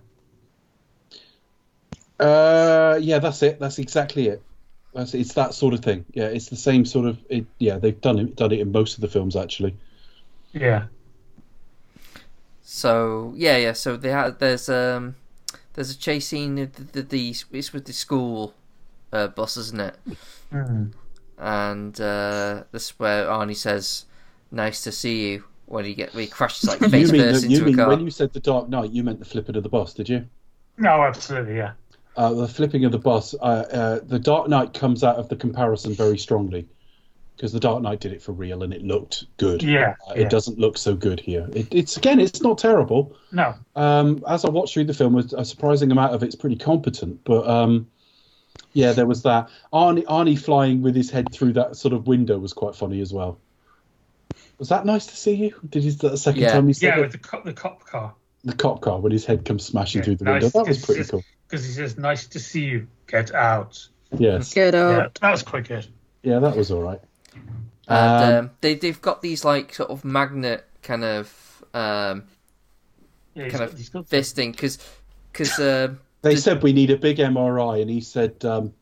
[2.19, 3.59] Uh, yeah, that's it.
[3.59, 4.41] That's exactly it.
[4.93, 6.05] That's it's that sort of thing.
[6.13, 7.17] Yeah, it's the same sort of.
[7.29, 9.75] It, yeah, they've done it done it in most of the films actually.
[10.53, 10.87] Yeah.
[12.61, 13.73] So yeah, yeah.
[13.73, 15.15] So they ha- there's um
[15.73, 16.55] there's a chase scene.
[16.55, 18.53] The, the, the it's with the school
[19.13, 19.95] uh, bus, isn't it?
[20.51, 20.85] Hmm.
[21.37, 24.05] And uh, this is where Arnie says,
[24.51, 27.43] "Nice to see you." When he get when he crashes like You face mean, first
[27.43, 27.87] the, you a mean car.
[27.87, 30.25] when you said the Dark Knight, you meant the flipping of the bus, did you?
[30.77, 31.73] No, absolutely, yeah.
[32.17, 33.33] Uh, the flipping of the bus.
[33.39, 36.67] Uh, uh, the Dark Knight comes out of the comparison very strongly
[37.35, 39.63] because the Dark Knight did it for real and it looked good.
[39.63, 40.23] Yeah, Uh, yeah.
[40.23, 41.47] It doesn't look so good here.
[41.53, 43.15] It, it's again, it's not terrible.
[43.31, 43.53] No.
[43.75, 47.23] Um, as I watched through the film, a surprising amount of it's pretty competent.
[47.23, 47.87] But um,
[48.73, 52.37] yeah, there was that Arnie, Arnie flying with his head through that sort of window
[52.37, 53.37] was quite funny as well.
[54.57, 55.55] Was that nice to see you?
[55.69, 56.51] Did he that the second Yeah.
[56.51, 57.01] time he said Yeah, it?
[57.03, 58.13] with the cop, the cop car.
[58.43, 60.41] the cop car when his head comes smashing Yeah, through the nice.
[60.43, 60.59] window?
[60.59, 61.23] That was pretty just- cool.
[61.49, 62.87] Because he says, "Nice to see you.
[63.07, 65.17] Get out." Yes, Good Yeah, old.
[65.21, 65.85] that was quite good.
[66.23, 66.99] yeah, that was all right.
[67.87, 72.23] and Um, um, they they've got these like sort of magnet kind of um
[73.35, 74.77] Yeah, kind got, of he's got fisting because
[75.31, 78.73] because um They Did- said we need a big MRI, and he said, um,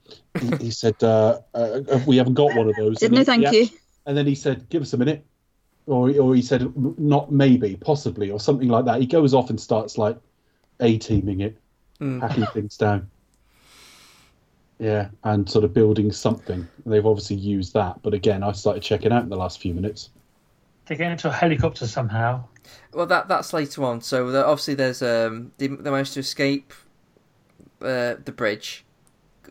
[0.41, 2.99] he, he said, uh, uh, we haven't got one of those.
[2.99, 3.51] Said And no, he- thank yeah.
[3.51, 3.67] you.
[4.07, 5.23] And then he said, give us a minute,
[5.85, 9.01] or or he said, not maybe, possibly, or something like that.
[9.01, 10.17] He goes off and starts like
[10.79, 11.59] a teaming it,
[12.01, 12.21] Mm.
[12.21, 13.09] hacking things down.
[14.79, 16.67] Yeah, and sort of building something.
[16.85, 20.11] They've obviously used that, but again, I started checking out in the last few minutes.
[20.85, 22.43] they get into a helicopter somehow.
[22.93, 24.01] well that that's later on.
[24.01, 26.73] So obviously there's um they, they managed to escape
[27.81, 28.85] uh, the bridge.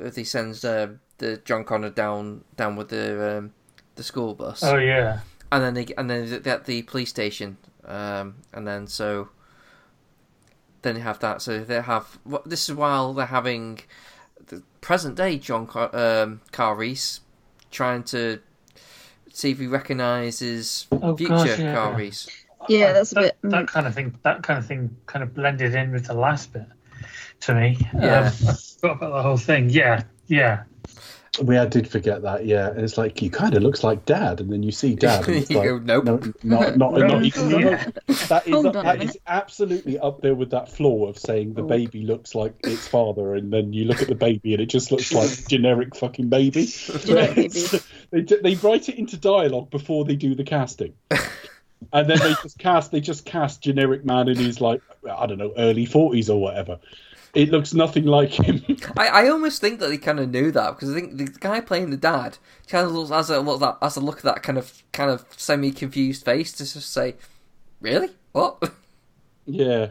[0.01, 3.53] uh, He sends uh, the John Connor down down with the um,
[3.97, 5.21] the school bus, Oh yeah.
[5.51, 9.29] and then they and then they're at the police station, um, and then so
[10.83, 11.43] then you have that.
[11.43, 13.81] So they have this is while they're having
[14.49, 17.21] the present day John Car- um, Carl Reese
[17.71, 18.41] trying to
[19.33, 21.75] see if he recognises Oh, future gosh, yeah.
[21.75, 22.29] Carl Reese.
[22.69, 23.37] Yeah, that's a that, bit.
[23.51, 24.19] that mm, kind of thing.
[24.23, 26.67] That kind of thing kind of blended in with the last bit
[27.41, 27.79] to me.
[27.95, 28.19] Yeah.
[28.19, 29.71] Um, I forgot about the whole thing.
[29.71, 30.65] Yeah, yeah.
[31.43, 32.69] We I did forget that, yeah.
[32.71, 35.37] And it's like he kind of looks like Dad, and then you see Dad, and
[35.37, 36.05] it's You like, go, nope.
[36.43, 37.71] no, not, not, not, even- no, no,
[38.29, 41.63] That is Hold on a that absolutely up there with that flaw of saying the
[41.63, 41.67] Oh.
[41.67, 44.91] baby looks like its father, and then you look at the baby and it just
[44.91, 46.67] looks like generic fucking baby.
[47.05, 47.51] Generic baby.
[48.11, 50.95] they they write it into dialogue before they do the casting,
[51.93, 54.81] and then they just cast they just cast generic man in his like
[55.11, 56.79] I don't know early forties or whatever.
[57.37, 58.65] It looks nothing like him.
[58.97, 61.61] I, I almost think that they kind of knew that because I think the guy
[61.61, 62.39] playing the dad
[62.69, 65.11] kind of looks has a look that has a look at that kind of kind
[65.11, 67.15] of semi confused face to just say,
[67.81, 68.71] really what?
[69.47, 69.89] yeah.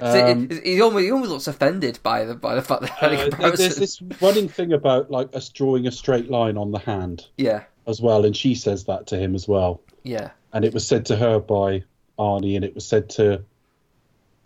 [0.00, 3.08] So Um, it- almost he almost looks offended by the by the fact that Uh,
[3.38, 7.26] there- there's this running thing about like us drawing a straight line on the hand
[7.36, 9.80] Yeah, as well, and she says that to him as well.
[10.02, 11.84] yeah, And it was said to her by
[12.18, 13.44] Arnie, and it was said to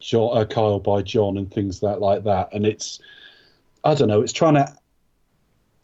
[0.01, 2.51] John, uh, Kyle by John, and things that like that.
[2.53, 3.01] And it's,
[3.85, 4.73] I don't know, it's trying to,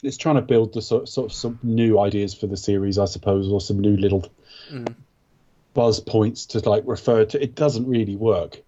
[0.02, 3.06] it's trying to build the sort, sort of some new ideas for the series, I
[3.06, 4.26] suppose, or some new little
[4.72, 4.94] Mm.
[5.74, 7.42] buzz points to like refer to.
[7.42, 8.62] It doesn't really work.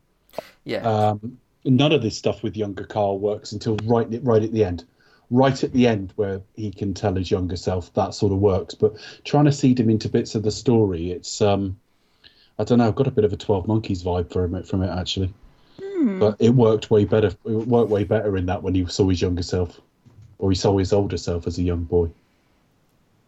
[0.65, 0.83] yeah.
[0.83, 4.85] Um, none of this stuff with younger Carl works until right right at the end.
[5.31, 8.75] Right at the end, where he can tell his younger self, that sort of works.
[8.75, 11.77] But trying to seed him into bits of the story, it's um,
[12.59, 12.89] I don't know.
[12.89, 15.33] I've got a bit of a Twelve Monkeys vibe from it, from it actually.
[15.81, 16.19] hmm.
[16.19, 17.29] But it worked way better.
[17.29, 17.39] It
[17.69, 19.81] worked way better in that when he saw his younger self,
[20.39, 22.11] or he saw his older self as a young boy.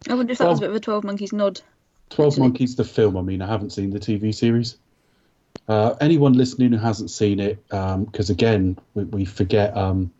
[0.09, 1.61] I wonder if that was a bit of a Twelve Monkeys nod.
[2.09, 3.17] Twelve Actually- Monkeys, the film.
[3.17, 4.77] I mean, I haven't seen the TV series.
[5.67, 10.11] Uh, anyone listening who hasn't seen it, because again, we, we forget um,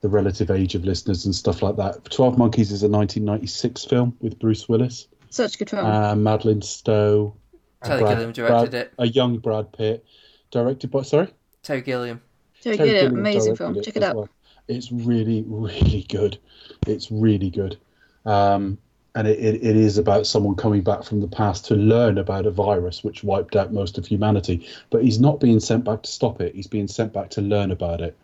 [0.00, 2.04] the relative age of listeners and stuff like that.
[2.10, 5.86] Twelve Monkeys is a 1996 film with Bruce Willis, Such a good film.
[5.86, 7.34] uh, Madeleine Stowe,
[7.84, 8.92] Terry Brad- Gilliam directed Brad- it.
[8.98, 10.04] a young Brad Pitt,
[10.50, 11.28] directed by sorry,
[11.62, 12.20] Terry Gilliam.
[12.60, 13.84] Terry Terry Gilliam, Gilliam amazing directed film.
[13.84, 14.16] Check as it out.
[14.16, 14.28] well.
[14.68, 16.38] It's really, really good.
[16.86, 17.78] It's really good.
[18.26, 18.78] Um,
[19.14, 22.46] and it, it, it is about someone coming back from the past to learn about
[22.46, 24.68] a virus which wiped out most of humanity.
[24.90, 26.54] But he's not being sent back to stop it.
[26.54, 28.16] He's being sent back to learn about it.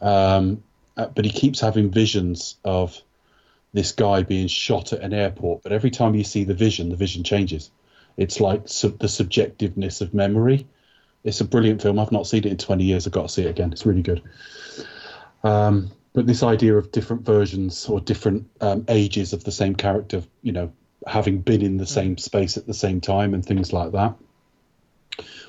[0.00, 0.62] Um,
[0.96, 3.00] uh, but he keeps having visions of
[3.74, 5.62] this guy being shot at an airport.
[5.62, 7.70] But every time you see the vision, the vision changes.
[8.16, 10.66] It's like sub- the subjectiveness of memory.
[11.24, 11.98] It's a brilliant film.
[11.98, 13.06] I've not seen it in 20 years.
[13.06, 13.72] I've got to see it again.
[13.72, 14.22] It's really good.
[15.42, 20.22] Um, but this idea of different versions or different um, ages of the same character,
[20.42, 20.72] you know,
[21.06, 24.14] having been in the same space at the same time and things like that.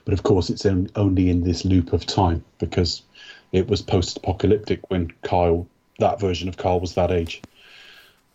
[0.03, 3.03] But of course, it's in, only in this loop of time because
[3.51, 5.67] it was post-apocalyptic when Kyle,
[5.99, 7.41] that version of Kyle, was that age.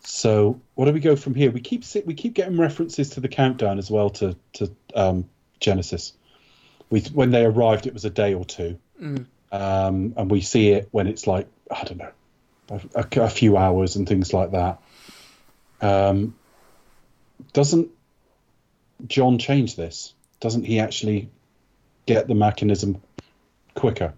[0.03, 1.51] So what do we go from here?
[1.51, 5.29] We keep we keep getting references to the countdown as well to to um,
[5.61, 6.13] Genisys.
[6.89, 9.27] We when they arrived, it was a day or two, Mm.
[9.53, 12.13] um, and we see it when it's like I don't know,
[12.71, 14.79] a, a, a few hours and things like that.
[15.81, 16.35] Um,
[17.53, 17.91] doesn't
[19.07, 20.15] John change this?
[20.41, 21.31] Doesn't he actually
[22.07, 23.01] get the mechanism
[23.75, 24.15] quicker?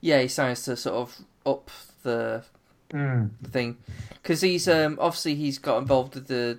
[0.00, 1.70] Yeah, he starts to sort of up
[2.02, 2.44] the
[2.92, 3.30] Mm.
[3.50, 3.76] thing
[4.22, 6.58] because he's um obviously he's got involved with the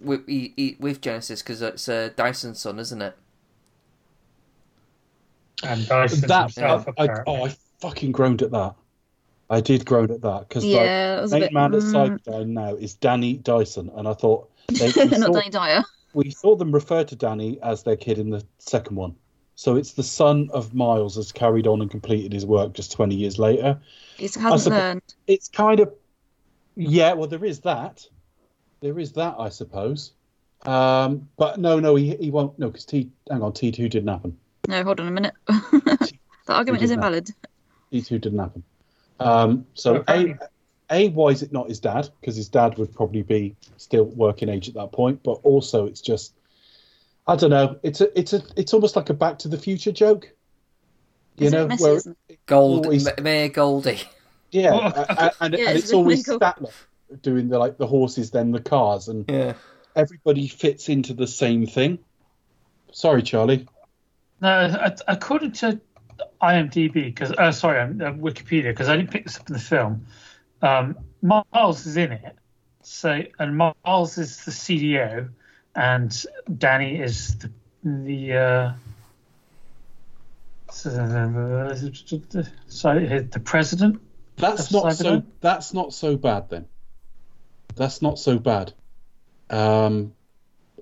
[0.00, 3.16] with he, he, with Genisys because it's uh, Dyson's son, isn't it?
[5.62, 7.34] And Dyson that himself, I, apparently.
[7.34, 8.74] oh, I fucking groaned at that.
[9.48, 11.52] I did groan at that because Yeah, that was a main bit.
[11.52, 15.50] man at mm, Cyberdyne now is Danny Dyson, and I thought they, not saw, Danny
[15.50, 15.82] Dyer.
[16.14, 19.14] we saw them refer to Danny as their kid in the second one.
[19.56, 23.14] So it's the son of Miles has carried on and completed his work just 20
[23.14, 23.80] years later.
[24.18, 25.14] He hasn't suppose- learned.
[25.26, 25.92] It's kind of
[26.76, 27.14] yeah.
[27.14, 28.06] Well, there is that.
[28.80, 30.12] There is that, I suppose.
[30.66, 32.58] Um, but no, no, he he won't.
[32.58, 33.10] No, because T.
[33.30, 34.36] Hang on, T two didn't happen.
[34.68, 35.34] No, hold on a minute.
[35.46, 36.14] the
[36.48, 37.06] argument is did that.
[37.06, 37.30] invalid.
[37.90, 38.62] T two didn't happen.
[39.20, 40.36] Um, so a
[40.90, 42.10] a why is it not his dad?
[42.20, 45.22] Because his dad would probably be still working age at that point.
[45.22, 46.34] But also, it's just
[47.26, 47.78] I don't know.
[47.82, 50.30] It's a it's a it's almost like a Back to the Future joke.
[51.36, 52.46] You It's know, bit messy, where isn't it?
[52.46, 54.00] Gold, Always- Mayor Goldie.
[54.52, 56.40] yeah, Oh, a- a- and, Yeah, and it's it's always really.
[56.40, 56.72] Statler
[57.22, 59.54] doing the like the horses, then the cars, and Yeah.
[59.94, 61.98] everybody fits into the same thing.
[62.92, 63.66] Sorry, Charlie.
[64.40, 65.80] No, according to
[66.40, 69.60] IMDb because uh, sorry, um, uh, Wikipedia because I didn't pick this up in the
[69.60, 70.06] film.
[70.62, 72.36] Um, Miles is in it,
[72.82, 75.28] so and Miles is the CDO,
[75.76, 76.24] and
[76.58, 77.50] Danny is the
[77.84, 78.32] the.
[78.32, 78.72] Uh,
[82.68, 84.00] sorry, the president.
[84.36, 85.22] That's not so.
[85.40, 86.66] That's not so bad then.
[87.76, 88.72] That's not so bad.
[89.50, 90.12] Um,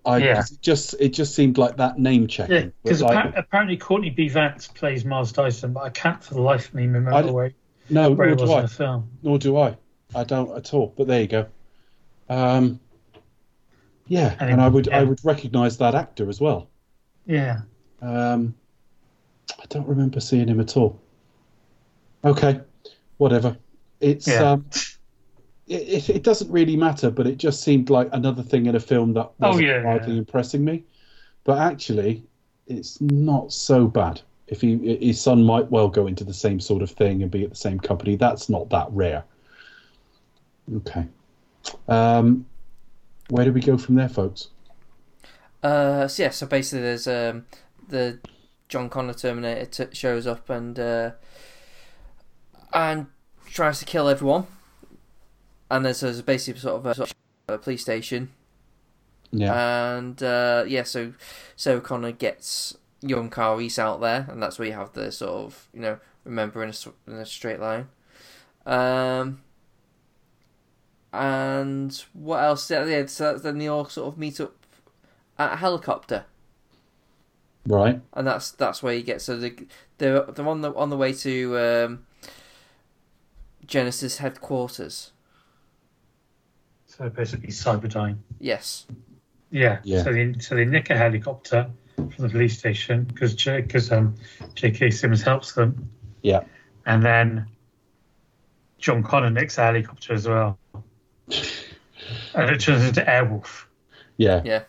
[0.07, 0.41] I Yeah.
[0.41, 2.55] it just it just seemed like that name checking.
[2.55, 4.29] Yeah, because was like, apparently Courtney B.
[4.29, 7.53] Vance plays Miles Dyson, but I can't for the life of me remember where,
[7.91, 9.03] no, where nor do I.
[9.23, 9.77] Nor do I.
[10.15, 10.95] I don't at all.
[10.97, 11.47] But there you go.
[12.29, 12.81] Um,
[14.07, 15.01] yeah, And and I would yeah.
[15.01, 16.69] I would recognise that actor as well.
[17.27, 17.61] Yeah,
[18.03, 18.55] Um,
[19.59, 21.01] I don't remember seeing him at all.
[22.25, 22.61] Okay,
[23.17, 23.57] whatever.
[24.01, 24.53] It's Yeah.
[24.53, 24.67] um,
[25.67, 29.15] it, it, doesn't really matter, but it just seemed like another thing in a film
[29.15, 30.19] that Oh, wasn't yeah, hardly yeah.
[30.19, 30.85] impressing me.
[31.45, 32.23] But actually,
[32.67, 34.21] it's not so bad.
[34.49, 37.45] If he, his son might well go into the same sort of thing and be
[37.45, 39.25] at the same company, that's not that rare.
[40.77, 41.07] Okay.
[41.89, 42.45] Um,
[43.29, 44.49] where do we go from there, folks?
[45.63, 47.47] Uh, so yeah, so basically, there's um,
[47.89, 48.19] the
[48.69, 51.13] John Connor Terminator t- shows up and uh,
[52.73, 53.07] and
[53.47, 54.47] tries to kill everyone.
[55.71, 57.11] And there's, there's basically sort of a, sort
[57.49, 58.31] of a police station,
[59.33, 59.97] Yeah.
[59.97, 61.15] and uh, yeah, so
[61.57, 65.33] so Connor gets young Carl Reese out there, and that's where you have the sort
[65.47, 67.89] of you know remember in a, in a straight line.
[68.67, 69.41] Um,
[71.15, 72.71] and what else?
[72.71, 74.55] Yeah, yeah, so then they all sort of meet up
[75.39, 76.25] at a helicopter,
[77.67, 78.01] right.
[78.13, 79.23] and that's that's where you get.
[79.23, 79.53] So they
[79.99, 82.07] they're they're on the on the way to um,
[83.67, 85.13] Genisys headquarters.
[86.87, 88.19] so basically Cyberdyne.
[88.41, 88.87] Yes.
[89.51, 89.79] Yeah.
[89.85, 90.03] Yeah.
[90.03, 94.15] So they so they nick a helicopter from the police station because because um
[94.55, 94.91] J.K.
[94.91, 95.89] Simmons helps them,
[96.23, 96.43] Yeah.
[96.87, 97.47] and then
[98.79, 100.59] John Connor nicks a helicopter as well,
[102.35, 103.65] and it turns into Airwolf.
[104.17, 104.43] Yeah.
[104.45, 104.63] Yeah.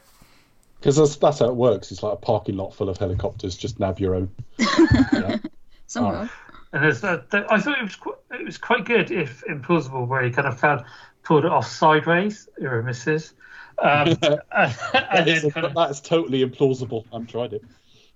[0.80, 1.92] Because that's, that's how it works.
[1.92, 3.58] It's like a parking lot full of helicopters.
[3.58, 4.30] Just nab your own.
[5.88, 6.30] Somewhere.
[6.72, 10.08] And there's that, that I thought it was quite, it was quite good, if implausible,
[10.08, 10.84] where he kind of found
[11.24, 13.34] pulled it off sideways, or misses,
[13.80, 17.06] um, and, and is, then kind of that's totally implausible.
[17.14, 17.64] I've tried it.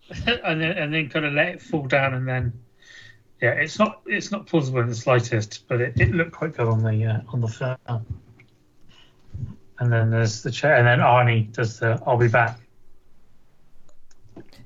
[0.43, 2.51] and then and then kind of let it fall down and then
[3.41, 6.67] yeah it's not it's not plausible in the slightest but it, it looked quite good
[6.67, 7.77] on the uh, on the film
[9.79, 12.59] and then there's the chair and then arnie does the i'll be back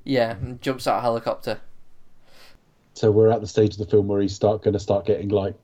[0.06, 1.60] Yeah, jumps out of helicopter.
[2.94, 5.30] So we're at the stage of the film where he's start going to start getting
[5.30, 5.56] like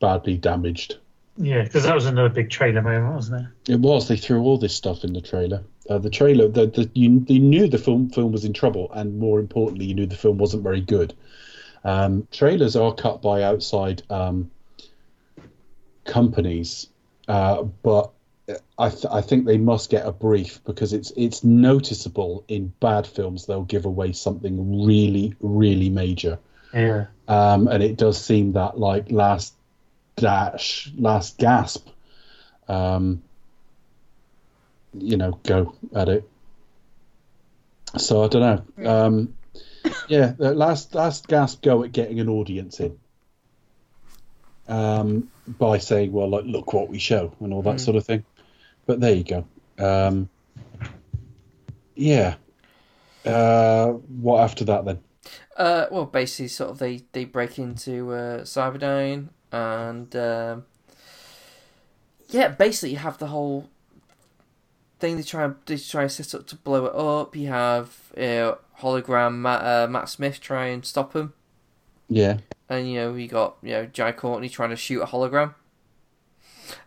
[0.00, 0.98] badly damaged.
[1.36, 4.06] yeah because that was another big trailer moment wasn't it It was.
[4.08, 5.62] They threw all this stuff in the trailer.
[5.88, 9.18] Uh, the trailer, the, the you, you knew the film film was in trouble, and
[9.18, 11.12] more importantly, you knew the film wasn't very good.
[11.84, 14.50] Um, trailers are cut by outside um,
[16.04, 16.88] companies,
[17.28, 18.12] uh, but
[18.78, 23.06] I, th- I think they must get a brief because it's it's noticeable in bad
[23.06, 26.38] films they'll give away something really really major.
[26.72, 29.54] yeah um, and it does seem that like last
[30.16, 31.88] dash, last gasp,
[32.68, 33.22] um,
[34.92, 36.28] you know, go at it.
[37.98, 38.90] So I don't know.
[38.90, 39.34] Um,
[40.08, 42.98] yeah, the last last gasp go at getting an audience in.
[44.68, 48.24] Um, by saying, well, like, look what we show and all that sort of thing.
[48.86, 49.46] But there you go.
[49.78, 50.28] Um,
[51.94, 52.36] yeah.
[53.24, 55.00] Uh, what after that then?
[55.56, 60.64] Uh, well, basically, sort of they, they break into uh, Cyberdyne, and um,
[62.30, 63.68] yeah, basically you have the whole
[64.98, 67.36] thing they try they try and set up to blow it up.
[67.36, 71.34] You have you know, hologram Matt, uh, Matt Smith try and stop him,
[72.08, 72.38] Yeah.
[72.70, 75.54] and you know you got you know Jai Courtney trying to shoot a hologram,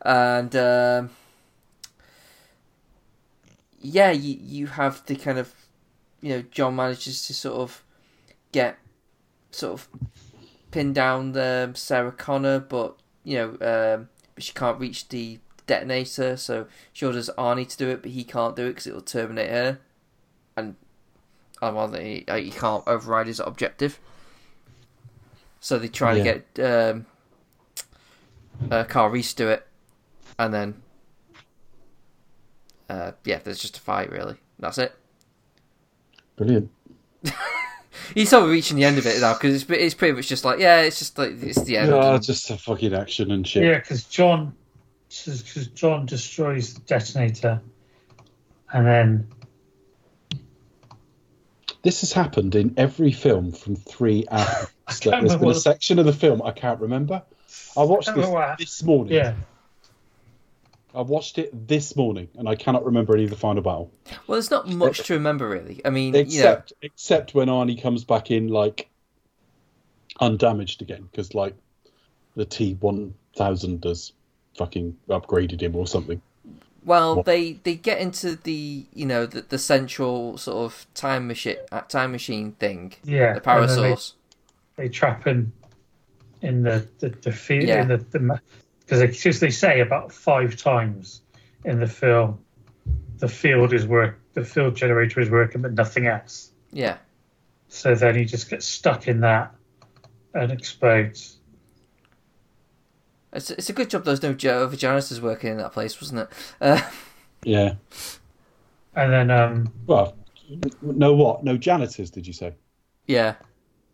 [0.01, 1.09] and um,
[3.83, 5.53] yeah, you you have the kind of
[6.21, 7.83] you know John manages to sort of
[8.51, 8.77] get
[9.51, 9.89] sort of
[10.71, 13.49] pin down um, Sarah Connor, but you know,
[13.95, 18.11] um, but she can't reach the detonator, so she orders Arnie to do it, but
[18.11, 19.79] he can't do it because it'll terminate her,
[20.57, 20.75] and
[21.61, 23.99] and well, he, uh, he can't override his objective.
[25.59, 26.23] So they try Yeah.
[26.23, 27.05] to get um,
[28.71, 29.67] uh, Carl Reese to do it,
[30.39, 30.81] and then
[32.89, 34.35] uh, yeah, there's just a fight really.
[34.59, 34.93] That's it.
[36.35, 36.69] Brilliant.
[38.15, 40.43] He's sort of reaching the end of it now because it's, it's pretty much just
[40.45, 41.91] like yeah, it's just like it's the end.
[41.91, 43.63] Yeah, just a fucking action and shit.
[43.63, 44.53] yeah because john
[45.09, 47.61] because john destroys the detonator
[48.73, 49.27] and then
[51.83, 54.67] This has happened in every film from three hours.
[54.87, 57.21] can't There's remember been a section of the film I can't remember.
[57.77, 59.13] I watched can't this this morning.
[59.13, 59.35] Yeah.
[60.95, 63.91] I watched it this morning, and I cannot remember any of the final battle.
[64.27, 65.81] Well, there's not much to remember really.
[65.83, 68.89] I mean, you know, except except when Arnie comes back in like
[70.19, 71.55] undamaged again because like
[72.35, 74.13] the T one thousand has
[74.57, 76.21] fucking upgraded him or something.
[76.85, 77.25] well, What?
[77.25, 81.81] they they get into the you know the, the central sort of time machine uh,
[81.81, 83.33] time machine thing, Yeah.
[83.33, 84.13] the power and then they- source.
[84.75, 85.53] They, trap him
[86.41, 87.81] in the the, the field Yeah.
[87.83, 88.39] in the the
[88.85, 91.21] because they, 'cause they say about five times
[91.65, 92.39] in the film
[93.17, 96.51] the field is work the field generator is working but nothing else.
[96.71, 96.97] Yeah,
[97.67, 99.53] So then he just gets stuck in that
[100.33, 101.37] and explodes.
[103.31, 104.03] it's it's a good job.
[104.05, 106.29] There's no jo- vaginas working in that place, wasn't it?
[106.59, 106.81] Uh,
[107.45, 107.75] Yeah.
[108.95, 110.15] And then um Well,
[110.81, 111.43] no what?
[111.43, 112.09] No janitors?
[112.09, 112.53] Did you say?
[113.07, 113.35] yeah,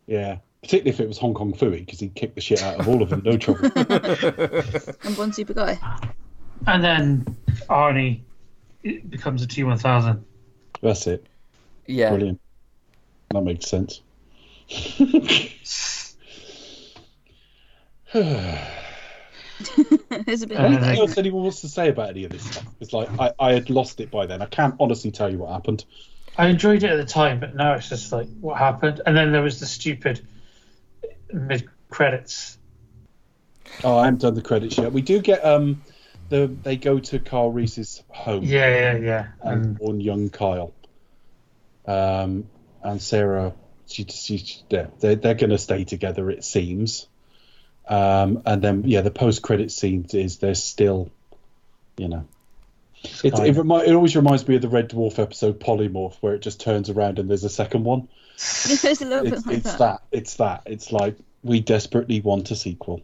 [0.07, 0.37] Yeah.
[0.61, 3.02] Particularly if it was Hong Kong Phooey because he kicked the shit out of all
[3.02, 3.72] of them, no trouble.
[5.03, 5.80] And one super guy.
[6.68, 7.38] and then
[7.69, 8.22] Arnie
[9.10, 10.26] becomes a T one thousand.
[10.81, 11.26] That's it.
[11.88, 12.10] yeah.
[12.10, 12.41] Brilliant.
[13.31, 14.02] That makes sense.
[18.14, 18.65] There's
[20.41, 22.44] a bit And of then Anything else anyone wants to say about any of this
[22.44, 22.65] stuff?
[22.80, 24.41] It's like I, I had lost it by then.
[24.41, 25.86] I can't honestly tell you what happened.
[26.38, 29.02] I enjoyed it at the time, but now it's just like what happened.
[29.06, 30.26] And then there was the stupid
[31.31, 32.57] mid credits.
[33.84, 34.91] Oh, I haven't done the credits yet.
[34.91, 35.84] We do get um
[36.30, 39.27] the they go to Kyle Reese's home Yeah, yeah, yeah.
[39.41, 40.73] and And born young Kyle.
[41.85, 42.49] Um
[42.84, 43.53] and Sarah
[43.88, 47.07] she, she yeah, they're they're gonna stay together it seems.
[47.88, 51.11] Um and then yeah, the post credit scene is there's still
[51.97, 52.26] you know
[53.23, 56.35] it, kind it, remi- it always reminds me of the Red Dwarf episode Polymorph, where
[56.35, 58.10] it just turns around and there's a second one.
[58.69, 59.79] It's a little It's, bit like it's that.
[59.79, 60.01] that.
[60.11, 60.63] It's that.
[60.65, 63.01] It's like we desperately want a sequel,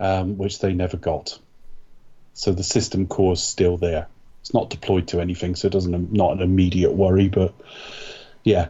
[0.00, 1.38] um, which they never got.
[2.32, 4.06] So the system core is still there.
[4.40, 7.28] It's not deployed to anything, so it doesn't not an immediate worry.
[7.28, 7.54] But
[8.44, 8.68] yeah.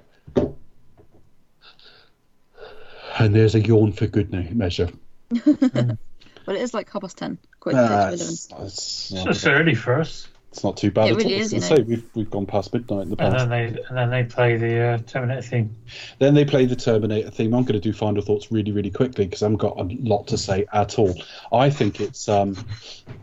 [3.18, 4.90] And there's a yawn for good measure.
[6.46, 7.38] But it is like half past ten.
[7.58, 10.28] Quite uh, it's, it's it's not, just early for us.
[10.56, 11.40] It's not too bad It at really all.
[11.40, 13.42] I is, was you say we've we've gone past midnight in the past.
[13.42, 15.76] And then they and then they play the uh, Terminator theme.
[16.18, 17.52] Then they play the Terminator theme.
[17.52, 20.28] I'm going to do final thoughts really, really quickly because I haven't got a lot
[20.28, 21.14] to say at all.
[21.52, 22.56] I think it's, um,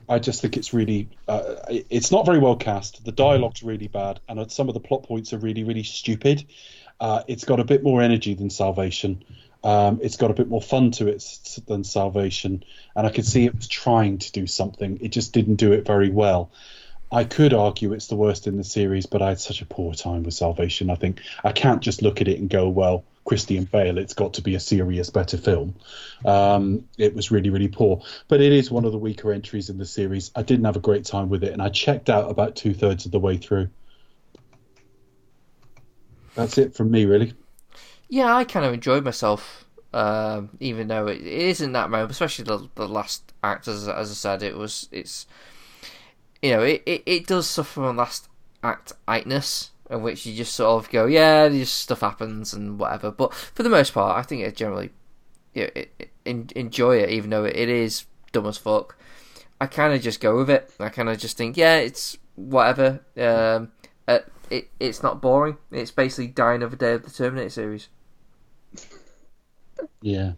[0.07, 3.03] I just think it's really, uh, it's not very well cast.
[3.03, 6.45] The dialogue's really bad, and some of the plot points are really, really stupid.
[6.99, 9.23] Uh, it's got a bit more energy than Salvation.
[9.63, 11.23] Um, it's got a bit more fun to it
[11.67, 12.63] than Salvation,
[12.95, 14.99] and I could see it was trying to do something.
[15.01, 16.51] It just didn't do it very well.
[17.13, 19.93] I could argue it's the worst in the series, but I had such a poor
[19.93, 20.89] time with Salvation.
[20.89, 24.33] I think I can't just look at it and go, well, Christian Bale, it's got
[24.33, 25.75] to be a serious, better film.
[26.25, 28.01] Um, it was really, really poor.
[28.27, 30.31] But it is one of the weaker entries in the series.
[30.35, 33.05] I didn't have a great time with it, and I checked out about two thirds
[33.05, 33.69] of the way through.
[36.33, 37.33] That's it from me, really.
[38.09, 42.45] Yeah, I kind of enjoyed myself, um, even though it, it isn't that moment, especially
[42.45, 43.67] the, the last act.
[43.67, 45.27] As, as I said, it was it's
[46.43, 48.29] you know it, it, it does suffer from last
[48.61, 53.09] act ightness, in which you just sort of go, yeah, just stuff happens and whatever.
[53.09, 54.91] But for the most part, I think it generally
[55.53, 58.97] you know, it, it, enjoy it, even though it, it is dumb as fuck.
[59.61, 60.69] I kind of just go with it.
[60.79, 63.01] I kind of just think, yeah, it's whatever.
[63.17, 63.71] Um,
[64.07, 65.57] uh, it it's not boring.
[65.71, 67.89] It's basically Die Another Day of the Terminator series.
[70.01, 70.33] Yeah.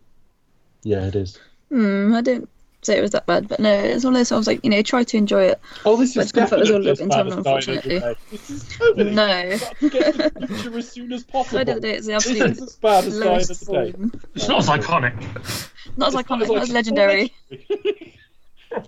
[0.83, 1.39] Yeah, it is.
[1.69, 2.49] Hmm, I don't
[2.85, 4.31] say it was that bad, but no, it's one of those.
[4.31, 5.59] I was like, you know, try to enjoy it.
[5.85, 7.99] Oh, this But is it's gonna put us all definitely as in bad as unfortunately.
[8.31, 9.57] This is totally No.
[9.89, 11.59] get to the future as soon as possible.
[11.61, 13.91] I don't think it's the This absolute is as bad as Dying lowest Every Day.
[13.97, 14.21] form.
[14.35, 15.97] It's not as iconic.
[15.97, 17.33] Not as It's iconic, not not as legendary.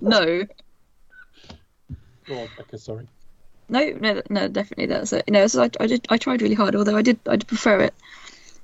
[0.01, 0.43] No,
[2.27, 3.07] Go on, Becca, sorry.
[3.69, 5.23] no, no, no, definitely that's it.
[5.27, 6.75] You know, so I, I did, I tried really hard.
[6.75, 7.93] Although I did, I did prefer it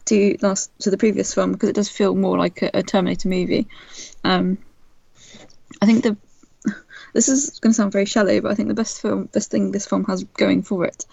[0.05, 3.29] to last to the previous film because it does feel more like a, a Terminator
[3.29, 3.67] movie.
[4.25, 4.57] Um,
[5.83, 6.15] I think the
[7.13, 9.71] this is going to sound very shallow, but I think the best film, best thing
[9.73, 11.05] this film has going for it,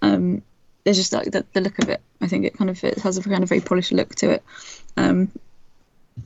[0.00, 0.42] um,
[0.86, 2.00] is just like the, the look of it.
[2.18, 4.42] I think it kind of it has a kind of very polished look to it.
[4.96, 5.30] Um,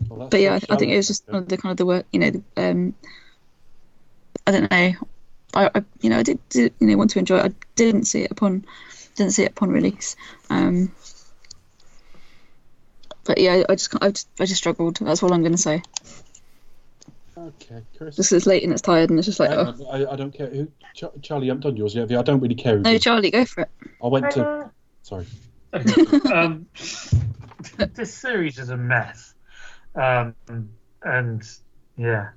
[0.09, 1.87] Well, but yeah, I, I think it was just one of the kind of the
[1.87, 2.95] work, you know, the, um,
[4.47, 4.93] I don't know,
[5.55, 7.47] I, I you know I did, did you know want to enjoy it.
[7.47, 8.65] I didn't see it upon
[9.17, 10.15] didn't see it upon release.
[10.51, 10.93] Um,
[13.25, 14.99] but yeah, I just I just, I just struggled.
[14.99, 15.83] That's all I'm going to say.
[17.49, 18.17] Okay, Chris.
[18.17, 20.17] Just 'cause it's late and it's tired and it's just like, I, oh I, I
[20.17, 20.69] don't care who.
[20.95, 22.11] Ch- Charlie, I haven't done yours yet.
[22.13, 22.79] I don't really care.
[22.79, 23.03] No, yours.
[23.03, 23.71] Charlie, go for it.
[24.03, 24.71] I went to.
[25.03, 25.27] Sorry.
[26.33, 26.67] um,
[27.95, 29.35] this series is a mess,
[29.95, 30.35] um,
[31.03, 31.43] and
[31.97, 32.31] yeah,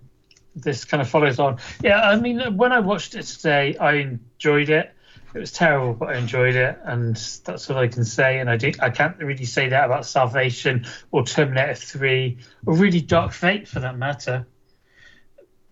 [0.56, 1.58] this kind of follows on.
[1.84, 4.92] Yeah, I mean, when I watched it today, I enjoyed it.
[5.34, 8.40] It was terrible, but I enjoyed it, and that's all I can say.
[8.40, 13.02] And I do, I can't really say that about Salvation or Terminator Three or really
[13.02, 14.48] Dark Fate for that matter.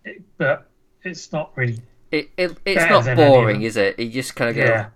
[0.04, 0.70] It- but
[1.02, 1.78] it's not really
[2.10, 3.98] It, it it's not than boring, is it?
[3.98, 4.88] You just kind of go, Yeah,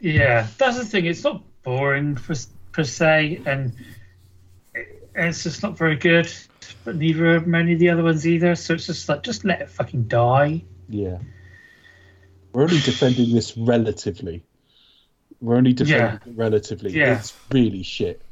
[0.00, 0.46] yeah.
[0.58, 1.06] That's the thing.
[1.06, 2.34] It's not boring per,
[2.72, 3.72] per se, and
[4.74, 6.32] it- it's just not very good.
[6.84, 8.54] But neither are many of the other ones either.
[8.54, 10.62] So it's just like, just let it fucking die.
[10.88, 11.18] Yeah.
[12.52, 14.44] We're only defending this relatively.
[15.40, 16.30] We're only defending Yeah.
[16.32, 16.92] it relatively.
[16.92, 17.18] Yeah.
[17.18, 18.22] It's really shit.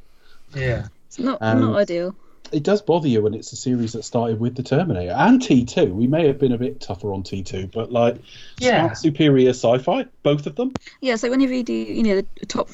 [0.54, 2.14] Yeah, It's not Um, not ideal.
[2.52, 5.92] It does bother you when it's a series that started with the Terminator and T2.
[5.92, 8.16] We may have been a bit tougher on T2, but like,
[8.58, 8.86] Yeah.
[8.86, 10.72] smart, superior sci-fi, both of them.
[11.00, 12.70] Yeah, so whenever you do, you know, the top,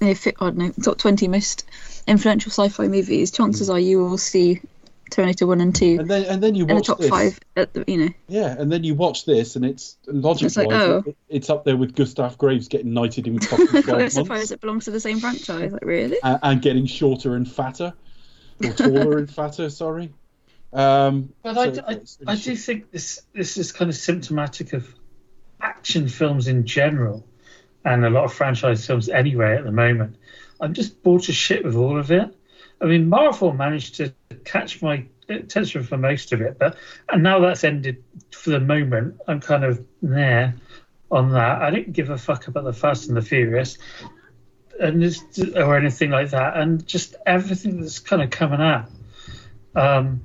[0.00, 1.64] you know, I don't oh, know, top twenty most
[2.06, 3.74] influential sci-fi movies, chances mm.
[3.74, 4.60] are you will see
[5.10, 7.10] Terminator One and Two And then and then you in the top this.
[7.10, 7.38] five.
[7.56, 10.68] At the, you know, Yeah, and then you watch this, and it's logic It's like,
[10.70, 11.02] oh.
[11.06, 14.92] it, it's up there with Gustav Graves getting knighted in I'm surprised it belongs to
[14.92, 15.72] the same franchise.
[15.72, 16.18] Like, really?
[16.22, 17.92] and, and getting shorter and fatter,
[18.62, 19.70] or taller and fatter.
[19.70, 20.12] Sorry.
[20.72, 24.94] Um, but I, I, I do think this this is kind of symptomatic of
[25.60, 27.26] action films in general,
[27.84, 30.16] and a lot of franchise films anyway at the moment.
[30.60, 32.36] I'm just bored to shit with all of it.
[32.80, 34.14] I mean, Marvel managed to
[34.44, 36.76] catch my attention for most of it, but
[37.08, 39.20] and now that's ended for the moment.
[39.26, 40.54] I'm kind of there
[41.10, 41.62] on that.
[41.62, 43.76] I didn't give a fuck about the Fast and the Furious,
[44.80, 48.90] and just, or anything like that, and just everything that's kind of coming out.
[49.74, 50.22] Um,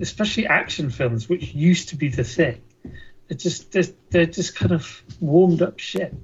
[0.00, 2.60] especially action films, which used to be the thing.
[3.28, 6.14] It just they're, they're just kind of warmed up shit.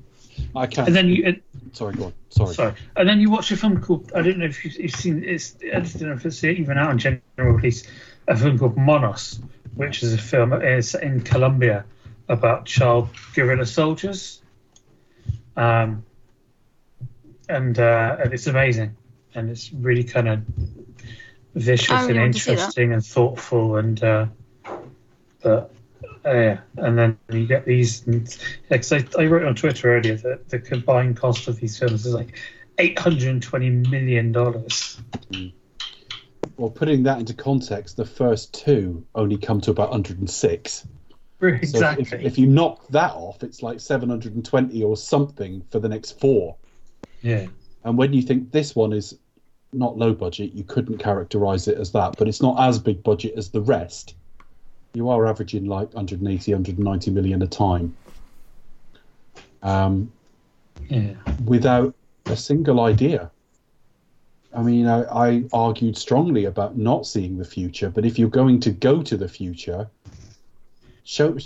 [0.57, 0.89] I can't.
[0.89, 1.43] And then you and,
[1.73, 2.15] Sorry, go on.
[2.31, 2.55] Sorry.
[2.55, 5.23] sorry, and then you watch a film called I don't know if you've, you've seen
[5.25, 7.85] it's I don't know if it's even out in general release.
[8.27, 9.39] A film called Monos,
[9.75, 11.85] which is a film is in Colombia
[12.29, 14.41] about child guerrilla soldiers.
[15.57, 16.05] Um,
[17.49, 18.97] and uh, it's amazing,
[19.35, 20.43] and it's really kind of
[21.55, 22.59] vicious really and want to see that.
[22.59, 24.27] interesting and thoughtful, and uh,
[25.43, 25.73] but
[26.25, 28.07] uh, yeah, and then you get these.
[28.07, 28.27] And,
[28.71, 32.07] yeah, 'cause I, I wrote on Twitter earlier that the combined cost of these films
[32.07, 32.39] is like
[32.79, 35.01] eight hundred and twenty million dollars.
[36.57, 40.87] Well, putting that into context, the first two only come to about 106.
[41.41, 42.03] So if- Exactly.
[42.05, 46.57] if, if you knock that off, it's like 720 or something for the next four.
[47.25, 47.47] Yeah.
[47.85, 49.19] And when you think this one is
[49.73, 53.35] not low budget, you couldn't characterize it as that, but it's not as big budget
[53.37, 54.15] as the rest.
[54.93, 57.97] You are averaging like 180, 190 million a time.
[59.63, 60.13] Um,
[60.89, 61.15] Yeah.
[61.47, 61.95] without
[62.27, 63.31] a single idea.
[64.55, 68.61] I mean, I, I argued strongly about not seeing the future, but if you're going
[68.61, 69.89] to go to the future,
[71.05, 71.37] show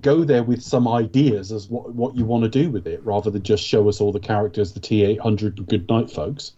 [0.00, 3.30] go there with some ideas as what what you want to do with it, rather
[3.30, 6.52] than just show us all the characters, the T800 and good night folks.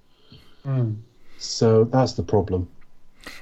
[0.66, 0.97] Mm.
[1.39, 2.69] So that's the problem.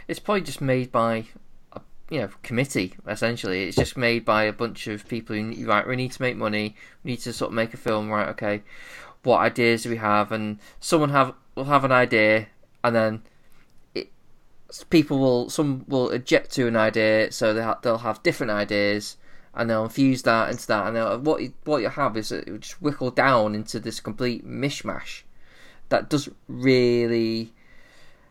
[0.09, 1.27] it's probably just made by
[1.73, 1.81] a
[2.11, 5.87] you know committee essentially it's just made by a bunch of people who need- right
[5.87, 6.75] we need to make money
[7.05, 8.63] we need to sort of make a film right okay
[9.23, 12.47] what ideas do we have and someone have will have an idea
[12.85, 13.23] and then it,
[14.91, 19.17] people will some will object to an idea so they ha- they'll have different ideas
[19.55, 22.81] and they'll infuse that into that and what you, what you have is it just
[22.81, 25.23] whittle down into this complete mishmash
[25.91, 27.53] that doesn't really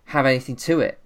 [0.05, 0.99] have anything to it.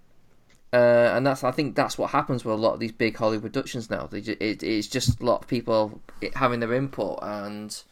[0.72, 3.54] Uh, and that's I think that's what happens with a lot of these big Hollywood
[3.54, 4.08] productions now.
[4.08, 6.02] They ju- it, it's just a lot of people
[6.34, 7.84] having their input, and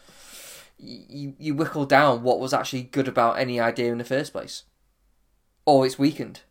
[0.79, 1.53] you you
[1.85, 4.63] down what was actually good about any idea in the first place,
[5.65, 6.41] or it's weakened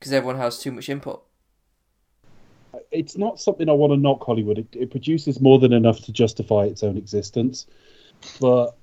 [0.00, 1.22] because everyone has too much input.
[2.90, 4.58] It's not something I want to knock Hollywood.
[4.58, 7.66] It, it produces more than enough to justify its own existence,
[8.40, 8.74] but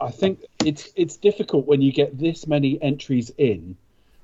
[0.00, 3.76] I think it's it's difficult when you get this many entries in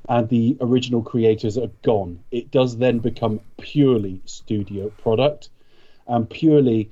[0.09, 2.20] and the original creators are gone.
[2.31, 5.48] It does then become purely studio product
[6.06, 6.90] and purely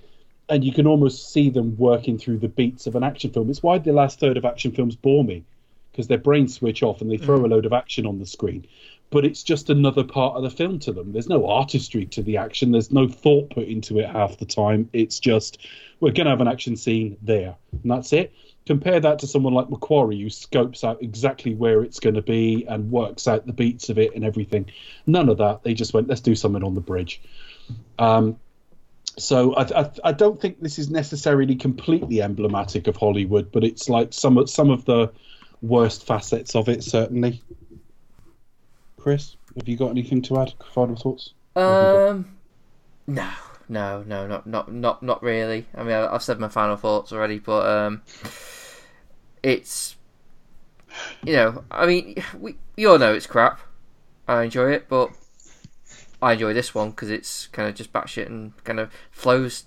[0.49, 3.51] and you can almost see them working through the beats of an action film.
[3.51, 5.45] It's why the last third of action films bore me
[5.93, 7.45] because their brains switch off and they throw mm.
[7.45, 8.67] a load of action on the screen.
[9.13, 11.13] But it's just another part of the film to them.
[11.13, 12.73] There's no artistry to the action.
[12.73, 14.89] There's no thought put into it half the time.
[14.93, 15.59] It's just
[16.01, 18.33] we're going to have an action scene there, and that's it.
[18.65, 22.65] Compare that to someone like McQuarrie, who scopes out exactly where it's going to be
[22.67, 24.71] and works out the beats of it and everything.
[25.07, 25.63] None of that.
[25.63, 27.21] They just went, let's do something on the bridge.
[27.99, 28.39] Um,
[29.19, 33.89] so I, I, I don't think this is necessarily completely emblematic of Hollywood, but it's
[33.89, 35.13] like some some of the
[35.61, 37.43] worst facets of it, certainly.
[39.03, 40.55] Chris, have you got anything to add?
[40.73, 41.33] Final thoughts?
[41.57, 42.37] Um,
[43.09, 43.29] no,
[43.69, 45.67] no, no, not not not not really.
[45.75, 48.03] I mean, I've said my final thoughts already, but um,
[49.43, 49.97] it's
[51.25, 53.59] you know, I mean, we you all know it's crap.
[54.29, 55.11] I enjoy it, but
[56.23, 59.65] I enjoy this one because it's kind of just batshit and kind of flows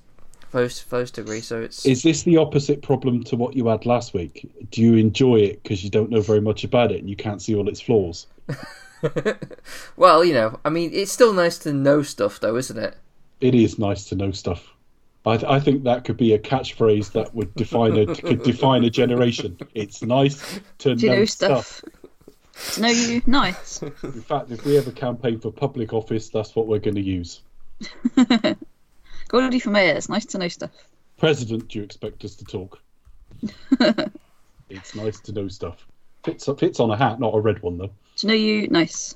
[0.50, 1.42] flows flows to agree.
[1.42, 4.50] So it's Is this the opposite problem to what you had last week?
[4.72, 7.42] Do you enjoy it because you don't know very much about it and you can't
[7.42, 8.28] see all its flaws?
[9.98, 12.96] well, you know, I mean, it's still nice to know stuff, though, isn't it?
[13.42, 14.74] It is nice to know stuff.
[15.26, 18.84] I, th- I think that could be a catchphrase that would define a could define
[18.84, 19.58] a generation.
[19.74, 21.66] It's nice to Do know, know stuff.
[21.66, 22.76] stuff?
[22.76, 23.82] To know you, nice.
[23.82, 23.92] In
[24.22, 27.42] fact, if we ever campaign for public office, that's what we're going to use.
[29.28, 29.96] Goldie for mayor.
[29.96, 30.72] It's nice to know stuff.
[31.18, 32.80] President, do you expect us to talk?
[34.70, 35.86] it's nice to know stuff.
[36.24, 37.92] Fits fits on a hat, not a red one though.
[38.18, 39.16] To know you, nice.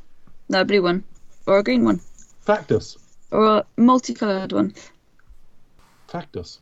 [0.50, 1.04] No, a blue one.
[1.46, 2.02] Or a green one.
[2.46, 2.98] Factus,
[3.32, 4.74] Or a multicoloured one.
[6.08, 6.60] factus.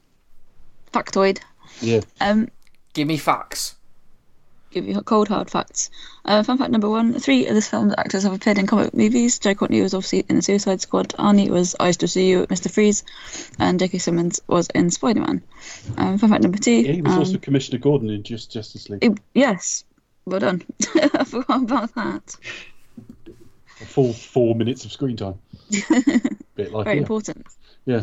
[0.94, 1.40] Factoid.
[1.82, 2.02] Yeah.
[2.22, 2.50] Um,
[2.94, 3.76] Give me facts.
[4.72, 5.90] give you cold hard facts.
[6.26, 9.40] Uh, fun fact number one: three of this film's actors have appeared in comic movies.
[9.40, 11.10] Jai Courtney was obviously in the Suicide Squad.
[11.20, 12.72] Arnie was I Still See You, Mr.
[12.72, 13.04] Freeze,
[13.60, 14.00] and J.K.
[14.00, 15.44] Simmons was in Spider Man.
[15.98, 18.90] Um, fun fact number two: Yeah, he was um, also Commissioner Gordon in Just Justice
[18.90, 19.04] League.
[19.04, 19.84] he- yes,
[20.28, 20.62] well done.
[20.96, 22.36] I forgot about that.
[23.80, 25.40] A full four minutes of screen time.
[26.56, 27.02] Bit like Very yeah.
[27.02, 27.48] important.
[27.86, 28.02] Yeah.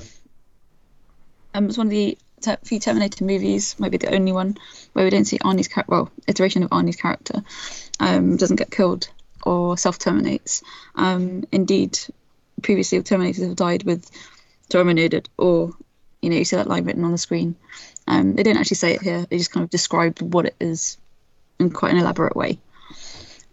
[1.53, 4.57] Um, it's one of the te- few Terminator movies, maybe the only one,
[4.93, 7.43] where we don't see Arnie's character, well, iteration of Arnie's character,
[8.01, 9.09] um, doesn't get killed
[9.45, 10.63] or self terminates.
[10.95, 11.99] Um, indeed,
[12.63, 14.11] previously Terminators have died with
[14.71, 15.73] terminated, or,
[16.23, 17.57] you know, you see that line written on the screen.
[18.07, 20.97] Um, they don't actually say it here, they just kind of describe what it is
[21.59, 22.59] in quite an elaborate way.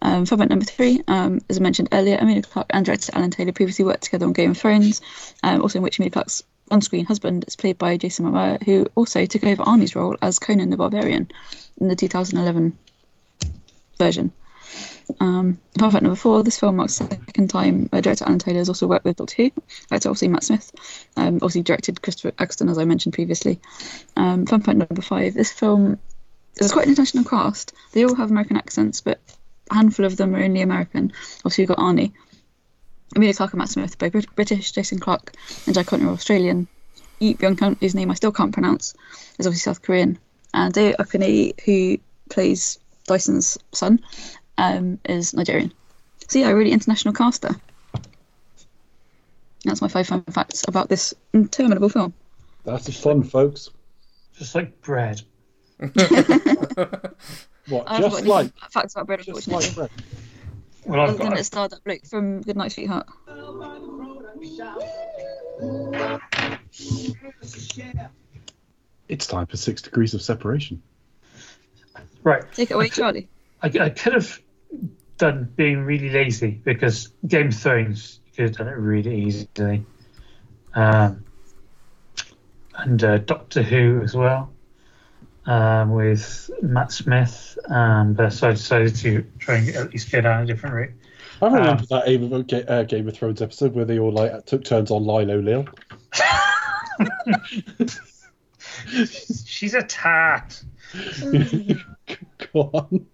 [0.02, 3.30] Um, fun fact number three, um, as I mentioned earlier, Emilia Clarke and director Alan
[3.30, 5.00] Taylor previously worked together on Game of Thrones,
[5.44, 6.42] um, also in which Emilia Clarke's
[6.72, 10.70] on-screen husband is played by Jason Momoa, who also took over Arnie's role as Conan
[10.70, 11.30] the Barbarian
[11.80, 12.76] in the 2011
[13.98, 14.32] version.
[15.20, 18.58] Um, fun fact number four, this film marks the second time uh, director Alan Taylor
[18.58, 19.50] has also worked with Doctor Who.
[19.90, 20.72] Actor obviously Matt Smith,
[21.16, 23.60] um, obviously directed Christopher Eccleston, as I mentioned previously.
[24.16, 25.98] Um, fun fact number five, this film
[26.60, 27.72] is quite an international cast.
[27.92, 29.20] They all have American accents, but
[29.70, 31.12] a handful of them are only American.
[31.38, 32.12] Obviously, you've got Arnie.
[33.14, 35.34] Emilia Clarke and Matt Smith, both British, Jason Clarke
[35.66, 36.66] and Jai Courtney are Australian.
[37.18, 38.94] Yi Byung-hun, whose name I still can't pronounce,
[39.38, 40.18] is obviously South Korean.
[40.54, 41.98] And Dayo Okeniyi, who
[42.30, 44.00] plays Dyson's son,
[44.58, 45.72] um, is Nigerian.
[46.28, 47.56] So yeah, a really international cast there.
[49.64, 52.14] That's my five fun facts about this interminable film.
[52.64, 53.70] That's the fun, folks.
[54.36, 55.22] Just like bread.
[57.68, 57.88] What?
[57.88, 59.90] I haven't got Just any like, facts about bread, just like bread.
[60.84, 61.38] Well, I've than got.
[61.38, 63.06] it starred that bloke from Goodnight Sweetheart.
[69.08, 70.82] It's time for six degrees of separation.
[72.24, 72.42] Right.
[72.52, 73.28] Take it away, Charlie.
[73.62, 74.40] I, I could have
[75.18, 79.86] done being really lazy because Game of Thrones could have done it really easily,
[80.74, 81.24] um,
[82.76, 84.51] and uh, Doctor Who as well
[85.46, 87.58] um, with Matt Smith.
[87.68, 90.90] Um, but so I decided to try and at least go down a different route.
[91.40, 94.46] I remember Um, that Game of, uh, Game of Thrones episode where they all like
[94.46, 95.66] took turns on Lilo Lil.
[99.46, 100.62] She's a tat.
[102.52, 103.06] Go on.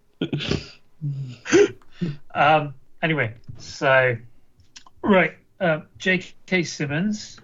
[2.34, 4.16] Um, anyway, so
[5.02, 6.62] right, um, J.K.
[6.64, 7.40] Simmons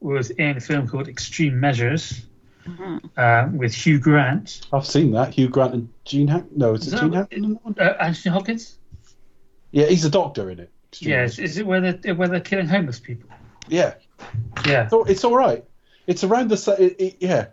[0.00, 2.24] was in a film called Extreme Measures
[3.16, 4.60] um, with Hugh Grant.
[4.72, 5.34] I've seen that.
[5.34, 6.44] Hugh Grant and Gene Hack.
[6.54, 7.44] No, is it Is that Gene what- Hackman?
[7.44, 7.74] in that one?
[7.78, 8.78] Uh, Anthony Hopkins.
[9.70, 10.70] Yeah, he's a doctor in it.
[11.00, 13.28] Yes, is it where they're where they're killing homeless people?
[13.68, 13.94] Yeah.
[14.64, 14.86] Yeah.
[14.88, 15.64] So it's all right.
[16.06, 16.76] It's around the same.
[16.78, 17.46] It, it- yeah,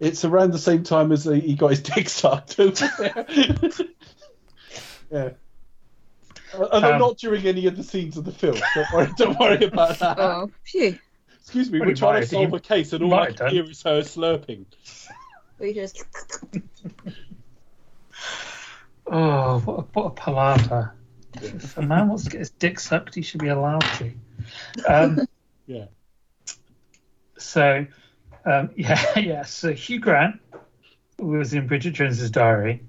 [0.00, 2.58] it's around the same time as he got his dick sucked.
[5.10, 5.30] yeah.
[6.52, 8.56] And Um, not during any of the scenes of the film.
[8.74, 10.18] Don't worry, don't worry about that.
[10.18, 10.98] Oh, phew.
[11.40, 13.50] Excuse me, we're trying to solve a case, and all I can done.
[13.50, 14.66] hear is her slurping.
[15.58, 16.04] We just
[19.06, 20.94] Oh, what a, what a palaver!
[21.34, 24.12] If a man wants to get his dick sucked, he should be allowed to.
[24.86, 25.20] Um,
[25.70, 25.84] Yeah.
[27.38, 27.86] So,
[28.44, 29.42] um, yeah, yeah.
[29.44, 30.40] So Hugh Grant
[31.16, 32.82] was in Bridget Jones's Diary,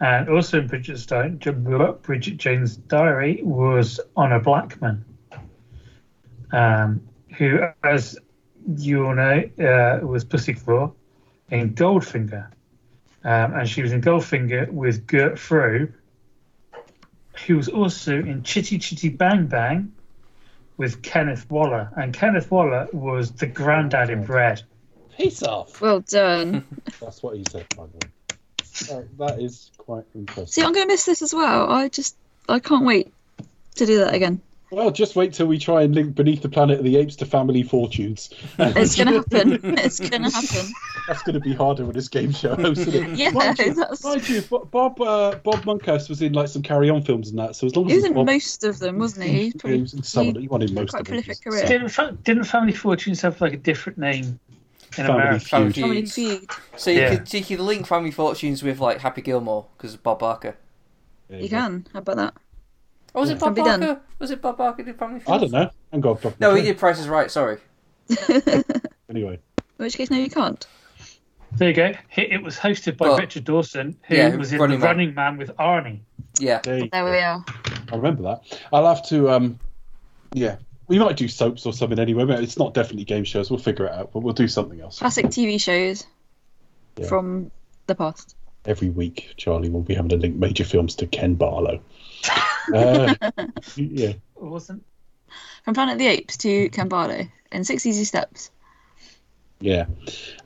[0.00, 5.04] and also in Bridget's Di- Bridget Jones' Diary was Honor Blackman,
[6.52, 7.02] um,
[7.36, 8.18] who, as
[8.76, 10.92] you all know, uh, was Pussyclaw
[11.50, 12.48] in Goldfinger.
[13.24, 15.92] Um, and she was in Goldfinger with Gert Frobe,
[17.46, 19.92] who was also in Chitty Chitty Bang Bang
[20.76, 21.90] with Kenneth Waller.
[21.96, 24.62] And Kenneth Waller was the granddad in Bread.
[25.16, 25.80] Peace off.
[25.80, 26.64] Well done.
[27.00, 28.12] That's what he said, by the way.
[28.90, 30.50] Oh, that is quite impressive.
[30.50, 31.70] See, I'm going to miss this as well.
[31.70, 32.16] I just,
[32.48, 33.12] I can't wait
[33.76, 34.42] to do that again.
[34.70, 37.24] Well, just wait till we try and link Beneath the Planet of the Apes to
[37.26, 38.30] Family Fortunes.
[38.58, 39.78] It's going to happen.
[39.78, 40.72] It's going to happen.
[41.06, 43.16] That's going to be harder with this game show host, isn't it?
[43.18, 46.62] Yeah, mind you, that's- mind you, Bo- Bob uh, Bob Monkhouse was in like some
[46.62, 47.54] Carry On films and that.
[47.54, 49.50] So as long as He was it's in Bob, most of them, wasn't he?
[49.50, 50.34] He's he was in some.
[50.34, 51.22] He, won in most quite of them.
[51.22, 51.64] prolific career.
[51.66, 54.40] Didn't, Fa- didn't Family Fortunes have like a different name
[54.98, 55.44] in Family America?
[55.44, 55.84] Family Feud.
[55.84, 56.40] Family Feud.
[56.40, 56.50] Feud.
[56.76, 57.14] So you Yeah.
[57.16, 60.56] could so you could link Family Fortunes with like Happy Gilmore because of Bob Barker.
[61.28, 61.56] There You go.
[61.56, 61.86] can.
[61.92, 62.34] How about that?
[63.16, 63.80] Oh, was it Bob Can be done.
[63.80, 64.00] Barker?
[64.18, 65.34] Was it Bob Barker did Family Feud?
[65.34, 65.70] I don't know.
[65.90, 66.34] Hang on, Bob.
[66.38, 67.30] No, he did Prices Right.
[67.30, 67.58] Sorry.
[69.08, 69.38] Anyway,
[69.78, 70.66] In which case, no, you can't.
[71.52, 71.86] There you go.
[72.16, 74.96] It it was hosted by Well, Richard Dawson, who yeah, was in Running The Man.
[74.96, 76.00] Running Man with Arnie.
[76.40, 76.60] Yeah.
[76.64, 77.44] there There we are.
[77.92, 78.60] I remember that.
[78.72, 79.30] I'll have to.
[79.30, 79.58] um
[80.34, 80.56] Yeah,
[80.88, 82.24] we might do soaps or something anyway.
[82.24, 83.48] But it's not definitely game shows.
[83.48, 84.12] We'll figure it out.
[84.12, 86.04] But we'll do something else Classic TV shows
[86.96, 87.06] Yeah.
[87.06, 87.52] from
[87.86, 88.34] the past.
[88.64, 89.34] every week.
[89.36, 91.80] Charlie will be having to link major films to Ken Barlow.
[92.74, 93.14] Uh,
[93.76, 94.12] yeah.
[94.38, 94.82] Awesome.
[95.64, 98.50] From Planet of the Apes to Ken Barlow in Six Easy Steps.
[99.60, 99.86] Yeah.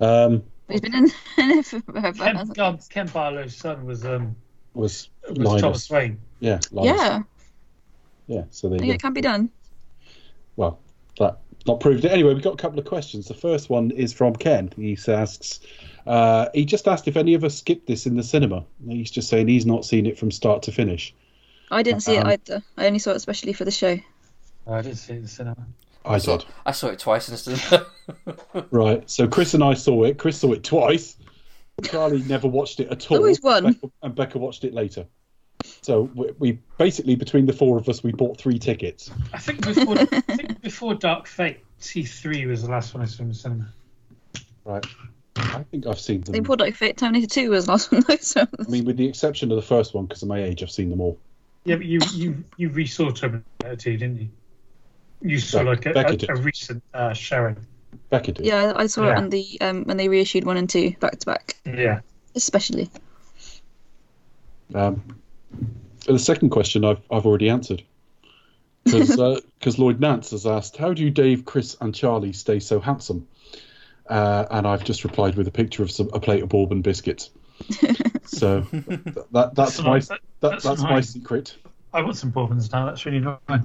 [0.00, 1.04] Um, He's been in,
[1.38, 2.12] in it forever.
[2.12, 4.36] Ken, hasn't um, Ken Barlow's son was um
[4.74, 5.60] was was Linus.
[5.60, 6.20] Thomas Wayne.
[6.38, 6.60] Yeah.
[6.70, 7.00] Linus.
[7.00, 7.22] Yeah,
[8.28, 8.44] Yeah.
[8.50, 9.06] So there I think it go.
[9.06, 9.50] can be done.
[10.56, 10.78] Well,
[11.18, 12.12] that not proved it.
[12.12, 13.26] Anyway, we've got a couple of questions.
[13.28, 14.72] The first one is from Ken.
[14.76, 15.60] He asks,
[16.06, 18.64] uh, he just asked if any of us skipped this in the cinema.
[18.86, 21.14] He's just saying he's not seen it from start to finish.
[21.70, 22.62] I didn't see it Um, either.
[22.76, 23.98] I only saw it especially for the show.
[24.66, 25.66] Oh, I didn't see it in the cinema.
[26.04, 26.46] I saw, did.
[26.64, 27.86] I saw it twice in the cinema.
[28.70, 29.08] Right.
[29.08, 30.18] So Chris and I saw it.
[30.18, 31.16] Chris saw it twice.
[31.84, 33.18] Charlie never watched it at all.
[33.18, 33.72] Always one.
[33.72, 35.06] Becca, and Becca watched it later.
[35.82, 39.10] So we, we basically between the four of us we bought three tickets.
[39.32, 40.04] I think before I
[40.36, 43.68] think before Dark Fate, T three was the last one I saw in the cinema.
[44.64, 44.84] Right.
[45.36, 46.32] I think I've seen them.
[46.32, 48.40] think Poor Dark Fate Terminator 2 was the last one I saw.
[48.42, 50.90] I mean, with the exception of the first one, because of my age, I've seen
[50.90, 51.18] them all.
[51.64, 54.28] Yeah, but you you you re-saw Terminator 2, didn't you?
[55.22, 57.56] You saw Beck- like a, a, a recent uh, showing.
[58.08, 58.46] Becca did.
[58.46, 59.18] Yeah, I saw it Yeah.
[59.18, 62.00] on the um, when they reissued one and two back to back, Yeah.
[62.34, 62.88] especially.
[64.74, 65.02] Um,
[66.06, 67.82] the second question I've, I've already answered.
[68.84, 73.26] Because Lloyd Nance has asked, How do Dave, Chris, and Charlie stay so handsome?
[74.08, 77.30] Uh, and I've just replied with a picture of some, a plate of bourbon biscuits.
[78.24, 80.08] so th- that, that's, That's my, nice.
[80.40, 81.56] That, That's that's my secret.
[81.92, 82.86] I want some bourbons now.
[82.86, 83.60] That's really nice.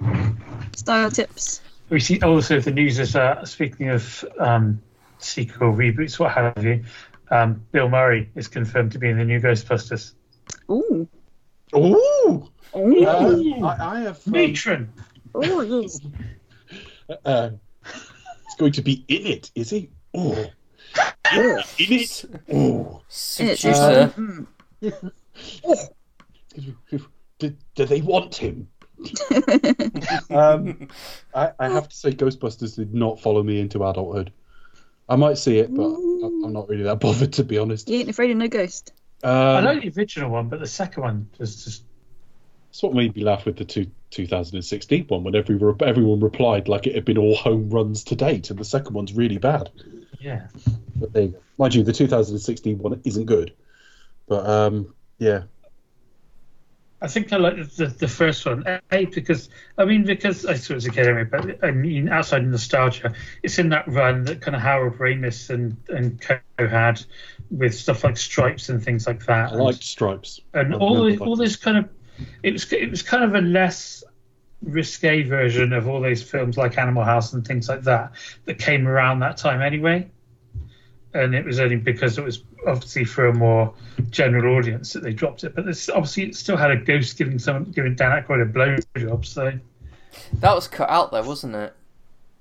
[0.76, 1.62] Style tips.
[1.90, 4.82] We see also the news is uh, speaking of um,
[5.20, 6.84] sequel reboots, what have you.
[7.32, 10.14] Um, Bill Murray is confirmed to be in the new Ghostbusters.
[10.70, 11.08] Ooh.
[11.76, 12.50] Ooh!
[12.76, 13.06] Ooh.
[13.06, 14.28] Uh, I, I have.
[14.28, 14.94] Um, Matron.
[15.34, 16.00] Oh, yes.
[17.26, 17.50] uh,
[17.86, 19.90] it's going to be in it, is he?
[20.14, 20.46] Oh.
[21.34, 22.26] In it?
[22.52, 23.02] Oh.
[23.08, 24.14] It's, Seducer.
[24.18, 24.48] mm.
[27.40, 28.68] Do, do they want him?
[30.30, 30.88] um,
[31.34, 34.32] I, I have to say, Ghostbusters did not follow me into adulthood.
[35.08, 37.90] I might see it, but I- I'm not really that bothered, to be honest.
[37.90, 38.92] You ain't afraid of no ghost.
[39.24, 41.84] I Um, like the original one, but the second one was just
[42.70, 46.88] That's what made me laugh with the two, 2016 one when every, everyone replied like
[46.88, 49.70] it had been all home runs to date, and the second one's really bad.
[50.20, 50.48] yeah.
[50.96, 51.30] But there.
[51.58, 53.54] Mind you, the 2016 one isn't good.
[54.28, 55.44] But um, yeah,
[57.06, 58.64] I think I like the, the first one.
[58.92, 62.10] A because I mean because I saw it as a kid anyway, but I mean
[62.10, 63.14] outside of nostalgia,
[63.44, 67.06] it's in that run that kind of Harold Ramis and and Co had
[67.52, 69.52] with stuff like Stripes and things like that.
[69.52, 70.40] I liked Stripes.
[70.56, 71.90] and I all remember all this kind of
[72.42, 74.04] it was it was kind of a less
[74.64, 78.14] risque version of all those films like Animal House and things like that
[78.46, 80.10] that came around that time anyway.
[81.14, 83.74] And it was only because it was obviously for a more
[84.10, 85.56] general audience that they dropped it.
[85.56, 88.46] But this, obviously, it still had a ghost giving someone giving Dan Aykroyd a
[89.00, 89.26] blowjob.
[89.26, 89.54] So,
[90.36, 91.74] That was cut out though, wasn't it?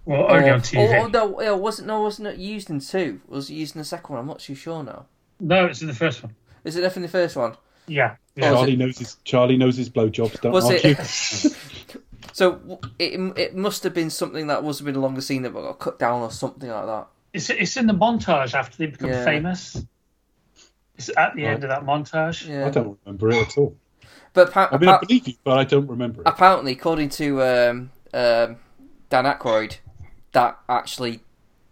[0.05, 0.78] well, only Or- on TV.
[1.01, 3.20] Or, or no, yeah, wasn't no, wasn't it used in two?
[3.26, 4.20] Was it used in the second one?
[4.20, 5.06] I'm not too sure now.
[5.40, 6.34] No, it's in the first one.
[6.64, 7.56] Is it definitely the first one?
[7.86, 8.16] Yeah.
[8.36, 8.51] yeah.
[8.51, 10.40] Oh, Charlie knows his Charlie knows his blowjobs.
[10.40, 10.90] Don't Was argue.
[10.98, 11.56] it?
[12.32, 15.52] So it it must have been something that was have been along the scene that
[15.52, 17.06] got cut down or something like that.
[17.32, 19.24] It's it's in the montage after they become Yeah.
[19.24, 19.84] famous.
[20.96, 22.48] It's at the end of that montage.
[22.48, 22.66] Yeah.
[22.66, 23.76] I don't remember it at all.
[24.32, 26.26] But appa- I mean, I believe you, but I don't remember it.
[26.26, 28.56] apparently, according to um, um,
[29.10, 29.78] Dan Aykroyd,
[30.32, 31.20] that actually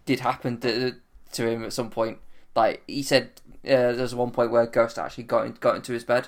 [0.05, 0.93] did happen to,
[1.33, 2.19] to him at some point.
[2.55, 3.31] Like he said,
[3.65, 6.27] uh, there's one point where Ghost actually got in, got into his bed.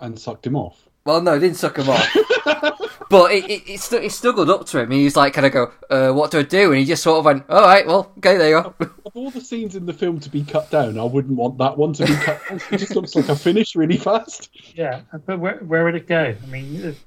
[0.00, 0.88] And sucked him off.
[1.04, 2.16] Well, no, it didn't suck him off.
[3.10, 4.90] but it it, it, stu- it snuggled up to him.
[4.90, 6.70] And he's like, kind of go, uh, what do I do?
[6.70, 8.74] And he just sort of went, all right, well, okay, there you go.
[9.04, 11.76] Of all the scenes in the film to be cut down, I wouldn't want that
[11.76, 12.60] one to be cut down.
[12.70, 14.50] It just looks like a finish really fast.
[14.74, 16.34] Yeah, but where, where would it go?
[16.40, 17.04] I mean, if,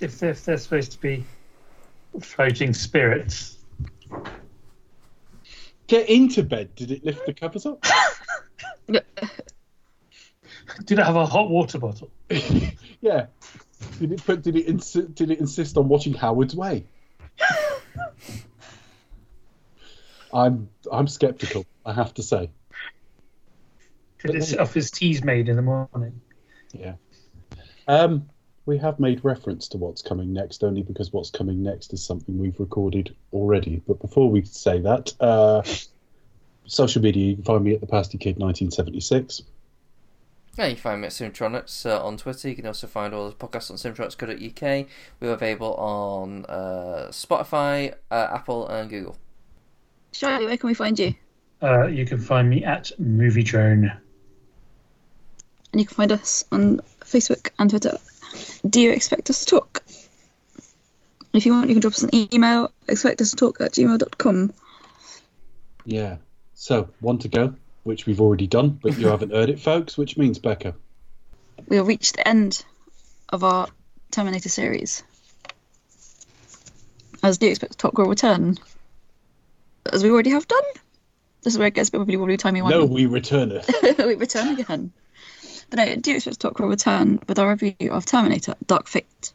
[0.00, 1.24] if, they're, if they're supposed to be
[2.20, 3.58] floating spirits,
[5.90, 6.72] Get into bed.
[6.76, 7.84] Did it lift the covers up?
[8.86, 9.02] did
[10.88, 12.12] it have a hot water bottle?
[13.00, 13.26] yeah.
[13.98, 14.42] Did it put?
[14.42, 14.66] Did it?
[14.66, 16.84] Insi- did it insist on watching Howard's Way?
[20.32, 21.66] I'm I'm skeptical.
[21.84, 22.50] I have to say.
[24.22, 26.20] Did it set off his Teasmade in the morning?
[26.72, 26.94] Yeah.
[27.88, 28.28] Um,
[28.66, 32.38] we have made reference to what's coming next only because what's coming next is something
[32.38, 33.82] we've recorded already.
[33.86, 35.62] But before we say that, uh,
[36.66, 39.42] social media, you can find me at the Pasty Kid 1976.
[40.58, 42.48] Yeah, you can find me at Simtronics uh, on Twitter.
[42.48, 44.86] You can also find all the podcasts on simtronics.co.uk.
[45.20, 49.16] We're available on uh, Spotify, uh, Apple, and Google.
[50.12, 51.14] Charlie, where can we find you?
[51.62, 53.92] Uh, you can find me at Movie Drone.
[55.72, 57.98] And you can find us on Facebook and Twitter.
[58.68, 59.82] Do you expect us to talk?
[61.32, 64.52] If you want, you can drop us an email, expect us to talk at gmail.com.
[65.84, 66.16] Yeah.
[66.54, 70.16] So, one to go, which we've already done, but you haven't heard it, folks, which
[70.16, 70.74] means Becca.
[71.68, 72.64] We'll reach the end
[73.28, 73.68] of our
[74.10, 75.02] Terminator series.
[77.22, 78.56] As do you expect Top will return?
[79.92, 80.62] As we already have done?
[81.42, 83.98] This is where it gets a bit wobbly timey No, we return it.
[83.98, 84.92] we return again.
[85.70, 89.32] But no, do you expect Top will return with our review of Terminator Dark Fate?